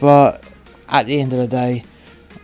But 0.00 0.44
at 0.88 1.06
the 1.06 1.20
end 1.20 1.32
of 1.32 1.38
the 1.38 1.46
day, 1.46 1.84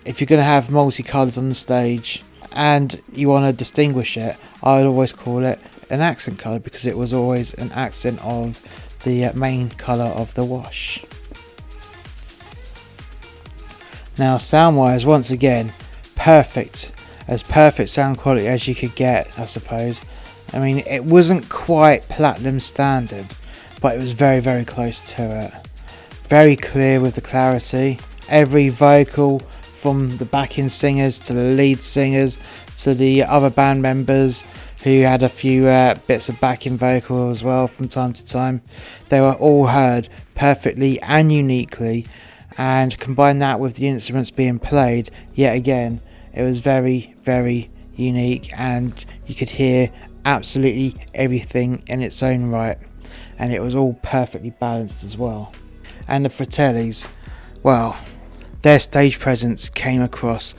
if 0.04 0.20
you're 0.20 0.26
going 0.26 0.40
to 0.40 0.44
have 0.44 0.68
multicolours 0.68 1.38
on 1.38 1.48
the 1.48 1.54
stage 1.54 2.22
and 2.52 3.00
you 3.12 3.28
want 3.28 3.46
to 3.46 3.56
distinguish 3.56 4.16
it, 4.16 4.36
I 4.62 4.78
would 4.78 4.86
always 4.86 5.12
call 5.12 5.44
it 5.44 5.58
an 5.90 6.00
accent 6.00 6.38
colour 6.38 6.58
because 6.58 6.86
it 6.86 6.96
was 6.96 7.12
always 7.12 7.54
an 7.54 7.72
accent 7.72 8.22
of 8.24 8.62
the 9.04 9.26
uh, 9.26 9.32
main 9.34 9.70
colour 9.70 10.04
of 10.04 10.34
the 10.34 10.44
wash. 10.44 11.04
Now, 14.16 14.38
sound 14.38 14.76
wise, 14.76 15.04
once 15.04 15.30
again, 15.30 15.72
perfect 16.14 16.92
as 17.26 17.42
perfect 17.42 17.88
sound 17.90 18.18
quality 18.18 18.46
as 18.46 18.68
you 18.68 18.74
could 18.74 18.94
get, 18.94 19.38
I 19.38 19.46
suppose. 19.46 20.00
I 20.52 20.58
mean, 20.58 20.78
it 20.86 21.04
wasn't 21.04 21.48
quite 21.48 22.08
platinum 22.08 22.60
standard, 22.60 23.26
but 23.80 23.96
it 23.96 24.00
was 24.00 24.12
very, 24.12 24.40
very 24.40 24.64
close 24.64 25.14
to 25.14 25.46
it. 25.46 25.52
Very 26.28 26.56
clear 26.56 27.00
with 27.00 27.14
the 27.14 27.20
clarity. 27.20 27.98
Every 28.28 28.68
vocal 28.68 29.40
from 29.40 30.16
the 30.16 30.24
backing 30.24 30.68
singers 30.68 31.18
to 31.18 31.34
the 31.34 31.42
lead 31.42 31.82
singers 31.82 32.38
to 32.78 32.94
the 32.94 33.24
other 33.24 33.50
band 33.50 33.82
members 33.82 34.44
who 34.82 35.00
had 35.00 35.22
a 35.22 35.28
few 35.28 35.66
uh, 35.66 35.94
bits 36.06 36.28
of 36.28 36.40
backing 36.40 36.76
vocal 36.76 37.30
as 37.30 37.42
well 37.42 37.66
from 37.66 37.88
time 37.88 38.12
to 38.12 38.26
time. 38.26 38.62
They 39.08 39.20
were 39.20 39.34
all 39.34 39.66
heard 39.66 40.08
perfectly 40.34 41.00
and 41.00 41.32
uniquely, 41.32 42.06
and 42.58 42.98
combine 42.98 43.38
that 43.40 43.60
with 43.60 43.74
the 43.76 43.88
instruments 43.88 44.30
being 44.30 44.58
played, 44.58 45.10
yet 45.34 45.56
again, 45.56 46.00
it 46.32 46.42
was 46.42 46.60
very, 46.60 47.14
very 47.22 47.70
unique, 47.94 48.52
and 48.58 48.92
you 49.26 49.34
could 49.34 49.50
hear 49.50 49.90
absolutely 50.24 51.06
everything 51.14 51.82
in 51.86 52.02
its 52.02 52.22
own 52.22 52.46
right, 52.46 52.78
and 53.38 53.52
it 53.52 53.62
was 53.62 53.74
all 53.74 53.94
perfectly 54.02 54.50
balanced 54.50 55.04
as 55.04 55.16
well. 55.16 55.52
And 56.08 56.24
the 56.24 56.28
Fratellis, 56.28 57.06
well, 57.62 57.96
their 58.62 58.80
stage 58.80 59.18
presence 59.18 59.68
came 59.68 60.00
across 60.00 60.54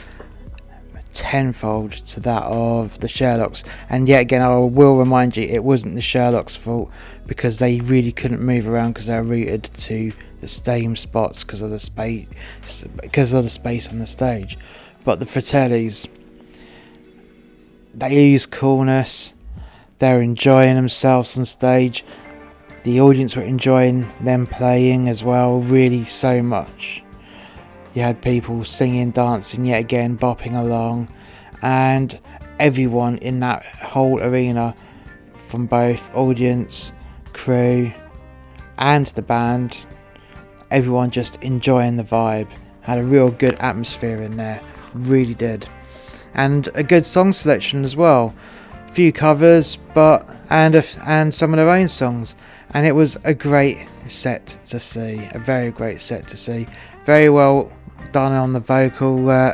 tenfold 1.16 1.94
to 1.94 2.20
that 2.20 2.44
of 2.44 3.00
the 3.00 3.08
Sherlocks. 3.08 3.64
And 3.90 4.08
yet 4.08 4.22
again, 4.22 4.42
I 4.42 4.56
will 4.58 4.98
remind 4.98 5.38
you, 5.38 5.44
it 5.44 5.64
wasn't 5.64 5.96
the 5.96 6.02
Sherlocks' 6.02 6.58
fault 6.58 6.92
because 7.26 7.58
they 7.58 7.80
really 7.80 8.12
couldn't 8.12 8.42
move 8.42 8.68
around 8.68 8.94
because 8.94 9.08
they 9.08 9.16
were 9.16 9.24
rooted 9.24 9.64
to 9.64 10.12
the 10.42 10.48
same 10.48 10.96
spots 10.96 11.44
because 11.44 11.62
of 11.62 11.72
the 11.72 11.80
space, 11.80 12.28
because 13.02 13.34
of 13.34 13.44
the 13.44 13.50
space 13.50 13.90
on 13.90 14.00
the 14.00 14.08
stage. 14.08 14.58
But 15.04 15.20
the 15.20 15.26
Fratellis, 15.26 16.08
they 17.94 18.32
use 18.32 18.46
coolness. 18.46 19.35
They're 20.00 20.22
enjoying 20.22 20.76
themselves 20.76 21.38
on 21.38 21.46
stage. 21.46 22.04
The 22.84 23.00
audience 23.02 23.36
were 23.36 23.44
enjoying 23.44 24.12
them 24.22 24.46
playing 24.46 25.10
as 25.10 25.24
well, 25.24 25.60
really 25.60 26.06
so 26.06 26.42
much. 26.44 27.04
You 27.94 28.02
had 28.02 28.22
people 28.22 28.64
singing, 28.66 29.12
dancing, 29.12 29.66
yet 29.66 29.80
again 29.80 30.18
bopping 30.18 30.60
along, 30.60 31.08
and 31.62 32.20
everyone 32.60 33.18
in 33.20 33.40
that 33.40 33.66
whole 33.66 34.22
arena, 34.22 34.76
from 35.36 35.66
both 35.66 36.14
audience, 36.14 36.92
crew, 37.32 37.92
and 38.78 39.06
the 39.08 39.22
band, 39.22 39.86
everyone 40.72 41.10
just 41.10 41.42
enjoying 41.42 41.96
the 41.96 42.04
vibe. 42.04 42.50
Had 42.82 43.00
a 43.00 43.04
real 43.04 43.32
good 43.32 43.56
atmosphere 43.56 44.22
in 44.22 44.36
there, 44.38 44.62
really 44.94 45.34
did, 45.34 45.68
and 46.34 46.70
a 46.76 46.84
good 46.84 47.06
song 47.06 47.32
selection 47.32 47.84
as 47.86 47.96
well. 47.96 48.36
Few 48.96 49.12
covers, 49.12 49.78
but 49.94 50.26
and 50.50 50.74
a, 50.74 50.84
and 51.06 51.34
some 51.34 51.52
of 51.52 51.58
their 51.58 51.70
own 51.70 51.90
songs, 51.90 52.34
and 52.74 52.88
it 52.88 52.94
was 52.94 53.18
a 53.26 53.34
great 53.34 53.90
set 54.08 54.58
to 54.68 54.80
see, 54.80 55.30
a 55.34 55.38
very 55.38 55.70
great 55.70 56.00
set 56.00 56.30
to 56.30 56.38
see. 56.38 56.66
Very 57.04 57.30
well 57.30 57.74
done 58.14 58.32
on 58.32 58.54
the 58.54 58.62
vocal 58.62 59.30
uh, 59.30 59.54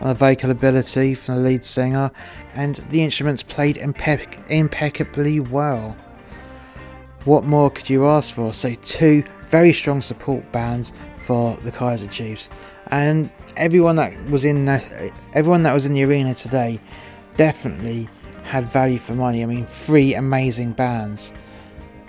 on 0.00 0.08
the 0.08 0.14
vocal 0.14 0.50
ability 0.50 1.14
from 1.14 1.36
the 1.36 1.40
lead 1.42 1.64
singer, 1.64 2.10
and 2.54 2.78
the 2.90 3.04
instruments 3.04 3.44
played 3.44 3.76
impe- 3.76 4.50
impeccably 4.50 5.38
well. 5.38 5.96
What 7.24 7.44
more 7.44 7.70
could 7.70 7.88
you 7.88 8.08
ask 8.08 8.34
for? 8.34 8.52
So 8.52 8.74
two 8.74 9.22
very 9.42 9.72
strong 9.72 10.00
support 10.00 10.50
bands 10.50 10.92
for 11.18 11.54
the 11.58 11.70
Kaiser 11.70 12.08
Chiefs, 12.08 12.50
and 12.88 13.30
everyone 13.56 13.94
that 13.94 14.20
was 14.24 14.44
in 14.44 14.64
the, 14.64 15.12
everyone 15.32 15.62
that 15.62 15.74
was 15.74 15.86
in 15.86 15.92
the 15.92 16.02
arena 16.02 16.34
today 16.34 16.80
definitely 17.36 18.08
had 18.42 18.66
value 18.68 18.98
for 18.98 19.14
money. 19.14 19.42
I 19.42 19.46
mean, 19.46 19.66
three 19.66 20.14
amazing 20.14 20.72
bands 20.72 21.32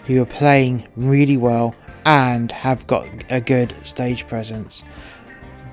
who 0.05 0.21
are 0.21 0.25
playing 0.25 0.87
really 0.95 1.37
well 1.37 1.75
and 2.05 2.51
have 2.51 2.85
got 2.87 3.07
a 3.29 3.39
good 3.39 3.75
stage 3.83 4.27
presence 4.27 4.83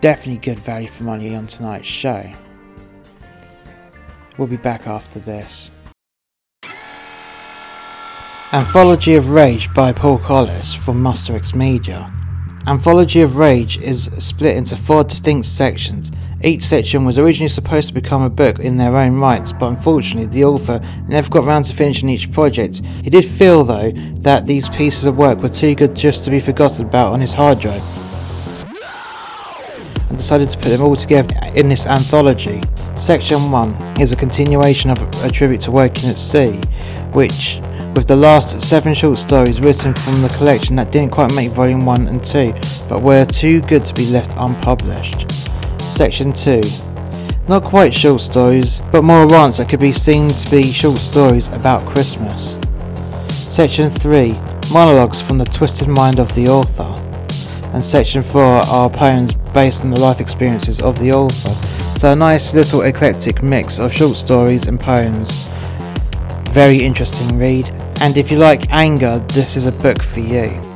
definitely 0.01 0.39
good 0.39 0.59
value 0.59 0.89
for 0.89 1.05
money 1.05 1.35
on 1.35 1.47
tonight's 1.47 1.89
show. 1.89 2.31
We'll 4.37 4.49
be 4.49 4.57
back 4.57 4.87
after 4.87 5.19
this. 5.19 5.73
Anthology 8.53 9.15
of 9.15 9.31
Rage 9.31 9.73
by 9.75 9.93
Paul 9.93 10.19
Collis 10.19 10.73
from 10.73 11.03
Master 11.03 11.37
X 11.37 11.55
Media. 11.55 12.13
Anthology 12.67 13.21
of 13.21 13.37
Rage 13.37 13.79
is 13.79 14.11
split 14.19 14.57
into 14.57 14.77
four 14.77 15.05
distinct 15.05 15.47
sections. 15.47 16.11
Each 16.45 16.63
section 16.63 17.05
was 17.05 17.19
originally 17.19 17.49
supposed 17.49 17.89
to 17.89 17.95
become 17.95 18.23
a 18.23 18.31
book 18.31 18.61
in 18.61 18.77
their 18.77 18.97
own 18.97 19.19
rights, 19.19 19.51
but 19.51 19.67
unfortunately 19.67 20.27
the 20.27 20.45
author 20.45 20.81
never 21.09 21.29
got 21.29 21.45
around 21.45 21.65
to 21.65 21.75
finishing 21.75 22.09
each 22.09 22.31
project. 22.31 22.81
He 23.03 23.11
did 23.11 23.27
feel, 23.27 23.65
though, 23.65 23.91
that 24.21 24.47
these 24.47 24.69
pieces 24.69 25.05
of 25.07 25.19
work 25.19 25.43
were 25.43 25.49
too 25.49 25.75
good 25.75 25.97
just 25.97 26.23
to 26.25 26.31
be 26.31 26.39
forgotten 26.39 26.87
about 26.87 27.13
on 27.13 27.21
his 27.21 27.33
hard 27.33 27.59
drive, 27.59 27.83
and 30.09 30.17
decided 30.17 30.49
to 30.51 30.59
put 30.59 30.69
them 30.69 30.83
all 30.83 30.95
together 30.95 31.35
in 31.57 31.69
this 31.69 31.89
anthology. 31.89 32.61
Section 32.95 33.51
1 33.51 34.01
is 34.01 34.13
a 34.13 34.17
continuation 34.17 34.91
of 34.91 35.25
a 35.25 35.31
tribute 35.31 35.63
to 35.63 35.73
Working 35.73 36.09
at 36.09 36.19
Sea, 36.19 36.61
which, 37.15 37.61
with 37.97 38.07
the 38.07 38.15
last 38.15 38.61
seven 38.61 38.95
short 38.95 39.19
stories 39.19 39.59
written 39.59 39.93
from 39.93 40.23
the 40.23 40.29
collection 40.29 40.77
that 40.77 40.93
didn't 40.93 41.11
quite 41.11 41.35
make 41.35 41.51
volume 41.51 41.85
1 41.85 42.07
and 42.07 42.23
2, 42.23 42.55
but 42.89 43.03
were 43.03 43.25
too 43.25 43.61
good 43.63 43.85
to 43.85 43.93
be 43.95 44.07
left 44.07 44.35
unpublished. 44.37 45.27
Section 45.89 46.33
2 46.33 46.61
not 47.49 47.65
quite 47.65 47.95
short 47.95 48.21
stories, 48.21 48.83
but 48.93 49.03
more 49.03 49.27
rants 49.27 49.57
that 49.57 49.71
could 49.71 49.81
be 49.81 49.93
seen 49.93 50.29
to 50.29 50.51
be 50.51 50.71
short 50.71 50.99
stories 50.99 51.49
about 51.49 51.89
Christmas. 51.89 52.59
Section 53.31 53.91
3 53.91 54.33
Monologues 54.71 55.23
from 55.23 55.39
the 55.39 55.47
twisted 55.47 55.89
mind 55.89 56.19
of 56.19 56.33
the 56.35 56.47
author. 56.47 56.95
And 57.73 57.83
section 57.83 58.23
4 58.23 58.43
are 58.43 58.91
poems 58.91 59.33
based 59.55 59.83
on 59.83 59.91
the 59.91 59.99
life 59.99 60.21
experiences 60.21 60.83
of 60.83 60.99
the 60.99 61.11
author. 61.11 61.99
So 61.99 62.13
a 62.13 62.17
nice 62.17 62.53
little 62.53 62.83
eclectic 62.83 63.43
mix 63.43 63.79
of 63.79 63.95
short 63.95 64.19
stories 64.19 64.67
and 64.67 64.79
poems. 64.79 65.49
Very 66.51 66.77
interesting 66.77 67.39
read. 67.39 67.67
And 68.03 68.19
if 68.19 68.31
you 68.31 68.37
like 68.37 68.71
anger, 68.71 69.25
this 69.29 69.57
is 69.57 69.65
a 69.65 69.73
book 69.73 70.03
for 70.03 70.21
you. 70.21 70.68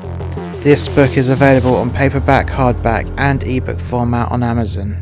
This 0.62 0.86
book 0.86 1.16
is 1.16 1.28
available 1.28 1.74
on 1.74 1.90
paperback, 1.90 2.46
hardback, 2.46 3.12
and 3.18 3.42
ebook 3.42 3.80
format 3.80 4.30
on 4.30 4.44
Amazon. 4.44 4.96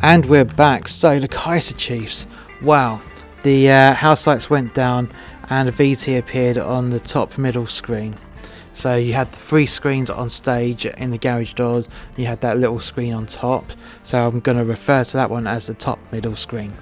And 0.00 0.24
we're 0.26 0.44
back. 0.44 0.86
So 0.86 1.18
the 1.18 1.26
Kaiser 1.26 1.74
Chiefs. 1.74 2.28
Wow. 2.62 3.00
The 3.42 3.68
uh, 3.68 3.94
house 3.94 4.28
lights 4.28 4.48
went 4.48 4.74
down 4.74 5.12
and 5.50 5.68
a 5.68 5.72
VT 5.72 6.20
appeared 6.20 6.56
on 6.56 6.90
the 6.90 7.00
top 7.00 7.36
middle 7.36 7.66
screen. 7.66 8.14
So 8.72 8.94
you 8.94 9.14
had 9.14 9.28
three 9.30 9.66
screens 9.66 10.08
on 10.08 10.28
stage 10.28 10.86
in 10.86 11.10
the 11.10 11.18
garage 11.18 11.54
doors. 11.54 11.88
You 12.16 12.26
had 12.26 12.42
that 12.42 12.58
little 12.58 12.78
screen 12.78 13.12
on 13.12 13.26
top. 13.26 13.72
So 14.04 14.24
I'm 14.24 14.38
going 14.38 14.56
to 14.56 14.64
refer 14.64 15.02
to 15.02 15.16
that 15.16 15.30
one 15.30 15.48
as 15.48 15.66
the 15.66 15.74
top 15.74 15.98
middle 16.12 16.36
screen. 16.36 16.72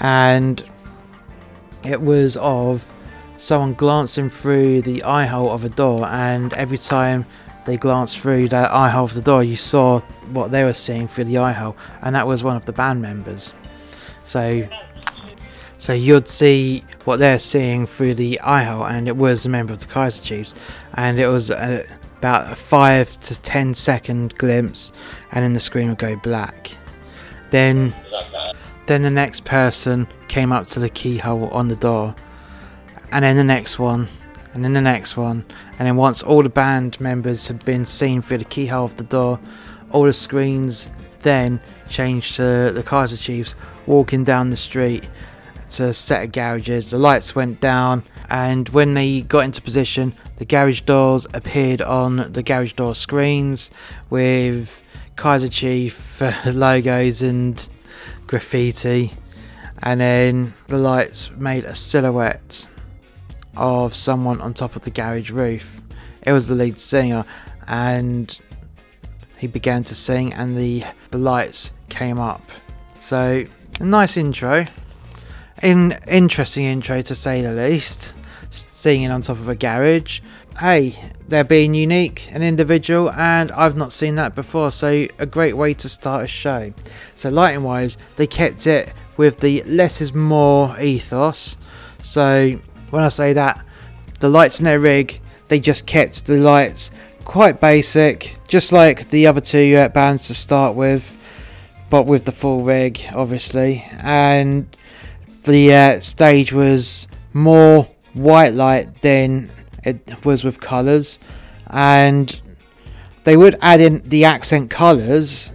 And 0.00 0.64
it 1.84 2.00
was 2.00 2.38
of 2.38 2.90
someone 3.36 3.74
glancing 3.74 4.28
through 4.28 4.82
the 4.82 5.02
eye 5.02 5.26
hole 5.26 5.50
of 5.50 5.64
a 5.64 5.68
door, 5.68 6.06
and 6.06 6.52
every 6.54 6.78
time 6.78 7.26
they 7.64 7.76
glanced 7.76 8.18
through 8.18 8.48
that 8.48 8.70
eye 8.70 8.88
hole 8.88 9.04
of 9.04 9.14
the 9.14 9.22
door, 9.22 9.42
you 9.42 9.56
saw 9.56 10.00
what 10.32 10.50
they 10.50 10.64
were 10.64 10.74
seeing 10.74 11.08
through 11.08 11.24
the 11.24 11.38
eye 11.38 11.52
hole, 11.52 11.76
and 12.02 12.14
that 12.14 12.26
was 12.26 12.42
one 12.44 12.56
of 12.56 12.64
the 12.64 12.72
band 12.72 13.02
members. 13.02 13.52
So, 14.24 14.68
so 15.78 15.92
you'd 15.92 16.28
see 16.28 16.84
what 17.04 17.18
they're 17.18 17.38
seeing 17.38 17.86
through 17.86 18.14
the 18.14 18.40
eye 18.40 18.62
hole, 18.62 18.86
and 18.86 19.08
it 19.08 19.16
was 19.16 19.46
a 19.46 19.48
member 19.48 19.72
of 19.72 19.80
the 19.80 19.86
Kaiser 19.86 20.22
Chiefs, 20.22 20.54
and 20.94 21.18
it 21.18 21.28
was 21.28 21.50
a, 21.50 21.86
about 22.18 22.50
a 22.50 22.56
five 22.56 23.18
to 23.20 23.40
ten 23.40 23.74
second 23.74 24.36
glimpse, 24.38 24.92
and 25.32 25.44
then 25.44 25.52
the 25.52 25.60
screen 25.60 25.88
would 25.88 25.98
go 25.98 26.16
black. 26.16 26.70
Then, 27.50 27.94
then 28.86 29.02
the 29.02 29.10
next 29.10 29.44
person 29.44 30.08
came 30.28 30.50
up 30.50 30.66
to 30.68 30.80
the 30.80 30.88
keyhole 30.88 31.48
on 31.50 31.68
the 31.68 31.76
door, 31.76 32.14
and 33.12 33.24
then 33.24 33.36
the 33.36 33.44
next 33.44 33.78
one, 33.78 34.08
and 34.54 34.64
then 34.64 34.72
the 34.72 34.80
next 34.80 35.16
one, 35.16 35.44
and 35.78 35.86
then 35.86 35.96
once 35.96 36.22
all 36.22 36.42
the 36.42 36.48
band 36.48 37.00
members 37.00 37.46
had 37.48 37.64
been 37.64 37.84
seen 37.84 38.22
through 38.22 38.38
the 38.38 38.44
keyhole 38.44 38.84
of 38.84 38.96
the 38.96 39.04
door, 39.04 39.38
all 39.90 40.04
the 40.04 40.12
screens 40.12 40.90
then 41.20 41.60
changed 41.88 42.36
to 42.36 42.70
the 42.74 42.82
Kaiser 42.82 43.16
Chiefs 43.16 43.54
walking 43.86 44.24
down 44.24 44.50
the 44.50 44.56
street 44.56 45.08
to 45.70 45.86
a 45.86 45.92
set 45.92 46.24
of 46.24 46.32
garages. 46.32 46.90
The 46.90 46.98
lights 46.98 47.34
went 47.34 47.60
down, 47.60 48.02
and 48.30 48.68
when 48.70 48.94
they 48.94 49.22
got 49.22 49.44
into 49.44 49.60
position, 49.62 50.14
the 50.36 50.44
garage 50.44 50.82
doors 50.82 51.26
appeared 51.34 51.82
on 51.82 52.32
the 52.32 52.42
garage 52.42 52.74
door 52.74 52.94
screens 52.94 53.70
with 54.10 54.82
Kaiser 55.16 55.48
Chief 55.48 56.22
uh, 56.22 56.32
logos 56.52 57.22
and 57.22 57.68
graffiti, 58.26 59.12
and 59.82 60.00
then 60.00 60.54
the 60.68 60.78
lights 60.78 61.30
made 61.32 61.64
a 61.64 61.74
silhouette 61.74 62.68
of 63.56 63.94
someone 63.94 64.40
on 64.40 64.54
top 64.54 64.76
of 64.76 64.82
the 64.82 64.90
garage 64.90 65.30
roof. 65.30 65.80
It 66.22 66.32
was 66.32 66.48
the 66.48 66.54
lead 66.54 66.78
singer, 66.78 67.24
and 67.66 68.38
he 69.38 69.46
began 69.46 69.84
to 69.84 69.94
sing 69.94 70.32
and 70.32 70.56
the, 70.56 70.84
the 71.10 71.18
lights 71.18 71.72
came 71.88 72.18
up. 72.18 72.42
So, 72.98 73.44
a 73.78 73.84
nice 73.84 74.16
intro. 74.16 74.66
In 75.62 75.98
interesting 76.08 76.64
intro 76.64 77.02
to 77.02 77.14
say 77.14 77.42
the 77.42 77.52
least. 77.52 78.16
Singing 78.50 79.10
on 79.10 79.22
top 79.22 79.38
of 79.38 79.48
a 79.48 79.54
garage. 79.54 80.20
Hey, 80.58 80.96
they're 81.28 81.44
being 81.44 81.74
unique 81.74 82.28
and 82.32 82.42
individual, 82.42 83.10
and 83.10 83.52
I've 83.52 83.76
not 83.76 83.92
seen 83.92 84.14
that 84.14 84.34
before, 84.34 84.70
so 84.70 85.06
a 85.18 85.26
great 85.26 85.54
way 85.54 85.74
to 85.74 85.88
start 85.88 86.24
a 86.24 86.26
show. 86.26 86.72
So, 87.14 87.28
lighting 87.28 87.62
wise, 87.62 87.98
they 88.16 88.26
kept 88.26 88.66
it 88.66 88.94
with 89.18 89.40
the 89.40 89.62
less 89.64 90.00
is 90.00 90.14
more 90.14 90.78
ethos. 90.80 91.58
So, 92.02 92.58
when 92.96 93.04
I 93.04 93.08
say 93.08 93.34
that, 93.34 93.62
the 94.20 94.30
lights 94.30 94.58
in 94.58 94.64
their 94.64 94.80
rig, 94.80 95.20
they 95.48 95.60
just 95.60 95.86
kept 95.86 96.24
the 96.24 96.38
lights 96.38 96.90
quite 97.26 97.60
basic, 97.60 98.38
just 98.48 98.72
like 98.72 99.10
the 99.10 99.26
other 99.26 99.42
two 99.42 99.76
uh, 99.76 99.90
bands 99.90 100.28
to 100.28 100.34
start 100.34 100.74
with, 100.74 101.18
but 101.90 102.06
with 102.06 102.24
the 102.24 102.32
full 102.32 102.62
rig, 102.62 102.98
obviously. 103.14 103.84
And 103.98 104.74
the 105.44 105.74
uh, 105.74 106.00
stage 106.00 106.54
was 106.54 107.06
more 107.34 107.86
white 108.14 108.54
light 108.54 109.02
than 109.02 109.50
it 109.84 110.24
was 110.24 110.42
with 110.42 110.58
colours, 110.58 111.18
and 111.66 112.40
they 113.24 113.36
would 113.36 113.58
add 113.60 113.82
in 113.82 114.08
the 114.08 114.24
accent 114.24 114.70
colours 114.70 115.52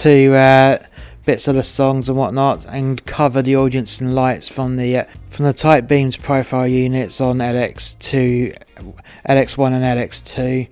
to 0.00 0.34
uh, 0.34 0.78
bits 1.24 1.46
of 1.48 1.54
the 1.54 1.62
songs 1.62 2.08
and 2.08 2.16
whatnot, 2.16 2.64
and 2.66 3.04
cover 3.04 3.42
the 3.42 3.56
audience 3.56 4.00
in 4.00 4.14
lights 4.14 4.48
from 4.48 4.76
the 4.76 4.98
uh, 4.98 5.04
from 5.28 5.46
the 5.46 5.52
tight 5.52 5.82
beams 5.82 6.16
profile 6.16 6.66
units 6.66 7.20
on 7.20 7.38
LX2, 7.38 8.56
LX1 9.28 9.72
and 9.72 9.84
LX2, 9.84 10.68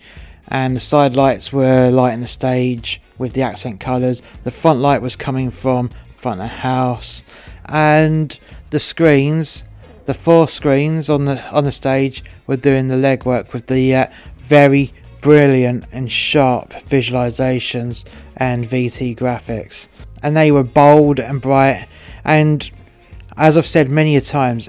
and 0.49 0.77
the 0.77 0.81
side 0.81 1.15
lights 1.15 1.53
were 1.53 1.91
lighting 1.91 2.21
the 2.21 2.29
stage 2.29 3.01
with 3.19 3.33
the 3.33 3.43
accent 3.43 3.81
colours. 3.81 4.23
The 4.45 4.51
front 4.51 4.81
light 4.81 5.03
was 5.03 5.17
coming 5.17 5.51
from 5.51 5.91
front 6.15 6.41
of 6.41 6.49
house, 6.49 7.23
and 7.67 8.39
the 8.71 8.81
screens, 8.81 9.65
the 10.07 10.15
four 10.15 10.49
screens 10.49 11.09
on 11.11 11.27
the 11.27 11.43
on 11.51 11.65
the 11.65 11.73
stage, 11.73 12.25
were 12.47 12.57
doing 12.57 12.89
the 12.89 12.97
legwork 12.97 13.53
with 13.53 13.67
the 13.67 13.95
uh, 13.95 14.07
very 14.39 14.93
brilliant 15.21 15.85
and 15.93 16.11
sharp 16.11 16.71
visualizations 16.71 18.05
and 18.37 18.65
VT 18.65 19.17
graphics. 19.17 19.89
And 20.23 20.37
they 20.37 20.51
were 20.51 20.65
bold 20.65 21.19
and 21.21 21.41
bright. 21.41 21.89
And 22.25 22.71
as 23.37 23.57
I've 23.57 23.67
said 23.67 23.91
many 23.91 24.17
a 24.17 24.21
times, 24.21 24.69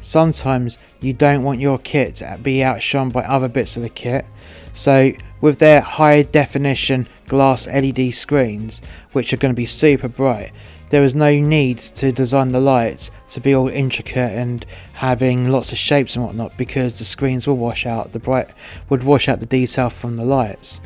sometimes 0.00 0.78
you 1.00 1.12
don't 1.12 1.42
want 1.42 1.60
your 1.60 1.78
kit 1.78 2.16
to 2.16 2.38
be 2.42 2.62
outshone 2.62 3.10
by 3.10 3.22
other 3.22 3.48
bits 3.48 3.76
of 3.76 3.82
the 3.82 3.88
kit. 3.88 4.24
So 4.72 5.12
with 5.40 5.58
their 5.58 5.80
high 5.80 6.22
definition 6.22 7.08
glass 7.26 7.66
LED 7.66 8.14
screens, 8.14 8.82
which 9.12 9.32
are 9.32 9.36
going 9.36 9.54
to 9.54 9.56
be 9.56 9.66
super 9.66 10.08
bright, 10.08 10.52
there 10.90 11.02
is 11.02 11.14
no 11.14 11.38
need 11.40 11.78
to 11.78 12.12
design 12.12 12.52
the 12.52 12.60
lights 12.60 13.10
to 13.28 13.40
be 13.40 13.54
all 13.54 13.68
intricate 13.68 14.32
and 14.32 14.64
having 14.92 15.48
lots 15.48 15.72
of 15.72 15.78
shapes 15.78 16.14
and 16.14 16.24
whatnot 16.24 16.56
because 16.56 16.98
the 16.98 17.04
screens 17.04 17.46
will 17.46 17.56
wash 17.56 17.84
out 17.84 18.12
the 18.12 18.18
bright 18.18 18.52
would 18.88 19.02
wash 19.02 19.28
out 19.28 19.40
the 19.40 19.46
detail 19.46 19.90
from 19.90 20.16
the 20.16 20.24
lights. 20.24 20.80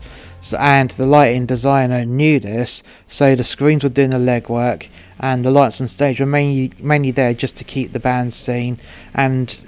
And 0.59 0.91
the 0.91 1.07
lighting 1.07 1.47
designer 1.47 2.05
knew 2.05 2.39
this, 2.39 2.83
so 3.07 3.35
the 3.35 3.45
screens 3.45 3.83
were 3.83 3.89
doing 3.89 4.11
the 4.11 4.17
legwork, 4.17 4.89
and 5.19 5.45
the 5.45 5.51
lights 5.51 5.81
on 5.81 5.89
stage 5.89 6.21
were 6.21 6.27
mainly 6.27 6.73
mainly 6.79 7.11
there 7.11 7.35
just 7.35 7.57
to 7.57 7.65
keep 7.65 7.93
the 7.93 8.01
band 8.01 8.33
seen 8.33 8.79
and 9.15 9.59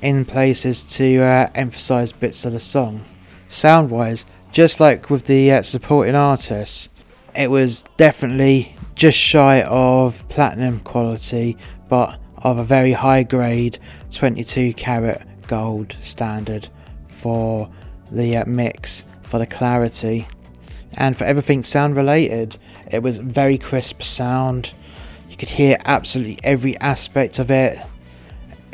in 0.00 0.24
places 0.24 0.84
to 0.96 1.20
uh, 1.20 1.48
emphasize 1.54 2.12
bits 2.12 2.44
of 2.44 2.52
the 2.52 2.60
song. 2.60 3.04
Sound 3.48 3.90
wise, 3.90 4.26
just 4.50 4.80
like 4.80 5.10
with 5.10 5.26
the 5.26 5.50
uh, 5.52 5.62
supporting 5.62 6.14
artists, 6.14 6.88
it 7.34 7.50
was 7.50 7.84
definitely 7.96 8.76
just 8.94 9.18
shy 9.18 9.62
of 9.62 10.28
platinum 10.28 10.80
quality, 10.80 11.56
but 11.88 12.18
of 12.38 12.58
a 12.58 12.64
very 12.64 12.92
high 12.92 13.22
grade 13.22 13.78
22 14.10 14.74
carat 14.74 15.26
gold 15.46 15.96
standard 16.00 16.68
for 17.06 17.70
the 18.10 18.36
uh, 18.36 18.44
mix, 18.46 19.04
for 19.32 19.38
the 19.38 19.46
clarity, 19.46 20.28
and 20.98 21.16
for 21.16 21.24
everything 21.24 21.64
sound 21.64 21.96
related. 21.96 22.58
It 22.90 23.02
was 23.02 23.16
very 23.16 23.56
crisp 23.56 24.02
sound. 24.02 24.74
You 25.30 25.38
could 25.38 25.48
hear 25.48 25.78
absolutely 25.86 26.38
every 26.44 26.76
aspect 26.80 27.38
of 27.38 27.50
it. 27.50 27.78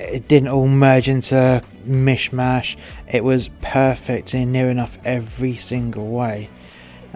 It 0.01 0.27
didn't 0.27 0.49
all 0.49 0.67
merge 0.67 1.09
into 1.09 1.63
mishmash. 1.87 2.77
It 3.07 3.23
was 3.23 3.51
perfect 3.61 4.35
in 4.35 4.51
near 4.51 4.69
enough 4.69 4.99
every 5.05 5.55
single 5.55 6.09
way 6.09 6.51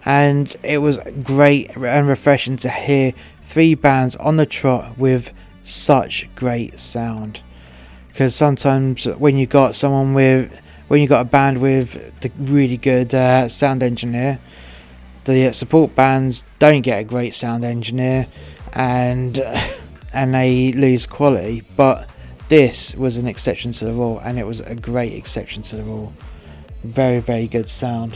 and 0.05 0.57
it 0.63 0.79
was 0.79 0.99
great 1.25 1.77
and 1.77 2.07
refreshing 2.07 2.57
to 2.59 2.69
hear 2.69 3.13
three 3.43 3.75
bands 3.75 4.15
on 4.17 4.37
the 4.37 4.47
trot 4.47 4.97
with 4.97 5.33
such 5.65 6.29
great 6.37 6.79
sound. 6.79 7.43
Because 8.09 8.37
sometimes 8.37 9.05
when 9.05 9.37
you 9.37 9.47
got 9.47 9.75
someone 9.75 10.15
with, 10.15 10.61
when 10.93 11.01
you 11.01 11.09
got 11.09 11.23
a 11.23 11.25
band 11.25 11.63
with 11.63 12.21
the 12.21 12.31
really 12.39 12.77
good 12.77 13.15
uh, 13.15 13.49
sound 13.49 13.83
engineer, 13.83 14.39
the 15.25 15.51
support 15.53 15.95
bands 15.95 16.45
don't 16.59 16.83
get 16.83 17.01
a 17.01 17.05
great 17.05 17.35
sound 17.35 17.65
engineer, 17.65 18.27
and 18.75 19.39
and 20.13 20.35
they 20.35 20.71
lose 20.73 21.07
quality. 21.07 21.63
But 21.79 22.11
this 22.49 22.95
was 22.95 23.17
an 23.17 23.27
exception 23.27 23.73
to 23.73 23.87
the 23.87 23.95
rule, 23.95 24.19
and 24.19 24.39
it 24.39 24.47
was 24.47 24.61
a 24.61 24.75
great 24.75 25.15
exception 25.15 25.63
to 25.63 25.77
the 25.77 25.83
rule. 25.83 26.13
Very 26.85 27.21
very 27.21 27.47
good 27.47 27.71
sound. 27.71 28.15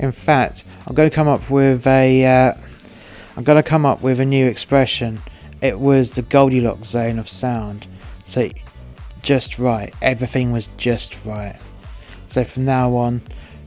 In 0.00 0.10
fact, 0.10 0.64
I'm 0.84 0.96
going 0.96 1.08
to 1.08 1.14
come 1.14 1.28
up 1.28 1.48
with 1.48 1.86
a. 1.86 2.26
uh, 2.26 2.54
going 3.44 3.54
to 3.54 3.62
come 3.62 3.86
up 3.86 4.02
with 4.02 4.18
a 4.18 4.26
new 4.26 4.46
expression. 4.46 5.22
It 5.62 5.78
was 5.78 6.16
the 6.16 6.22
Goldilocks 6.22 6.88
zone 6.88 7.20
of 7.20 7.28
sound. 7.28 7.86
So, 8.24 8.50
just 9.22 9.60
right. 9.60 9.94
Everything 10.02 10.50
was 10.50 10.68
just 10.76 11.24
right. 11.24 11.56
So 12.28 12.44
from 12.44 12.64
now 12.64 12.94
on, 12.96 13.22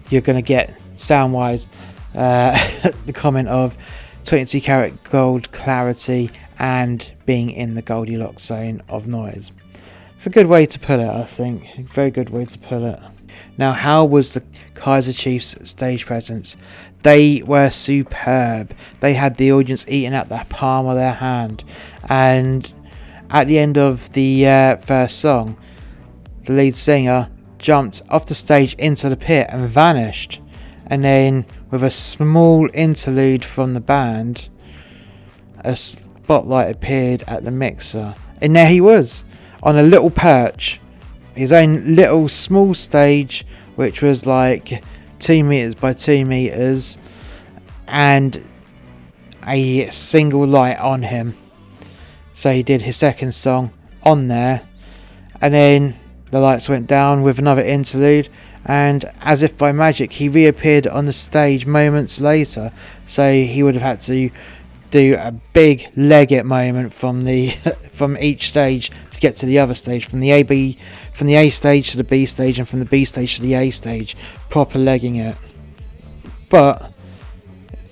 you're 0.10 0.22
going 0.22 0.38
to 0.38 0.48
get 0.48 0.76
sound-wise 0.96 1.68
uh, 2.16 2.92
the 3.06 3.14
comment 3.14 3.48
of 3.50 3.78
22 4.26 4.62
karat 4.62 5.04
gold 5.06 5.52
clarity 5.52 6.30
and 6.58 7.14
being 7.26 7.50
in 7.50 7.76
the 7.76 7.82
Goldilocks 7.82 8.44
zone 8.44 8.82
of 8.90 9.08
noise. 9.08 9.52
It's 10.16 10.26
a 10.26 10.30
good 10.30 10.48
way 10.48 10.66
to 10.66 10.80
put 10.80 11.00
it, 11.00 11.08
I 11.08 11.24
think. 11.24 11.88
Very 11.88 12.12
good 12.12 12.30
way 12.30 12.46
to 12.46 12.58
put 12.60 12.82
it. 12.82 13.00
Now, 13.58 13.72
how 13.72 14.04
was 14.04 14.34
the 14.34 14.44
Kaiser 14.74 15.14
Chiefs 15.14 15.56
stage 15.70 16.06
presence? 16.06 16.58
They 17.04 17.42
were 17.46 17.70
superb. 17.70 18.74
They 19.00 19.14
had 19.14 19.38
the 19.38 19.54
audience 19.54 19.86
eating 19.88 20.14
at 20.14 20.28
the 20.28 20.46
palm 20.50 20.88
of 20.88 20.96
their 20.96 21.14
hand. 21.14 21.64
And 22.10 22.72
at 23.30 23.48
the 23.48 23.60
end 23.60 23.78
of 23.78 24.12
the 24.12 24.48
uh, 24.48 24.78
first 24.78 25.20
song, 25.20 25.58
the 26.46 26.54
lead 26.54 26.76
singer 26.76 27.30
jumped 27.60 28.02
off 28.10 28.26
the 28.26 28.36
stage 28.36 28.74
into 28.76 29.10
the 29.10 29.18
pit 29.18 29.48
and 29.50 29.70
vanished. 29.70 30.42
And 30.88 31.04
then, 31.04 31.46
with 31.70 31.84
a 31.84 31.92
small 31.92 32.68
interlude 32.74 33.46
from 33.46 33.76
the 33.76 33.82
band, 33.82 34.50
a 35.60 35.76
spotlight 35.76 36.72
appeared 36.76 37.24
at 37.28 37.44
the 37.44 37.52
mixer. 37.52 38.16
And 38.42 38.56
there 38.56 38.70
he 38.70 38.82
was, 38.82 39.24
on 39.62 39.78
a 39.78 39.84
little 39.84 40.10
perch 40.10 40.80
his 41.40 41.54
own 41.54 41.96
little 41.96 42.28
small 42.28 42.74
stage, 42.74 43.46
which 43.78 44.02
was 44.02 44.26
like 44.26 44.84
two 45.20 45.42
meters 45.42 45.74
by 45.74 45.94
two 45.94 46.26
meters, 46.26 46.98
and 47.88 48.46
a 49.48 49.90
single 49.90 50.46
light 50.46 50.78
on 50.80 51.04
him. 51.04 51.38
So 52.34 52.52
he 52.52 52.62
did 52.62 52.82
his 52.82 52.98
second 52.98 53.34
song 53.34 53.72
on 54.04 54.28
there, 54.28 54.68
and 55.42 55.54
then 55.54 56.00
the 56.32 56.40
lights 56.40 56.70
went 56.70 56.88
down 56.88 57.24
with 57.24 57.40
another 57.40 57.64
interlude, 57.64 58.30
and 58.66 59.06
as 59.22 59.42
if 59.42 59.58
by 59.58 59.72
magic, 59.72 60.14
he 60.14 60.30
reappeared 60.30 60.86
on 60.86 61.06
the 61.06 61.14
stage 61.14 61.66
moments 61.66 62.20
later. 62.20 62.72
So 63.06 63.32
he 63.32 63.64
would 63.64 63.74
have 63.74 63.84
had 63.84 64.02
to 64.02 64.30
do 64.92 65.16
a 65.16 65.32
big 65.54 65.88
leg 65.96 66.32
it 66.32 66.46
moment 66.46 66.94
from 66.94 67.24
the 67.26 67.50
from 67.92 68.18
each 68.18 68.50
stage 68.50 68.92
to 69.12 69.20
get 69.20 69.36
to 69.36 69.46
the 69.46 69.60
other 69.60 69.74
stage 69.74 70.06
from 70.06 70.20
the 70.20 70.32
A 70.32 70.44
B 70.44 70.78
from 71.14 71.28
the 71.28 71.36
A 71.36 71.50
stage 71.50 71.92
to 71.92 71.98
the 71.98 72.04
B 72.04 72.26
stage 72.26 72.58
and 72.58 72.68
from 72.68 72.80
the 72.80 72.86
B 72.86 73.06
stage 73.06 73.36
to 73.36 73.42
the 73.42 73.54
A 73.54 73.70
stage 73.70 74.18
proper 74.50 74.80
legging 74.80 75.16
it. 75.16 75.38
But 76.50 76.92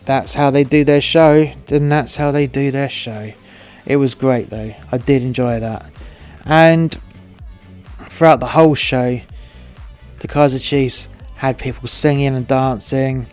that's 0.06 0.34
how 0.34 0.50
they 0.50 0.64
do 0.64 0.84
their 0.84 1.02
show 1.02 1.52
then 1.68 1.90
that's 1.90 2.16
how 2.16 2.32
they 2.32 2.48
do 2.48 2.72
their 2.72 2.90
show. 2.90 3.34
It 3.86 3.98
was 3.98 4.16
great 4.16 4.50
though. 4.50 4.74
I 4.92 4.98
did 4.98 5.24
enjoy 5.24 5.60
that. 5.60 5.90
And 6.46 7.00
throughout 8.18 8.40
the 8.40 8.48
whole 8.48 8.76
show 8.76 9.22
the 10.20 10.28
Kaiser 10.28 10.60
Chiefs 10.60 11.08
had 11.36 11.58
people 11.58 11.88
singing 11.88 12.36
and 12.36 12.48
dancing 12.48 13.28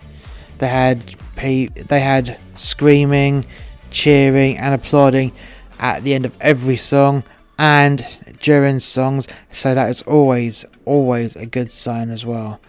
they 0.59 0.68
had 0.68 1.14
pe- 1.37 1.66
they 1.66 2.01
had 2.01 2.39
screaming, 2.55 3.45
cheering, 3.91 4.59
and 4.59 4.74
applauding 4.74 5.32
at 5.78 6.05
the 6.05 6.14
end 6.14 6.24
of 6.24 6.37
every 6.41 6.76
song 6.76 7.24
and 7.59 8.07
during 8.41 8.78
songs. 8.78 9.28
So 9.51 9.74
that 9.74 9.89
is 9.89 10.03
always, 10.03 10.64
always 10.85 11.37
a 11.37 11.47
good 11.47 11.70
sign 11.70 12.11
as 12.11 12.24
well. 12.24 12.61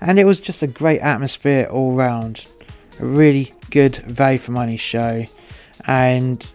And 0.00 0.18
it 0.18 0.26
was 0.26 0.40
just 0.40 0.62
a 0.62 0.66
great 0.66 1.00
atmosphere 1.00 1.66
all 1.70 1.92
round. 1.92 2.46
a 2.98 3.04
really 3.04 3.52
good 3.70 3.96
value 3.96 4.38
for 4.38 4.52
money 4.52 4.76
show. 4.76 5.24
And 5.86 6.46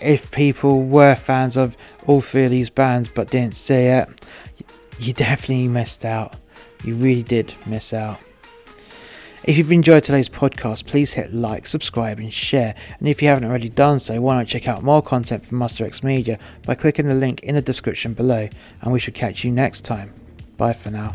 if 0.00 0.30
people 0.30 0.82
were 0.82 1.14
fans 1.14 1.56
of 1.56 1.76
all 2.06 2.20
three 2.20 2.44
of 2.44 2.50
these 2.50 2.70
bands 2.70 3.08
but 3.08 3.30
didn't 3.30 3.56
see 3.56 3.86
it, 3.86 4.08
you 4.98 5.12
definitely 5.12 5.68
missed 5.68 6.04
out. 6.04 6.36
You 6.84 6.94
really 6.94 7.22
did 7.22 7.54
miss 7.66 7.92
out. 7.92 8.18
If 9.44 9.56
you've 9.58 9.70
enjoyed 9.70 10.02
today's 10.02 10.28
podcast, 10.28 10.86
please 10.86 11.12
hit 11.12 11.32
like, 11.32 11.68
subscribe, 11.68 12.18
and 12.18 12.32
share. 12.32 12.74
And 12.98 13.06
if 13.06 13.22
you 13.22 13.28
haven't 13.28 13.44
already 13.44 13.68
done 13.68 14.00
so, 14.00 14.20
why 14.20 14.36
not 14.36 14.48
check 14.48 14.66
out 14.66 14.82
more 14.82 15.02
content 15.02 15.46
from 15.46 15.58
Master 15.58 15.86
X 15.86 16.02
Media 16.02 16.38
by 16.66 16.74
clicking 16.74 17.06
the 17.06 17.14
link 17.14 17.40
in 17.44 17.54
the 17.54 17.62
description 17.62 18.12
below. 18.12 18.48
And 18.82 18.92
we 18.92 18.98
shall 18.98 19.14
catch 19.14 19.44
you 19.44 19.52
next 19.52 19.82
time. 19.82 20.12
Bye 20.56 20.72
for 20.72 20.90
now. 20.90 21.12